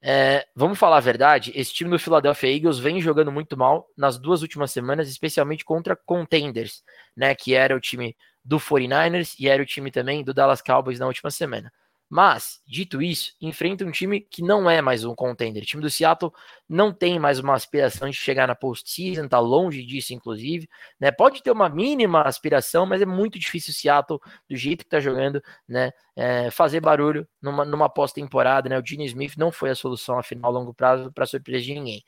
é, 0.00 0.46
vamos 0.54 0.78
falar 0.78 0.98
a 0.98 1.00
verdade, 1.00 1.52
esse 1.54 1.72
time 1.72 1.90
do 1.90 1.98
Philadelphia 1.98 2.54
Eagles 2.54 2.78
vem 2.78 3.00
jogando 3.00 3.32
muito 3.32 3.56
mal 3.56 3.88
nas 3.96 4.18
duas 4.18 4.42
últimas 4.42 4.70
semanas, 4.70 5.08
especialmente 5.08 5.64
contra 5.64 5.96
contenders, 5.96 6.82
né? 7.16 7.34
Que 7.34 7.54
era 7.54 7.74
o 7.74 7.80
time 7.80 8.16
do 8.44 8.58
49ers 8.58 9.34
e 9.38 9.48
era 9.48 9.62
o 9.62 9.66
time 9.66 9.90
também 9.90 10.22
do 10.22 10.32
Dallas 10.32 10.62
Cowboys 10.62 10.98
na 10.98 11.06
última 11.06 11.30
semana. 11.30 11.72
Mas, 12.10 12.62
dito 12.66 13.02
isso, 13.02 13.34
enfrenta 13.38 13.84
um 13.84 13.90
time 13.90 14.20
que 14.20 14.40
não 14.40 14.68
é 14.68 14.80
mais 14.80 15.04
um 15.04 15.14
contender. 15.14 15.62
O 15.62 15.66
time 15.66 15.82
do 15.82 15.90
Seattle 15.90 16.32
não 16.66 16.90
tem 16.90 17.18
mais 17.18 17.38
uma 17.38 17.52
aspiração 17.54 18.08
de 18.08 18.16
chegar 18.16 18.48
na 18.48 18.54
postseason, 18.54 19.26
está 19.26 19.38
longe 19.38 19.84
disso, 19.84 20.14
inclusive. 20.14 20.66
Né? 20.98 21.10
Pode 21.10 21.42
ter 21.42 21.50
uma 21.50 21.68
mínima 21.68 22.22
aspiração, 22.22 22.86
mas 22.86 23.02
é 23.02 23.06
muito 23.06 23.38
difícil 23.38 23.72
o 23.72 23.74
Seattle, 23.74 24.20
do 24.48 24.56
jeito 24.56 24.80
que 24.80 24.86
está 24.86 25.00
jogando, 25.00 25.42
né? 25.68 25.92
É, 26.16 26.50
fazer 26.50 26.80
barulho 26.80 27.28
numa, 27.40 27.64
numa 27.64 27.88
pós-temporada. 27.88 28.68
Né? 28.68 28.78
O 28.78 28.84
Gene 28.84 29.04
Smith 29.04 29.36
não 29.36 29.52
foi 29.52 29.70
a 29.70 29.74
solução, 29.74 30.18
afinal, 30.18 30.50
a 30.50 30.58
longo 30.58 30.72
prazo, 30.72 31.12
para 31.12 31.26
surpresa 31.26 31.64
de 31.64 31.74
ninguém. 31.74 32.04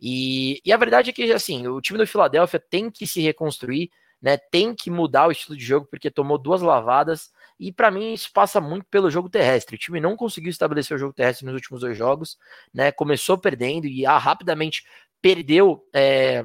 E, 0.00 0.60
e 0.64 0.72
a 0.72 0.76
verdade 0.78 1.10
é 1.10 1.12
que, 1.12 1.30
assim, 1.30 1.68
o 1.68 1.80
time 1.80 1.98
do 1.98 2.06
Philadelphia 2.06 2.58
tem 2.58 2.90
que 2.90 3.06
se 3.06 3.20
reconstruir, 3.20 3.90
né? 4.20 4.38
tem 4.38 4.74
que 4.74 4.90
mudar 4.90 5.28
o 5.28 5.30
estilo 5.30 5.56
de 5.56 5.64
jogo, 5.64 5.86
porque 5.90 6.10
tomou 6.10 6.38
duas 6.38 6.62
lavadas 6.62 7.30
e 7.58 7.72
para 7.72 7.90
mim 7.90 8.12
isso 8.12 8.30
passa 8.32 8.60
muito 8.60 8.86
pelo 8.86 9.10
jogo 9.10 9.28
terrestre. 9.28 9.76
O 9.76 9.78
time 9.78 10.00
não 10.00 10.16
conseguiu 10.16 10.50
estabelecer 10.50 10.96
o 10.96 11.00
jogo 11.00 11.12
terrestre 11.14 11.46
nos 11.46 11.54
últimos 11.54 11.80
dois 11.80 11.96
jogos, 11.96 12.38
né? 12.72 12.92
Começou 12.92 13.38
perdendo 13.38 13.86
e 13.86 14.06
ah, 14.06 14.18
rapidamente 14.18 14.84
perdeu 15.20 15.86
é, 15.94 16.44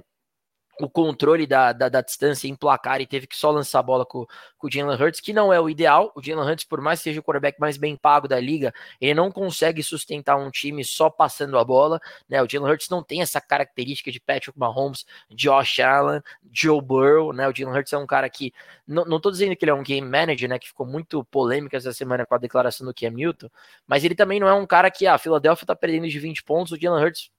o 0.80 0.90
controle 0.90 1.48
da, 1.48 1.74
da, 1.74 1.90
da, 1.90 2.02
distância 2.02 2.48
em 2.48 2.56
placar 2.56 3.02
e 3.02 3.08
teve 3.08 3.26
que 3.26 3.36
só 3.36 3.50
lançar 3.50 3.80
a 3.80 3.84
bola 3.84 4.06
com, 4.06 4.26
com 4.58 4.68
o 4.68 4.72
Jalen 4.72 4.96
Hurts, 4.96 5.20
que 5.20 5.34
não 5.34 5.52
é 5.52 5.60
o 5.60 5.70
ideal. 5.70 6.12
O 6.16 6.22
Jalen 6.22 6.48
Hurts, 6.48 6.66
por 6.66 6.82
mais 6.82 7.00
que 7.00 7.06
seja 7.06 7.20
o 7.20 7.24
quarterback 7.24 7.60
mais 7.60 7.78
bem 7.78 7.96
pago 7.96 8.28
da 8.28 8.40
liga, 8.40 8.74
ele 9.02 9.14
não 9.16 9.32
consegue 9.32 9.82
sustentar 9.82 10.38
um 10.38 10.52
time 10.52 10.84
só 10.84 11.10
passando 11.10 11.58
a 11.58 11.64
bola. 11.64 12.00
Né? 12.30 12.42
O 12.42 12.48
Jalen 12.50 12.72
Hurts 12.72 12.90
não 12.90 13.02
tem 13.02 13.22
essa 13.22 13.42
característica 13.42 14.12
de 14.12 14.20
Patrick 14.20 14.58
Mahomes, 14.58 15.06
Josh 15.32 15.80
Allen, 15.80 16.22
Joe 16.52 16.82
Burrow. 16.82 17.34
Né? 17.34 17.48
O 17.48 17.56
Jalen 17.56 17.76
Hurts 17.76 17.94
é 17.94 17.98
um 17.98 18.08
cara 18.08 18.30
que, 18.30 18.54
não, 18.88 19.20
tô 19.20 19.32
dizendo 19.32 19.56
que 19.56 19.66
ele 19.66 19.72
é 19.72 19.76
um 19.76 19.84
game 19.84 20.08
manager, 20.08 20.48
né? 20.48 20.60
que 20.60 20.68
ficou 20.68 20.86
muito 20.86 21.24
polêmica 21.26 21.76
essa 21.76 21.92
semana 21.92 22.26
com 22.26 22.36
a 22.36 22.38
declaração 22.38 22.86
do 22.86 22.94
Cam 22.94 23.12
Newton, 23.12 23.50
mas 23.88 24.04
ele 24.04 24.16
também 24.16 24.40
não 24.40 24.48
é 24.48 24.54
um 24.54 24.66
cara 24.66 24.92
que, 24.92 25.08
ah, 25.08 25.16
a 25.16 25.18
Philadelphia 25.18 25.66
tá 25.66 25.76
perdendo 25.76 26.08
de 26.08 26.20
20 26.20 26.44
pontos, 26.44 26.72
o 26.72 26.80
Jalen 26.80 27.04
Hurts 27.04 27.32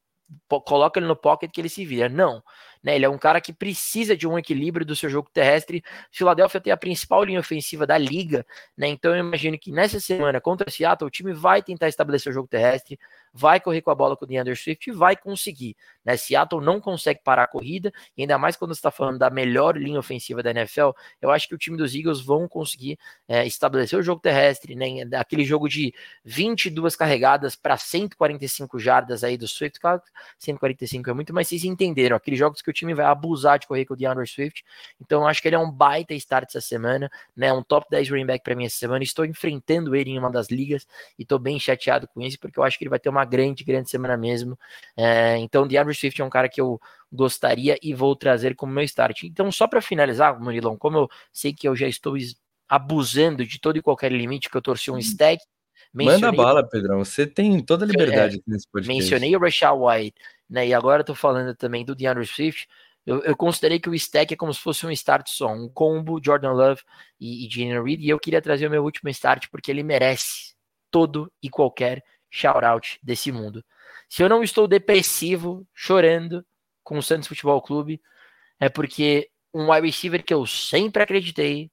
coloca 0.64 0.98
ele 0.98 1.06
no 1.06 1.16
pocket 1.16 1.50
que 1.50 1.60
ele 1.60 1.68
se 1.68 1.84
vira. 1.84 2.08
Não. 2.08 2.42
Né? 2.82 2.96
Ele 2.96 3.04
é 3.04 3.08
um 3.08 3.18
cara 3.18 3.40
que 3.40 3.52
precisa 3.52 4.16
de 4.16 4.26
um 4.26 4.38
equilíbrio 4.38 4.84
do 4.84 4.96
seu 4.96 5.08
jogo 5.08 5.30
terrestre. 5.32 5.82
Philadelphia 6.10 6.60
tem 6.60 6.72
a 6.72 6.76
principal 6.76 7.24
linha 7.24 7.40
ofensiva 7.40 7.86
da 7.86 7.98
liga, 7.98 8.46
né? 8.76 8.88
Então 8.88 9.14
eu 9.14 9.20
imagino 9.20 9.58
que 9.58 9.70
nessa 9.70 10.00
semana 10.00 10.40
contra 10.40 10.70
Seattle 10.70 11.06
o 11.06 11.10
time 11.10 11.32
vai 11.32 11.62
tentar 11.62 11.88
estabelecer 11.88 12.30
o 12.30 12.34
jogo 12.34 12.48
terrestre, 12.48 12.98
vai 13.32 13.60
correr 13.60 13.82
com 13.82 13.90
a 13.90 13.94
bola 13.94 14.16
com 14.16 14.24
o 14.24 14.28
DeAndre 14.28 14.56
Swift 14.56 14.90
e 14.90 14.92
vai 14.92 15.16
conseguir. 15.16 15.76
Né? 16.04 16.16
Seattle 16.16 16.60
não 16.60 16.80
consegue 16.80 17.20
parar 17.22 17.44
a 17.44 17.46
corrida, 17.46 17.92
e 18.16 18.22
ainda 18.22 18.38
mais 18.38 18.56
quando 18.56 18.72
está 18.72 18.90
falando 18.90 19.18
da 19.18 19.30
melhor 19.30 19.76
linha 19.76 19.98
ofensiva 19.98 20.42
da 20.42 20.50
NFL, 20.50 20.90
eu 21.20 21.30
acho 21.30 21.48
que 21.48 21.54
o 21.54 21.58
time 21.58 21.76
dos 21.76 21.94
Eagles 21.94 22.20
vão 22.20 22.48
conseguir 22.48 22.98
é, 23.28 23.46
estabelecer 23.46 23.98
o 23.98 24.02
jogo 24.02 24.20
terrestre, 24.20 24.74
né? 24.74 24.86
aquele 25.16 25.44
jogo 25.44 25.68
de 25.68 25.94
22 26.24 26.96
carregadas 26.96 27.54
para 27.54 27.76
145 27.76 28.78
jardas 28.78 29.22
aí 29.22 29.36
do 29.36 29.46
Swift, 29.46 29.78
claro, 29.78 30.02
145 30.38 31.10
é 31.10 31.12
muito, 31.12 31.34
mas 31.34 31.48
vocês 31.48 31.64
entenderam, 31.64 32.16
aqueles 32.16 32.38
jogos 32.38 32.60
que 32.60 32.67
o 32.70 32.72
time 32.72 32.94
vai 32.94 33.06
abusar 33.06 33.58
de 33.58 33.66
correr 33.66 33.84
com 33.84 33.94
o 33.94 33.96
DeAndre 33.96 34.26
Swift, 34.26 34.64
então 35.00 35.22
eu 35.22 35.26
acho 35.26 35.40
que 35.40 35.48
ele 35.48 35.56
é 35.56 35.58
um 35.58 35.70
baita 35.70 36.14
start 36.14 36.48
essa 36.48 36.60
semana, 36.60 37.10
né? 37.36 37.52
um 37.52 37.62
top 37.62 37.86
10 37.90 38.10
running 38.10 38.26
back 38.26 38.44
para 38.44 38.54
mim 38.54 38.64
essa 38.64 38.76
semana, 38.76 39.02
estou 39.02 39.24
enfrentando 39.24 39.94
ele 39.94 40.10
em 40.10 40.18
uma 40.18 40.30
das 40.30 40.48
ligas 40.48 40.86
e 41.18 41.22
estou 41.22 41.38
bem 41.38 41.58
chateado 41.58 42.08
com 42.08 42.20
isso, 42.20 42.38
porque 42.38 42.58
eu 42.58 42.64
acho 42.64 42.78
que 42.78 42.84
ele 42.84 42.90
vai 42.90 42.98
ter 42.98 43.08
uma 43.08 43.24
grande, 43.24 43.64
grande 43.64 43.90
semana 43.90 44.16
mesmo. 44.16 44.58
É, 44.96 45.36
então, 45.38 45.66
DeAndre 45.66 45.94
Swift 45.94 46.20
é 46.20 46.24
um 46.24 46.30
cara 46.30 46.48
que 46.48 46.60
eu 46.60 46.80
gostaria 47.12 47.78
e 47.82 47.94
vou 47.94 48.14
trazer 48.14 48.54
como 48.54 48.72
meu 48.72 48.84
start. 48.84 49.24
Então, 49.24 49.50
só 49.50 49.66
para 49.66 49.80
finalizar, 49.80 50.38
Murilão, 50.40 50.76
como 50.76 50.98
eu 50.98 51.08
sei 51.32 51.52
que 51.52 51.66
eu 51.66 51.74
já 51.74 51.88
estou 51.88 52.16
abusando 52.68 53.46
de 53.46 53.58
todo 53.58 53.78
e 53.78 53.82
qualquer 53.82 54.12
limite 54.12 54.50
que 54.50 54.56
eu 54.56 54.62
torci 54.62 54.90
um 54.90 54.94
uhum. 54.94 55.00
stack. 55.00 55.42
Manda 55.92 56.30
bala, 56.30 56.68
Pedrão. 56.68 56.98
Você 56.98 57.26
tem 57.26 57.60
toda 57.62 57.84
a 57.84 57.88
liberdade 57.88 58.36
é, 58.36 58.40
nesse 58.46 58.68
podcast. 58.70 59.00
Mencionei 59.00 59.34
o 59.34 59.40
Rashad 59.40 59.74
White, 59.74 60.20
né? 60.48 60.66
E 60.66 60.74
agora 60.74 61.02
estou 61.02 61.14
falando 61.14 61.54
também 61.54 61.84
do 61.84 61.94
DeAndre 61.94 62.26
Swift. 62.26 62.68
Eu, 63.04 63.22
eu, 63.22 63.36
considerei 63.36 63.80
que 63.80 63.88
o 63.88 63.94
stack 63.94 64.34
é 64.34 64.36
como 64.36 64.52
se 64.52 64.60
fosse 64.60 64.86
um 64.86 64.90
start 64.90 65.28
só, 65.28 65.48
um 65.48 65.68
combo 65.68 66.20
Jordan 66.22 66.52
Love 66.52 66.82
e, 67.18 67.46
e 67.46 67.50
Jalen 67.50 67.82
Reed. 67.82 68.02
E 68.02 68.08
eu 68.08 68.18
queria 68.18 68.42
trazer 68.42 68.66
o 68.66 68.70
meu 68.70 68.84
último 68.84 69.08
start 69.10 69.46
porque 69.50 69.70
ele 69.70 69.82
merece 69.82 70.54
todo 70.90 71.32
e 71.42 71.48
qualquer 71.48 72.04
shout-out 72.30 72.98
desse 73.02 73.32
mundo. 73.32 73.64
Se 74.08 74.22
eu 74.22 74.28
não 74.28 74.42
estou 74.42 74.68
depressivo, 74.68 75.66
chorando 75.74 76.44
com 76.82 76.98
o 76.98 77.02
Santos 77.02 77.28
Futebol 77.28 77.60
Clube, 77.62 78.00
é 78.60 78.68
porque 78.68 79.30
um 79.52 79.70
wide 79.70 79.86
receiver 79.86 80.24
que 80.24 80.32
eu 80.32 80.46
sempre 80.46 81.02
acreditei, 81.02 81.70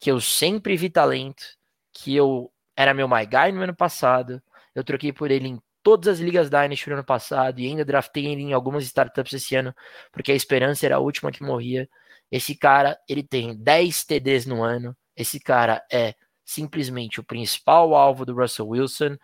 que 0.00 0.10
eu 0.10 0.20
sempre 0.20 0.76
vi 0.76 0.90
talento, 0.90 1.44
que 1.92 2.14
eu 2.14 2.52
era 2.76 2.94
meu 2.94 3.08
my 3.08 3.24
guy 3.26 3.52
no 3.52 3.62
ano 3.62 3.74
passado, 3.74 4.42
eu 4.74 4.84
troquei 4.84 5.12
por 5.12 5.30
ele 5.30 5.48
em 5.48 5.62
todas 5.84 6.08
as 6.08 6.18
ligas 6.18 6.48
Dynasty 6.50 6.88
no 6.88 6.96
ano 6.96 7.04
passado 7.04 7.60
e 7.60 7.66
ainda 7.66 7.84
draftei 7.84 8.26
ele 8.26 8.42
em 8.42 8.52
algumas 8.54 8.84
startups 8.84 9.34
esse 9.34 9.54
ano, 9.54 9.72
porque 10.10 10.32
a 10.32 10.34
esperança 10.34 10.86
era 10.86 10.96
a 10.96 10.98
última 10.98 11.30
que 11.30 11.42
morria. 11.42 11.88
Esse 12.32 12.56
cara, 12.56 12.98
ele 13.08 13.22
tem 13.22 13.54
10 13.54 14.04
TDs 14.04 14.46
no 14.46 14.64
ano. 14.64 14.96
Esse 15.14 15.38
cara 15.38 15.84
é 15.92 16.14
simplesmente 16.44 17.20
o 17.20 17.24
principal 17.24 17.94
alvo 17.94 18.24
do 18.24 18.34
Russell 18.34 18.68
Wilson 18.68 19.16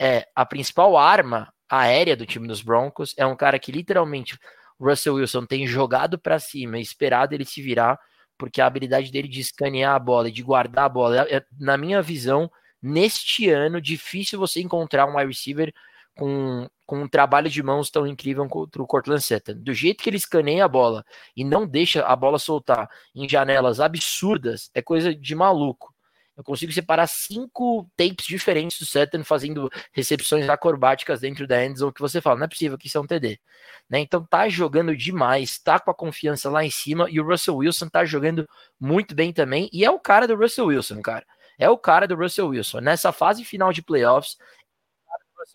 é 0.00 0.26
a 0.34 0.44
principal 0.44 0.96
arma 0.96 1.52
aérea 1.68 2.16
do 2.16 2.26
time 2.26 2.48
dos 2.48 2.62
Broncos. 2.62 3.14
É 3.16 3.26
um 3.26 3.36
cara 3.36 3.58
que 3.58 3.70
literalmente 3.70 4.38
o 4.78 4.88
Russell 4.88 5.14
Wilson 5.14 5.44
tem 5.44 5.66
jogado 5.66 6.18
para 6.18 6.38
cima, 6.38 6.78
esperado 6.78 7.34
ele 7.34 7.44
se 7.44 7.62
virar, 7.62 7.98
porque 8.38 8.60
a 8.60 8.66
habilidade 8.66 9.10
dele 9.12 9.28
de 9.28 9.40
escanear 9.40 9.94
a 9.94 9.98
bola 9.98 10.28
e 10.28 10.32
de 10.32 10.42
guardar 10.42 10.86
a 10.86 10.88
bola, 10.88 11.26
é, 11.28 11.44
na 11.58 11.76
minha 11.76 12.02
visão, 12.02 12.50
neste 12.82 13.48
ano, 13.50 13.80
difícil 13.80 14.38
você 14.38 14.60
encontrar 14.60 15.06
um 15.06 15.16
wide 15.16 15.28
receiver 15.28 15.72
com, 16.16 16.68
com 16.86 17.02
um 17.02 17.08
trabalho 17.08 17.50
de 17.50 17.62
mãos 17.62 17.90
tão 17.90 18.06
incrível 18.06 18.48
contra 18.48 18.82
o 18.82 18.86
Cortland 18.86 19.22
Sutton. 19.22 19.54
Do 19.56 19.72
jeito 19.74 20.02
que 20.02 20.10
ele 20.10 20.16
escaneia 20.16 20.64
a 20.64 20.68
bola 20.68 21.04
e 21.36 21.44
não 21.44 21.66
deixa 21.66 22.04
a 22.04 22.16
bola 22.16 22.38
soltar 22.38 22.88
em 23.14 23.28
janelas 23.28 23.80
absurdas, 23.80 24.70
é 24.74 24.82
coisa 24.82 25.14
de 25.14 25.34
maluco. 25.34 25.94
Eu 26.36 26.44
consigo 26.44 26.70
separar 26.70 27.06
cinco 27.06 27.90
tapes 27.96 28.26
diferentes 28.26 28.78
do 28.78 28.84
Sutton 28.84 29.24
fazendo 29.24 29.70
recepções 29.90 30.46
acrobáticas 30.48 31.20
dentro 31.20 31.46
da 31.46 31.64
endzone 31.64 31.94
que 31.94 32.00
você 32.00 32.20
fala, 32.20 32.36
não 32.36 32.44
é 32.44 32.48
possível 32.48 32.76
que 32.76 32.88
isso 32.88 32.98
é 32.98 33.00
um 33.00 33.06
TD. 33.06 33.40
Né? 33.88 34.00
Então 34.00 34.22
tá 34.22 34.46
jogando 34.46 34.94
demais, 34.94 35.58
tá 35.58 35.80
com 35.80 35.90
a 35.90 35.94
confiança 35.94 36.50
lá 36.50 36.62
em 36.62 36.70
cima 36.70 37.08
e 37.10 37.18
o 37.20 37.26
Russell 37.26 37.56
Wilson 37.56 37.88
tá 37.88 38.04
jogando 38.04 38.46
muito 38.78 39.14
bem 39.14 39.32
também 39.32 39.70
e 39.72 39.82
é 39.82 39.90
o 39.90 39.98
cara 39.98 40.28
do 40.28 40.36
Russell 40.36 40.66
Wilson, 40.66 41.00
cara. 41.00 41.26
É 41.58 41.70
o 41.70 41.78
cara 41.78 42.06
do 42.06 42.14
Russell 42.14 42.48
Wilson. 42.48 42.80
Nessa 42.80 43.12
fase 43.12 43.42
final 43.42 43.72
de 43.72 43.80
playoffs, 43.80 44.36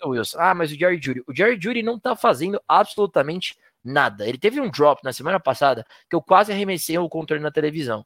Wilson. 0.03 0.37
Ah, 0.39 0.53
mas 0.53 0.71
o 0.71 0.75
Jerry 0.75 0.99
Judy. 1.01 1.23
O 1.27 1.35
Jerry 1.35 1.59
Judy 1.59 1.83
não 1.83 1.99
tá 1.99 2.15
fazendo 2.15 2.61
absolutamente 2.67 3.57
nada. 3.83 4.27
Ele 4.27 4.37
teve 4.37 4.59
um 4.59 4.69
drop 4.69 5.03
na 5.03 5.13
semana 5.13 5.39
passada 5.39 5.85
que 6.09 6.15
eu 6.15 6.21
quase 6.21 6.51
arremessei 6.51 6.97
o 6.97 7.09
controle 7.09 7.41
na 7.41 7.51
televisão. 7.51 8.05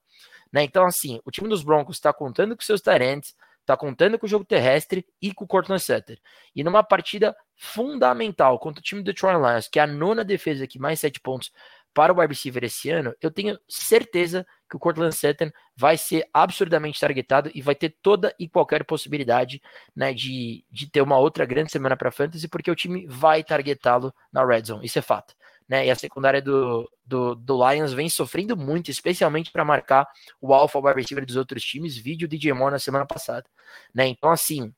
Né? 0.52 0.64
Então, 0.64 0.86
assim, 0.86 1.20
o 1.26 1.32
time 1.32 1.50
dos 1.50 1.64
Broncos 1.64 1.98
está 1.98 2.14
contando 2.14 2.56
com 2.56 2.62
seus 2.62 2.82
tarentes, 2.82 3.36
está 3.60 3.76
contando 3.76 4.18
com 4.18 4.26
o 4.26 4.30
jogo 4.30 4.46
terrestre 4.46 5.06
e 5.22 5.34
com 5.34 5.44
o 5.44 5.48
Cortland 5.48 5.82
Sutter. 5.82 6.20
E 6.56 6.64
numa 6.64 6.84
partida 6.84 7.36
fundamental 7.58 8.60
contra 8.60 8.80
o 8.80 8.84
time 8.84 9.02
do 9.02 9.06
Detroit 9.06 9.38
Lions, 9.38 9.68
que 9.68 9.80
é 9.80 9.84
a 9.84 9.88
nona 9.88 10.24
defesa 10.24 10.68
que 10.68 10.80
mais 10.80 11.00
sete 11.00 11.20
pontos 11.20 11.52
para 11.96 12.14
o 12.14 12.20
wide 12.20 12.34
receiver 12.34 12.64
esse 12.66 12.90
ano, 12.90 13.16
eu 13.22 13.32
tenho 13.32 13.58
certeza 13.70 14.46
que 14.70 14.76
o 14.76 14.80
Cortland 14.80 15.16
Sutton 15.16 15.50
vai 15.76 15.98
ser 15.98 16.28
absurdamente 16.34 17.00
targetado 17.00 17.50
e 17.56 17.62
vai 17.62 17.74
ter 17.74 17.96
toda 18.02 18.36
e 18.38 18.50
qualquer 18.50 18.84
possibilidade 18.84 19.62
né, 19.96 20.14
de, 20.14 20.66
de 20.70 20.92
ter 20.92 21.02
uma 21.02 21.18
outra 21.18 21.46
grande 21.46 21.72
semana 21.72 21.96
para 21.96 22.12
fantasy, 22.12 22.50
porque 22.50 22.70
o 22.70 22.76
time 22.76 23.08
vai 23.08 23.44
targetá-lo 23.44 24.14
na 24.32 24.46
red 24.46 24.66
zone, 24.66 24.86
isso 24.86 25.00
é 25.00 25.02
fato 25.02 25.34
né? 25.68 25.88
E 25.88 25.92
a 25.92 25.96
secundária 25.96 26.42
do, 26.42 26.90
do, 27.04 27.36
do 27.36 27.72
Lions 27.72 27.92
vem 27.92 28.08
sofrendo 28.08 28.56
muito, 28.56 28.92
especialmente 28.92 29.52
para 29.52 29.66
marcar 29.66 30.08
o 30.40 30.54
alfa 30.54 30.80
wide 30.80 31.02
receiver 31.02 31.26
dos 31.26 31.36
outros 31.36 31.64
times, 31.64 31.98
vídeo 31.98 32.28
DJ 32.28 32.54
Moore 32.54 32.74
na 32.74 32.80
semana 32.80 33.06
passada, 33.06 33.46
né? 33.94 34.08
Então, 34.08 34.30
assim, 34.30 34.72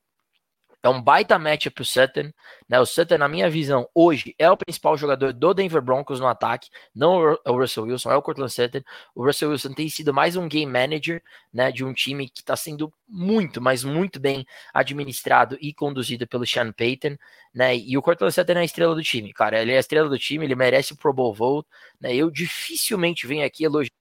é 0.82 0.88
um 0.88 1.02
baita 1.02 1.38
matchup 1.38 1.74
pro 1.74 1.84
Sutton. 1.84 2.30
Né? 2.68 2.78
O 2.80 2.86
Sutton, 2.86 3.18
na 3.18 3.28
minha 3.28 3.50
visão, 3.50 3.88
hoje 3.94 4.34
é 4.38 4.50
o 4.50 4.56
principal 4.56 4.96
jogador 4.96 5.32
do 5.32 5.52
Denver 5.54 5.82
Broncos 5.82 6.20
no 6.20 6.26
ataque, 6.26 6.68
não 6.94 7.36
é 7.44 7.50
o 7.50 7.58
Russell 7.58 7.84
Wilson, 7.84 8.10
é 8.12 8.16
o 8.16 8.22
Cortland 8.22 8.52
Sutton. 8.52 8.82
O 9.14 9.24
Russell 9.24 9.50
Wilson 9.50 9.72
tem 9.72 9.88
sido 9.88 10.14
mais 10.14 10.36
um 10.36 10.48
game 10.48 10.70
manager 10.70 11.22
né, 11.52 11.72
de 11.72 11.84
um 11.84 11.92
time 11.92 12.28
que 12.28 12.40
está 12.40 12.56
sendo 12.56 12.92
muito, 13.08 13.60
mas 13.60 13.82
muito 13.84 14.20
bem 14.20 14.46
administrado 14.72 15.58
e 15.60 15.74
conduzido 15.74 16.26
pelo 16.26 16.46
Sean 16.46 16.72
Payton. 16.72 17.16
Né? 17.54 17.76
E 17.76 17.96
o 17.98 18.02
Cortland 18.02 18.32
Sutton 18.32 18.52
é 18.52 18.60
a 18.60 18.64
estrela 18.64 18.94
do 18.94 19.02
time, 19.02 19.32
cara. 19.32 19.60
Ele 19.60 19.72
é 19.72 19.76
a 19.76 19.80
estrela 19.80 20.08
do 20.08 20.18
time, 20.18 20.44
ele 20.44 20.54
merece 20.54 20.92
o 20.92 20.96
Pro 20.96 21.12
Bowl 21.12 21.34
vote. 21.34 21.68
Né? 22.00 22.14
Eu 22.14 22.30
dificilmente 22.30 23.26
venho 23.26 23.44
aqui 23.44 23.64
elogiar, 23.64 23.92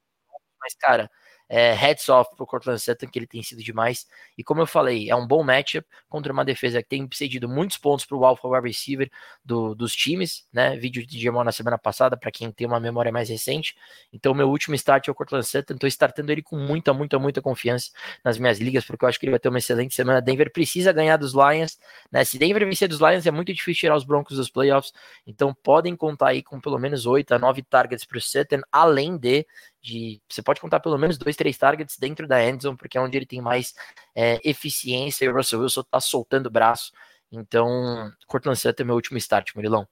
mas, 0.61 0.75
cara 0.75 1.09
é, 1.49 1.73
heads 1.73 2.09
off 2.09 2.35
pro 2.35 2.45
Cortland 2.45 2.79
Sutton, 2.79 3.07
que 3.07 3.19
ele 3.19 3.27
tem 3.27 3.41
sido 3.41 3.63
demais. 3.63 4.05
E 4.37 4.43
como 4.43 4.61
eu 4.61 4.67
falei, 4.67 5.09
é 5.09 5.15
um 5.15 5.25
bom 5.25 5.43
matchup 5.43 5.87
contra 6.09 6.31
uma 6.31 6.43
defesa 6.43 6.81
que 6.81 6.89
tem 6.89 7.07
cedido 7.13 7.47
muitos 7.47 7.77
pontos 7.77 8.05
pro 8.05 8.23
alpha 8.25 8.47
wide 8.47 8.67
receiver 8.67 9.09
do, 9.43 9.73
dos 9.73 9.95
times, 9.95 10.45
né? 10.51 10.75
Vídeo 10.75 11.05
de 11.05 11.19
Gemon 11.19 11.43
na 11.43 11.51
semana 11.51 11.77
passada, 11.77 12.17
para 12.17 12.31
quem 12.31 12.51
tem 12.51 12.67
uma 12.67 12.79
memória 12.79 13.11
mais 13.11 13.29
recente. 13.29 13.75
Então, 14.11 14.33
meu 14.33 14.49
último 14.49 14.75
start 14.75 15.07
é 15.07 15.11
o 15.11 15.15
Cortland 15.15 15.45
Sutton. 15.45 15.77
Tô 15.77 15.87
startando 15.87 16.31
ele 16.31 16.41
com 16.41 16.57
muita, 16.57 16.93
muita, 16.93 17.17
muita 17.17 17.41
confiança 17.41 17.91
nas 18.23 18.37
minhas 18.37 18.59
ligas, 18.59 18.85
porque 18.85 19.05
eu 19.05 19.09
acho 19.09 19.19
que 19.19 19.25
ele 19.25 19.31
vai 19.31 19.39
ter 19.39 19.49
uma 19.49 19.57
excelente 19.57 19.95
semana. 19.95 20.21
Denver 20.21 20.51
precisa 20.51 20.91
ganhar 20.91 21.17
dos 21.17 21.33
Lions, 21.33 21.77
né? 22.11 22.23
Se 22.23 22.37
Denver 22.37 22.65
vencer 22.65 22.89
dos 22.89 22.99
Lions, 22.99 23.25
é 23.25 23.31
muito 23.31 23.53
difícil 23.53 23.81
tirar 23.81 23.95
os 23.95 24.03
Broncos 24.03 24.37
dos 24.37 24.49
playoffs. 24.49 24.91
Então, 25.25 25.53
podem 25.53 25.95
contar 25.95 26.29
aí 26.29 26.43
com 26.43 26.59
pelo 26.59 26.77
menos 26.77 27.05
8 27.05 27.33
a 27.33 27.39
9 27.39 27.63
targets 27.63 28.05
pro 28.05 28.19
Sutton, 28.19 28.61
além 28.71 29.17
de 29.17 29.45
de 29.82 30.21
você 30.28 30.41
pode 30.41 30.59
contar 30.59 30.80
pelo 30.80 30.97
menos 30.97 31.17
dois, 31.17 31.36
três 31.36 31.57
targets 31.57 31.97
dentro 31.97 32.28
da 32.28 32.43
endzone, 32.43 32.78
porque 32.78 32.97
é 32.97 33.01
onde 33.01 33.17
ele 33.17 33.25
tem 33.25 33.41
mais 33.41 33.73
é, 34.15 34.39
eficiência 34.43 35.25
e 35.25 35.30
o 35.30 35.34
Russell 35.34 35.61
Wilson 35.61 35.84
tá 35.84 35.99
soltando 35.99 36.47
o 36.47 36.51
braço. 36.51 36.91
Então, 37.32 38.11
Cortland 38.25 38.57
Sutton 38.59 38.84
é 38.84 38.86
meu 38.86 38.95
último 38.95 39.17
start, 39.17 39.55
Murilão. 39.55 39.88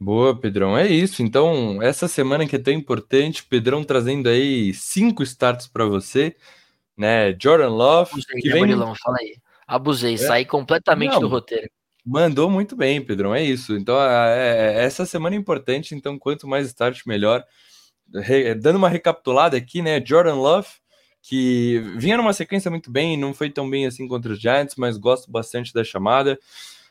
Boa, 0.00 0.38
Pedrão. 0.38 0.76
É 0.76 0.88
isso. 0.88 1.22
Então, 1.22 1.80
essa 1.80 2.08
semana 2.08 2.46
que 2.46 2.56
é 2.56 2.58
tão 2.58 2.72
importante, 2.72 3.44
Pedrão 3.44 3.84
trazendo 3.84 4.28
aí 4.28 4.74
cinco 4.74 5.22
starts 5.22 5.68
para 5.68 5.84
você, 5.84 6.34
né? 6.96 7.36
Jordan 7.40 7.68
Love. 7.68 8.10
Abusei, 8.12 8.40
que 8.40 8.48
né, 8.48 8.54
vem... 8.54 8.62
Murilão, 8.62 8.94
fala 8.96 9.18
aí. 9.20 9.36
Abusei, 9.66 10.14
é. 10.14 10.18
saí 10.18 10.44
completamente 10.44 11.12
Não, 11.12 11.20
do 11.20 11.28
roteiro. 11.28 11.70
Mandou 12.04 12.50
muito 12.50 12.74
bem, 12.74 13.00
Pedrão. 13.00 13.32
É 13.32 13.42
isso. 13.42 13.76
Então, 13.76 13.96
é, 14.02 14.74
é, 14.80 14.84
essa 14.84 15.06
semana 15.06 15.36
é 15.36 15.38
importante. 15.38 15.94
Então, 15.94 16.18
quanto 16.18 16.48
mais 16.48 16.66
start, 16.66 17.02
melhor 17.06 17.44
dando 18.60 18.76
uma 18.76 18.88
recapitulada 18.88 19.56
aqui, 19.56 19.82
né? 19.82 20.02
Jordan 20.04 20.34
Love, 20.34 20.68
que 21.22 21.82
vinha 21.96 22.16
numa 22.16 22.32
sequência 22.32 22.70
muito 22.70 22.90
bem, 22.90 23.16
não 23.16 23.32
foi 23.32 23.50
tão 23.50 23.68
bem 23.68 23.86
assim 23.86 24.06
contra 24.08 24.32
os 24.32 24.40
Giants, 24.40 24.74
mas 24.76 24.96
gosto 24.96 25.30
bastante 25.30 25.72
da 25.72 25.84
chamada. 25.84 26.38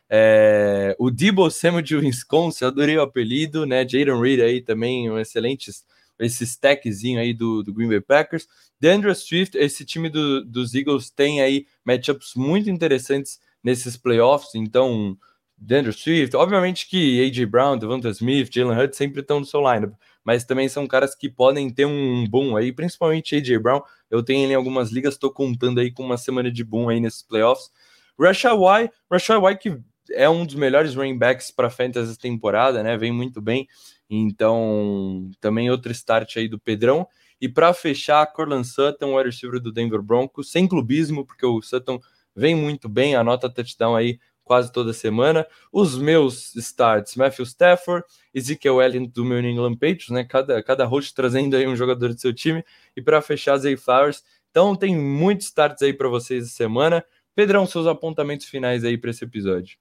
É, 0.10 0.96
o 1.00 1.10
Debo 1.10 1.50
Samuel 1.50 1.82
de 1.82 1.96
Wisconsin, 1.96 2.66
adorei 2.66 2.98
o 2.98 3.02
apelido, 3.02 3.66
né? 3.66 3.88
Jaden 3.88 4.20
Reed 4.20 4.42
aí 4.42 4.62
também, 4.62 5.10
um 5.10 5.18
excelente 5.18 5.72
esse 6.20 6.44
stackzinho 6.44 7.20
aí 7.20 7.34
do, 7.34 7.64
do 7.64 7.74
Green 7.74 7.90
Bay 7.90 8.02
Packers. 8.02 8.48
DeAndre 8.80 9.14
Swift, 9.16 9.58
esse 9.58 9.84
time 9.84 10.10
do, 10.10 10.44
dos 10.44 10.74
Eagles 10.74 11.10
tem 11.10 11.42
aí 11.42 11.66
matchups 11.84 12.36
muito 12.36 12.70
interessantes 12.70 13.40
nesses 13.64 13.98
playoffs, 13.98 14.56
então 14.56 15.18
Daniel 15.58 15.94
Swift. 15.94 16.36
Obviamente 16.36 16.88
que 16.88 17.24
A.J. 17.24 17.46
Brown, 17.46 17.78
Devonta 17.78 18.10
Smith, 18.10 18.50
Jalen 18.52 18.78
Hurts 18.78 18.98
sempre 18.98 19.22
estão 19.22 19.40
no 19.40 19.46
seu 19.46 19.62
lineup, 19.62 19.94
mas 20.24 20.44
também 20.44 20.70
são 20.70 20.88
caras 20.88 21.16
que 21.16 21.30
podem 21.30 21.70
ter 21.70 21.86
um 21.86 22.28
boom 22.28 22.56
aí, 22.56 22.72
principalmente 22.72 23.36
A.J. 23.36 23.58
Brown. 23.60 23.82
Eu 24.10 24.24
tenho 24.24 24.44
ele 24.44 24.54
em 24.54 24.56
algumas 24.56 24.92
ligas, 24.92 25.14
estou 25.14 25.32
contando 25.32 25.80
aí 25.80 25.92
com 25.92 26.04
uma 26.04 26.18
semana 26.18 26.52
de 26.52 26.64
boom 26.64 26.90
aí 26.90 27.00
nesses 27.00 27.24
playoffs. 27.24 27.72
Rashad 28.20 28.56
White, 28.56 28.94
Rashad 29.10 29.44
White 29.44 29.60
que 29.60 29.82
é 30.14 30.30
um 30.30 30.46
dos 30.46 30.56
melhores 30.56 30.96
running 30.96 31.18
backs 31.18 31.52
para 31.52 31.70
fantasy 31.70 32.18
temporada, 32.18 32.84
né? 32.84 32.98
Vem 32.98 33.12
muito 33.12 33.42
bem. 33.42 33.68
Então, 34.10 35.30
também 35.40 35.70
outro 35.70 35.92
start 35.92 36.38
aí 36.38 36.48
do 36.48 36.60
Pedrão. 36.60 37.08
E 37.40 37.50
para 37.50 37.74
fechar, 37.74 38.26
Corland 38.28 38.68
Sutton, 38.68 39.14
o 39.14 39.22
receiver 39.22 39.60
do 39.60 39.72
Denver 39.72 40.02
Broncos, 40.02 40.52
sem 40.52 40.68
clubismo, 40.68 41.26
porque 41.26 41.46
o 41.46 41.62
Sutton 41.62 42.00
vem 42.36 42.56
muito 42.56 42.88
bem, 42.88 43.16
anota 43.16 43.50
touchdown 43.50 43.96
aí 43.96 44.20
quase 44.44 44.72
toda 44.72 44.94
semana. 44.94 45.48
Os 45.72 45.98
meus 45.98 46.56
starts, 46.56 47.16
Matthew 47.16 47.46
Stafford, 47.46 48.06
Ezekiel 48.34 48.82
Elliott 48.82 49.08
do 49.08 49.24
meu 49.24 49.42
New 49.42 49.52
England 49.52 49.76
Patriots, 49.76 50.10
né? 50.10 50.24
Cada, 50.24 50.62
cada 50.64 50.86
host 50.86 51.14
trazendo 51.14 51.56
aí 51.56 51.68
um 51.68 51.76
jogador 51.76 52.14
do 52.14 52.20
seu 52.20 52.34
time. 52.34 52.64
E 52.96 53.02
para 53.02 53.22
fechar, 53.22 53.58
Zay 53.58 53.78
Flowers. 53.78 54.24
Então 54.50 54.76
tem 54.76 54.96
muitos 54.96 55.48
starts 55.48 55.82
aí 55.82 55.94
para 55.94 56.10
vocês 56.10 56.46
essa 56.46 56.54
semana. 56.54 57.04
Pedrão, 57.36 57.66
seus 57.66 57.88
apontamentos 57.88 58.46
finais 58.48 58.84
aí 58.84 58.98
para 58.98 59.12
esse 59.12 59.24
episódio. 59.24 59.78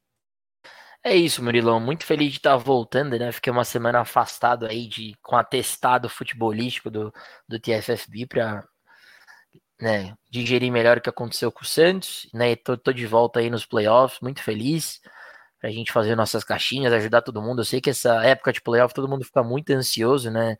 É 1.03 1.17
isso, 1.17 1.43
Murilão. 1.43 1.81
Muito 1.81 2.05
feliz 2.05 2.31
de 2.31 2.37
estar 2.39 2.57
voltando, 2.57 3.19
né? 3.19 3.33
Fiquei 3.33 3.51
uma 3.51 3.65
semana 3.65 4.01
afastado 4.01 4.67
aí 4.67 4.87
de, 4.87 5.17
com 5.23 5.35
atestado 5.35 6.09
futebolístico 6.11 6.91
do, 6.91 7.13
do 7.49 7.59
TFFB 7.59 8.27
para 8.27 8.69
né, 9.81 10.15
digerir 10.31 10.71
melhor 10.73 10.99
o 10.99 11.01
que 11.01 11.09
aconteceu 11.11 11.51
com 11.51 11.63
o 11.63 11.67
Santos, 11.67 12.29
né? 12.35 12.57
Tô, 12.57 12.77
tô 12.77 12.93
de 12.93 13.07
volta 13.07 13.41
aí 13.41 13.51
nos 13.51 13.67
playoffs, 13.67 14.21
muito 14.21 14.43
feliz 14.43 15.01
pra 15.61 15.71
gente 15.71 15.93
fazer 15.93 16.17
nossas 16.17 16.45
caixinhas, 16.45 16.93
ajudar 16.93 17.23
todo 17.23 17.43
mundo. 17.43 17.61
Eu 17.61 17.65
sei 17.65 17.81
que 17.81 17.91
essa 17.91 18.25
época 18.25 18.53
de 18.53 18.61
playoff 18.63 18.95
todo 18.95 19.09
mundo 19.09 19.25
fica 19.25 19.43
muito 19.43 19.71
ansioso, 19.71 20.31
né? 20.31 20.57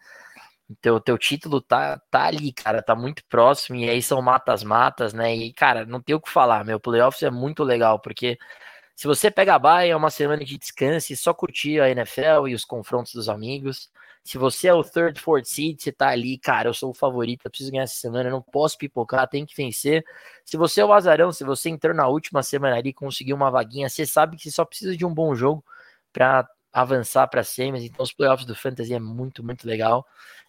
Teu, 0.81 1.01
teu 1.01 1.19
título 1.19 1.61
tá, 1.61 2.01
tá 2.11 2.27
ali, 2.27 2.53
cara, 2.53 2.83
tá 2.83 2.95
muito 2.95 3.25
próximo, 3.29 3.77
e 3.77 3.91
aí 3.91 4.01
são 4.03 4.23
matas-matas, 4.23 5.13
né? 5.13 5.35
E, 5.35 5.53
cara, 5.53 5.85
não 5.85 6.01
tem 6.01 6.15
o 6.15 6.21
que 6.21 6.31
falar, 6.31 6.65
meu 6.65 6.79
playoffs 6.79 7.23
é 7.23 7.31
muito 7.31 7.65
legal, 7.65 7.99
porque 8.01 8.39
se 8.95 9.07
você 9.07 9.31
pega 9.31 9.55
a 9.55 9.59
baia, 9.59 9.93
é 9.93 9.97
uma 9.97 10.11
semana 10.11 10.45
de 10.45 10.59
descanso 10.59 11.13
e 11.13 11.17
só 11.17 11.35
curtir 11.35 11.81
a 11.81 11.91
NFL 11.91 12.49
e 12.49 12.55
os 12.55 12.65
confrontos 12.65 13.15
dos 13.15 13.29
amigos. 13.29 13.91
Se 14.31 14.39
você 14.39 14.69
é 14.69 14.73
o 14.73 14.85
third, 14.85 15.21
fourth 15.21 15.45
seed, 15.45 15.81
você 15.81 15.91
tá 15.91 16.11
ali, 16.11 16.39
cara, 16.39 16.69
eu 16.69 16.73
sou 16.73 16.91
o 16.91 16.95
favorito, 16.95 17.41
eu 17.45 17.51
preciso 17.51 17.73
ganhar 17.73 17.83
essa 17.83 17.97
semana, 17.97 18.29
eu 18.29 18.31
não 18.31 18.41
posso 18.41 18.79
pipocar, 18.79 19.27
tem 19.29 19.45
que 19.45 19.57
vencer. 19.57 20.05
Se 20.45 20.57
você 20.57 20.81
é 20.83 20.85
o 20.85 20.93
azarão, 20.93 21.33
se 21.33 21.43
você 21.43 21.69
entrou 21.69 21.93
na 21.93 22.07
última 22.07 22.41
semana 22.41 22.77
ali 22.77 22.91
e 22.91 22.93
conseguiu 22.93 23.35
uma 23.35 23.51
vaguinha, 23.51 23.89
você 23.89 24.07
sabe 24.07 24.37
que 24.37 24.45
você 24.45 24.53
só 24.53 24.65
precisa 24.65 24.97
de 24.97 25.05
um 25.05 25.13
bom 25.13 25.35
jogo 25.35 25.65
para 26.13 26.49
avançar 26.73 27.27
para 27.27 27.43
semis. 27.43 27.83
Então 27.83 28.05
os 28.05 28.13
playoffs 28.13 28.47
do 28.47 28.55
Fantasy 28.55 28.95
é 28.95 29.01
muito, 29.01 29.43
muito 29.43 29.67
legal. 29.67 30.07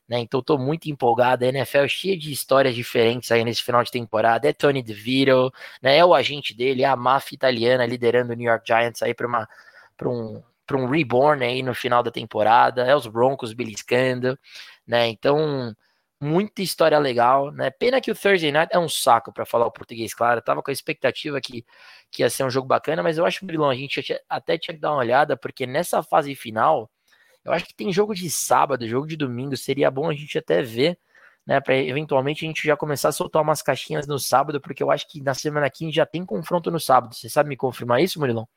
Né? 0.08 0.20
Então 0.20 0.42
estou 0.42 0.60
muito 0.60 0.88
empolgado. 0.88 1.44
A 1.44 1.48
NFL 1.48 1.80
é 1.80 1.88
cheia 1.88 2.16
de 2.16 2.32
histórias 2.32 2.76
diferentes 2.76 3.32
aí 3.32 3.44
nesse 3.44 3.64
final 3.64 3.84
de 3.84 3.90
temporada. 3.90 4.48
É 4.48 4.54
Tony 4.54 4.84
DeVito, 4.84 5.52
né? 5.82 5.98
É 5.98 6.06
o 6.06 6.14
agente 6.14 6.54
dele, 6.54 6.84
é 6.84 6.86
a 6.86 6.96
máfia 6.96 7.34
italiana 7.36 7.84
liderando 7.88 8.32
o 8.32 8.36
New 8.36 8.48
York 8.48 8.64
Giants 8.68 9.02
aí 9.02 9.16
para 9.16 9.26
uma 9.26 9.50
para 9.98 10.08
um 10.08 10.44
para 10.72 10.78
um 10.80 10.88
reborn 10.88 11.44
aí 11.44 11.62
no 11.62 11.76
final 11.76 12.02
da 12.02 12.10
temporada, 12.10 12.84
é 12.84 12.96
os 12.96 13.06
Broncos 13.06 13.52
beliscando, 13.52 14.40
né? 14.88 15.10
Então, 15.10 15.76
muita 16.20 16.62
história 16.62 16.98
legal, 16.98 17.52
né? 17.52 17.70
Pena 17.70 18.00
que 18.00 18.10
o 18.10 18.16
Thursday 18.16 18.54
Night 18.54 18.70
é 18.74 18.80
um 18.80 18.88
saco 18.88 19.34
para 19.34 19.46
falar 19.46 19.66
o 19.66 19.72
português, 19.72 20.14
claro. 20.14 20.40
Eu 20.40 20.44
tava 20.44 20.64
com 20.64 20.72
a 20.72 20.74
expectativa 20.74 21.42
que, 21.42 21.66
que 22.10 22.24
ia 22.24 22.30
ser 22.30 22.46
um 22.46 22.50
jogo 22.50 22.68
bacana, 22.68 23.04
mas 23.04 23.18
eu 23.18 23.26
acho, 23.26 23.46
Brilão, 23.46 23.70
a 23.70 23.76
gente 23.76 24.02
até 24.30 24.58
tinha 24.58 24.74
que 24.74 24.80
dar 24.80 24.92
uma 24.92 25.00
olhada, 25.00 25.36
porque 25.36 25.68
nessa 25.68 26.02
fase 26.02 26.34
final, 26.36 26.90
eu 27.44 27.52
acho 27.52 27.66
que 27.66 27.76
tem 27.76 27.92
jogo 27.92 28.16
de 28.16 28.30
sábado, 28.30 28.88
jogo 28.88 29.08
de 29.08 29.18
domingo, 29.18 29.58
seria 29.58 29.92
bom 29.92 30.10
a 30.10 30.14
gente 30.14 30.38
até 30.38 30.62
ver, 30.62 30.98
né? 31.46 31.60
Para 31.60 31.76
eventualmente 31.76 32.46
a 32.46 32.48
gente 32.48 32.66
já 32.66 32.78
começar 32.78 33.10
a 33.10 33.12
soltar 33.12 33.42
umas 33.42 33.62
caixinhas 33.62 34.08
no 34.08 34.18
sábado, 34.18 34.62
porque 34.62 34.82
eu 34.82 34.90
acho 34.90 35.06
que 35.10 35.22
na 35.22 35.34
semana 35.34 35.70
15 35.70 35.92
já 35.92 36.06
tem 36.06 36.26
confronto 36.26 36.72
no 36.72 36.80
sábado. 36.80 37.14
Você 37.14 37.30
sabe 37.30 37.50
me 37.50 37.58
confirmar 37.58 38.02
isso, 38.02 38.20
Murilão? 38.20 38.48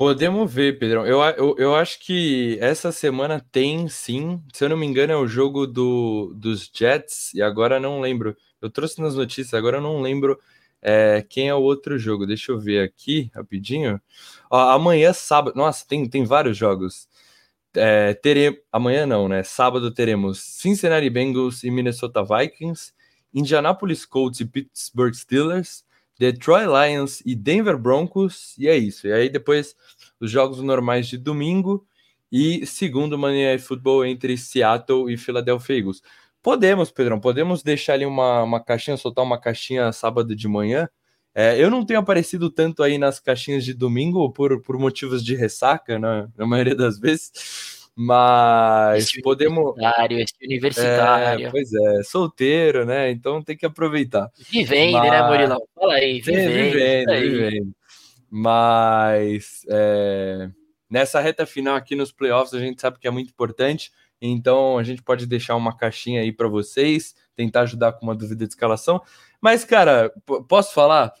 Podemos 0.00 0.50
ver, 0.50 0.78
Pedrão. 0.78 1.06
Eu, 1.06 1.20
eu, 1.36 1.54
eu 1.58 1.74
acho 1.76 2.00
que 2.00 2.56
essa 2.58 2.90
semana 2.90 3.38
tem 3.52 3.86
sim. 3.86 4.42
Se 4.50 4.64
eu 4.64 4.70
não 4.70 4.76
me 4.78 4.86
engano, 4.86 5.12
é 5.12 5.16
o 5.16 5.26
jogo 5.26 5.66
do, 5.66 6.32
dos 6.34 6.70
Jets, 6.74 7.34
e 7.34 7.42
agora 7.42 7.78
não 7.78 8.00
lembro. 8.00 8.34
Eu 8.62 8.70
trouxe 8.70 8.98
nas 8.98 9.14
notícias, 9.14 9.52
agora 9.52 9.76
eu 9.76 9.82
não 9.82 10.00
lembro 10.00 10.40
é, 10.80 11.22
quem 11.28 11.50
é 11.50 11.54
o 11.54 11.60
outro 11.60 11.98
jogo. 11.98 12.26
Deixa 12.26 12.50
eu 12.50 12.58
ver 12.58 12.82
aqui 12.82 13.30
rapidinho. 13.34 14.00
Ó, 14.50 14.70
amanhã, 14.70 15.12
sábado. 15.12 15.54
Nossa, 15.54 15.86
tem, 15.86 16.08
tem 16.08 16.24
vários 16.24 16.56
jogos. 16.56 17.06
É, 17.74 18.14
teremos, 18.14 18.58
amanhã 18.72 19.04
não, 19.04 19.28
né? 19.28 19.42
Sábado 19.42 19.92
teremos 19.92 20.40
Cincinnati 20.40 21.10
Bengals 21.10 21.62
e 21.62 21.70
Minnesota 21.70 22.24
Vikings, 22.24 22.94
Indianapolis 23.34 24.06
Colts 24.06 24.40
e 24.40 24.46
Pittsburgh 24.46 25.12
Steelers. 25.12 25.84
Detroit 26.20 26.66
Lions 26.66 27.22
e 27.24 27.34
Denver 27.34 27.78
Broncos, 27.78 28.54
e 28.58 28.68
é 28.68 28.76
isso. 28.76 29.06
E 29.06 29.12
aí 29.12 29.30
depois 29.30 29.74
os 30.20 30.30
jogos 30.30 30.60
normais 30.60 31.08
de 31.08 31.16
domingo 31.16 31.86
e 32.30 32.66
segundo 32.66 33.16
Monday 33.16 33.46
Night 33.46 33.64
Football 33.64 34.04
entre 34.04 34.36
Seattle 34.36 35.10
e 35.10 35.16
Philadelphia 35.16 35.78
Eagles. 35.78 36.02
Podemos, 36.42 36.90
Pedrão, 36.90 37.18
podemos 37.18 37.62
deixar 37.62 37.94
ali 37.94 38.04
uma, 38.04 38.42
uma 38.42 38.62
caixinha, 38.62 38.98
soltar 38.98 39.24
uma 39.24 39.40
caixinha 39.40 39.90
sábado 39.92 40.36
de 40.36 40.46
manhã. 40.46 40.90
É, 41.34 41.58
eu 41.58 41.70
não 41.70 41.86
tenho 41.86 42.00
aparecido 42.00 42.50
tanto 42.50 42.82
aí 42.82 42.98
nas 42.98 43.18
caixinhas 43.18 43.64
de 43.64 43.72
domingo 43.72 44.30
por, 44.30 44.60
por 44.60 44.78
motivos 44.78 45.24
de 45.24 45.34
ressaca, 45.34 45.98
né, 45.98 46.28
na 46.36 46.46
maioria 46.46 46.74
das 46.74 46.98
vezes. 46.98 47.79
Mas 47.94 49.04
esse 49.04 49.20
podemos. 49.20 49.58
Universitário, 49.58 50.20
esse 50.20 50.34
universitário. 50.42 51.46
É, 51.46 51.50
pois 51.50 51.72
é, 51.72 52.02
solteiro, 52.02 52.86
né? 52.86 53.10
Então 53.10 53.42
tem 53.42 53.56
que 53.56 53.66
aproveitar. 53.66 54.30
Vivendo, 54.50 55.00
né, 55.00 55.10
Mas... 55.10 55.10
né, 55.10 55.28
Murilão? 55.28 55.60
Fala 55.74 55.94
aí, 55.94 56.20
vivendo. 56.20 56.52
vivendo, 56.52 57.10
aí. 57.10 57.28
vivendo. 57.28 57.74
Mas 58.30 59.62
é... 59.68 60.48
nessa 60.88 61.20
reta 61.20 61.44
final 61.44 61.74
aqui 61.74 61.94
nos 61.94 62.12
playoffs, 62.12 62.54
a 62.54 62.60
gente 62.60 62.80
sabe 62.80 62.98
que 62.98 63.08
é 63.08 63.10
muito 63.10 63.30
importante. 63.30 63.90
Então 64.22 64.78
a 64.78 64.82
gente 64.82 65.02
pode 65.02 65.26
deixar 65.26 65.56
uma 65.56 65.76
caixinha 65.76 66.20
aí 66.20 66.32
para 66.32 66.48
vocês, 66.48 67.14
tentar 67.34 67.62
ajudar 67.62 67.92
com 67.92 68.06
uma 68.06 68.14
dúvida 68.14 68.46
de 68.46 68.52
escalação. 68.52 69.00
Mas, 69.40 69.64
cara, 69.64 70.12
posso 70.48 70.74
falar? 70.74 71.12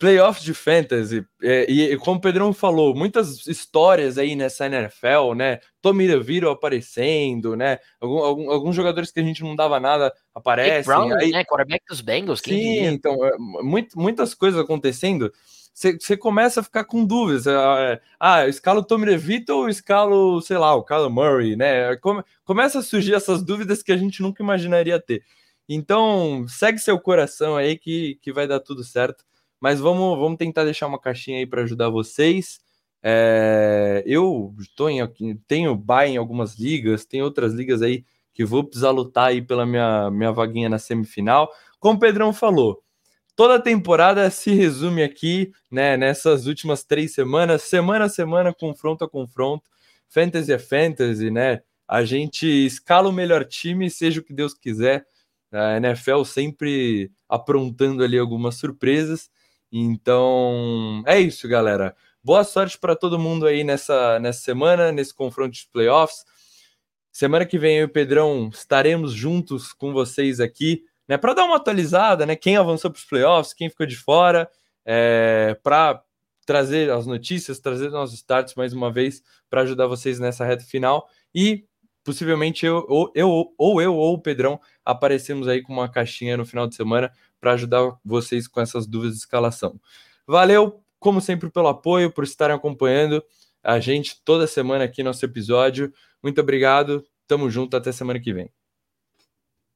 Playoffs 0.00 0.42
de 0.42 0.54
fantasy, 0.54 1.22
é, 1.42 1.70
e, 1.70 1.94
como 1.98 2.16
o 2.16 2.20
Pedrão 2.20 2.54
falou, 2.54 2.94
muitas 2.94 3.46
histórias 3.46 4.16
aí 4.16 4.34
nessa 4.34 4.64
NFL, 4.64 5.34
né? 5.36 5.60
Tommy 5.82 6.08
DeVito 6.08 6.48
aparecendo, 6.48 7.54
né? 7.54 7.78
Algum, 8.00 8.18
algum, 8.18 8.50
alguns 8.50 8.74
jogadores 8.74 9.12
que 9.12 9.20
a 9.20 9.22
gente 9.22 9.42
não 9.42 9.54
dava 9.54 9.78
nada 9.78 10.10
aparecem. 10.34 10.84
Brown, 10.84 11.14
aí, 11.14 11.30
né? 11.30 11.44
Quarterback 11.44 11.84
dos 11.86 12.00
Bengals, 12.00 12.40
Sim, 12.40 12.50
diria? 12.50 12.90
então, 12.90 13.14
é, 13.26 13.36
muito, 13.36 13.98
muitas 13.98 14.32
coisas 14.32 14.58
acontecendo. 14.58 15.30
Você 15.74 16.16
começa 16.16 16.60
a 16.60 16.64
ficar 16.64 16.84
com 16.84 17.04
dúvidas. 17.04 17.46
É, 17.46 17.52
é, 17.52 18.00
ah, 18.18 18.48
escalo 18.48 18.82
Tommy 18.82 19.04
DeVito 19.04 19.52
ou 19.52 19.68
escalo, 19.68 20.40
sei 20.40 20.56
lá, 20.56 20.74
o 20.74 20.82
Kyler 20.82 21.10
Murray, 21.10 21.56
né? 21.56 21.94
Come, 21.96 22.22
começa 22.42 22.78
a 22.78 22.82
surgir 22.82 23.14
essas 23.14 23.42
dúvidas 23.42 23.82
que 23.82 23.92
a 23.92 23.98
gente 23.98 24.22
nunca 24.22 24.42
imaginaria 24.42 24.98
ter. 24.98 25.22
Então, 25.68 26.46
segue 26.48 26.78
seu 26.78 26.98
coração 26.98 27.54
aí 27.54 27.76
que, 27.76 28.18
que 28.22 28.32
vai 28.32 28.48
dar 28.48 28.60
tudo 28.60 28.82
certo. 28.82 29.28
Mas 29.60 29.80
vamos, 29.80 30.18
vamos 30.18 30.38
tentar 30.38 30.64
deixar 30.64 30.86
uma 30.86 30.98
caixinha 31.00 31.38
aí 31.38 31.46
para 31.46 31.62
ajudar 31.62 31.90
vocês. 31.90 32.60
É, 33.02 34.02
eu 34.06 34.54
tô 34.76 34.88
em, 34.88 34.98
tenho 35.46 35.74
buy 35.74 36.06
em 36.08 36.16
algumas 36.16 36.58
ligas, 36.58 37.04
tem 37.04 37.22
outras 37.22 37.52
ligas 37.54 37.82
aí 37.82 38.04
que 38.32 38.44
vou 38.44 38.64
precisar 38.64 38.90
lutar 38.90 39.28
aí 39.28 39.42
pela 39.42 39.66
minha, 39.66 40.10
minha 40.10 40.32
vaguinha 40.32 40.68
na 40.68 40.78
semifinal. 40.78 41.50
Como 41.78 41.96
o 41.96 42.00
Pedrão 42.00 42.32
falou, 42.32 42.82
toda 43.36 43.56
a 43.56 43.60
temporada 43.60 44.30
se 44.30 44.52
resume 44.52 45.02
aqui, 45.02 45.52
né, 45.70 45.96
nessas 45.96 46.46
últimas 46.46 46.84
três 46.84 47.14
semanas, 47.14 47.62
semana 47.62 48.06
a 48.06 48.08
semana, 48.08 48.54
confronto 48.54 49.04
a 49.04 49.08
confronto, 49.08 49.64
fantasy 50.08 50.52
é 50.52 50.58
fantasy, 50.58 51.30
né? 51.30 51.60
A 51.88 52.04
gente 52.04 52.46
escala 52.46 53.08
o 53.08 53.12
melhor 53.12 53.44
time, 53.44 53.90
seja 53.90 54.20
o 54.20 54.24
que 54.24 54.32
Deus 54.32 54.54
quiser. 54.54 55.04
A 55.52 55.76
NFL 55.78 56.22
sempre 56.24 57.10
aprontando 57.28 58.04
ali 58.04 58.18
algumas 58.18 58.56
surpresas. 58.56 59.28
Então, 59.72 61.02
é 61.06 61.20
isso, 61.20 61.48
galera. 61.48 61.94
Boa 62.22 62.42
sorte 62.44 62.76
para 62.76 62.96
todo 62.96 63.18
mundo 63.18 63.46
aí 63.46 63.62
nessa, 63.64 64.18
nessa 64.18 64.40
semana, 64.40 64.90
nesse 64.90 65.14
confronto 65.14 65.52
de 65.52 65.68
playoffs. 65.72 66.24
Semana 67.12 67.46
que 67.46 67.58
vem 67.58 67.76
eu 67.76 67.82
e 67.82 67.84
o 67.84 67.88
Pedrão 67.88 68.50
estaremos 68.52 69.12
juntos 69.12 69.72
com 69.72 69.92
vocês 69.92 70.40
aqui, 70.40 70.84
né, 71.08 71.16
para 71.16 71.34
dar 71.34 71.44
uma 71.44 71.56
atualizada, 71.56 72.26
né, 72.26 72.36
quem 72.36 72.56
avançou 72.56 72.90
para 72.90 72.98
os 72.98 73.04
playoffs, 73.04 73.52
quem 73.54 73.68
ficou 73.68 73.86
de 73.86 73.96
fora, 73.96 74.48
é, 74.84 75.56
para 75.62 76.02
trazer 76.46 76.90
as 76.90 77.06
notícias, 77.06 77.58
trazer 77.60 77.90
nossos 77.90 78.16
starts 78.16 78.54
mais 78.54 78.72
uma 78.72 78.92
vez 78.92 79.22
para 79.48 79.62
ajudar 79.62 79.86
vocês 79.86 80.18
nessa 80.18 80.44
reta 80.44 80.64
final 80.64 81.08
e 81.34 81.64
possivelmente 82.02 82.66
eu 82.66 82.84
ou, 82.88 83.12
eu 83.14 83.54
ou 83.56 83.80
eu 83.80 83.94
ou 83.94 84.14
o 84.14 84.20
Pedrão 84.20 84.58
aparecemos 84.84 85.46
aí 85.46 85.62
com 85.62 85.72
uma 85.72 85.88
caixinha 85.88 86.36
no 86.36 86.44
final 86.44 86.66
de 86.66 86.74
semana 86.74 87.12
para 87.40 87.52
ajudar 87.52 87.96
vocês 88.04 88.46
com 88.46 88.60
essas 88.60 88.86
dúvidas 88.86 89.16
de 89.16 89.20
escalação. 89.22 89.80
Valeu, 90.26 90.82
como 90.98 91.20
sempre, 91.20 91.50
pelo 91.50 91.68
apoio, 91.68 92.12
por 92.12 92.24
estarem 92.24 92.54
acompanhando 92.54 93.22
a 93.62 93.78
gente 93.80 94.20
toda 94.24 94.46
semana 94.46 94.84
aqui 94.84 95.02
nosso 95.02 95.24
episódio. 95.24 95.92
Muito 96.22 96.40
obrigado. 96.40 97.04
Tamo 97.26 97.50
junto 97.50 97.76
até 97.76 97.92
semana 97.92 98.20
que 98.20 98.32
vem. 98.32 98.50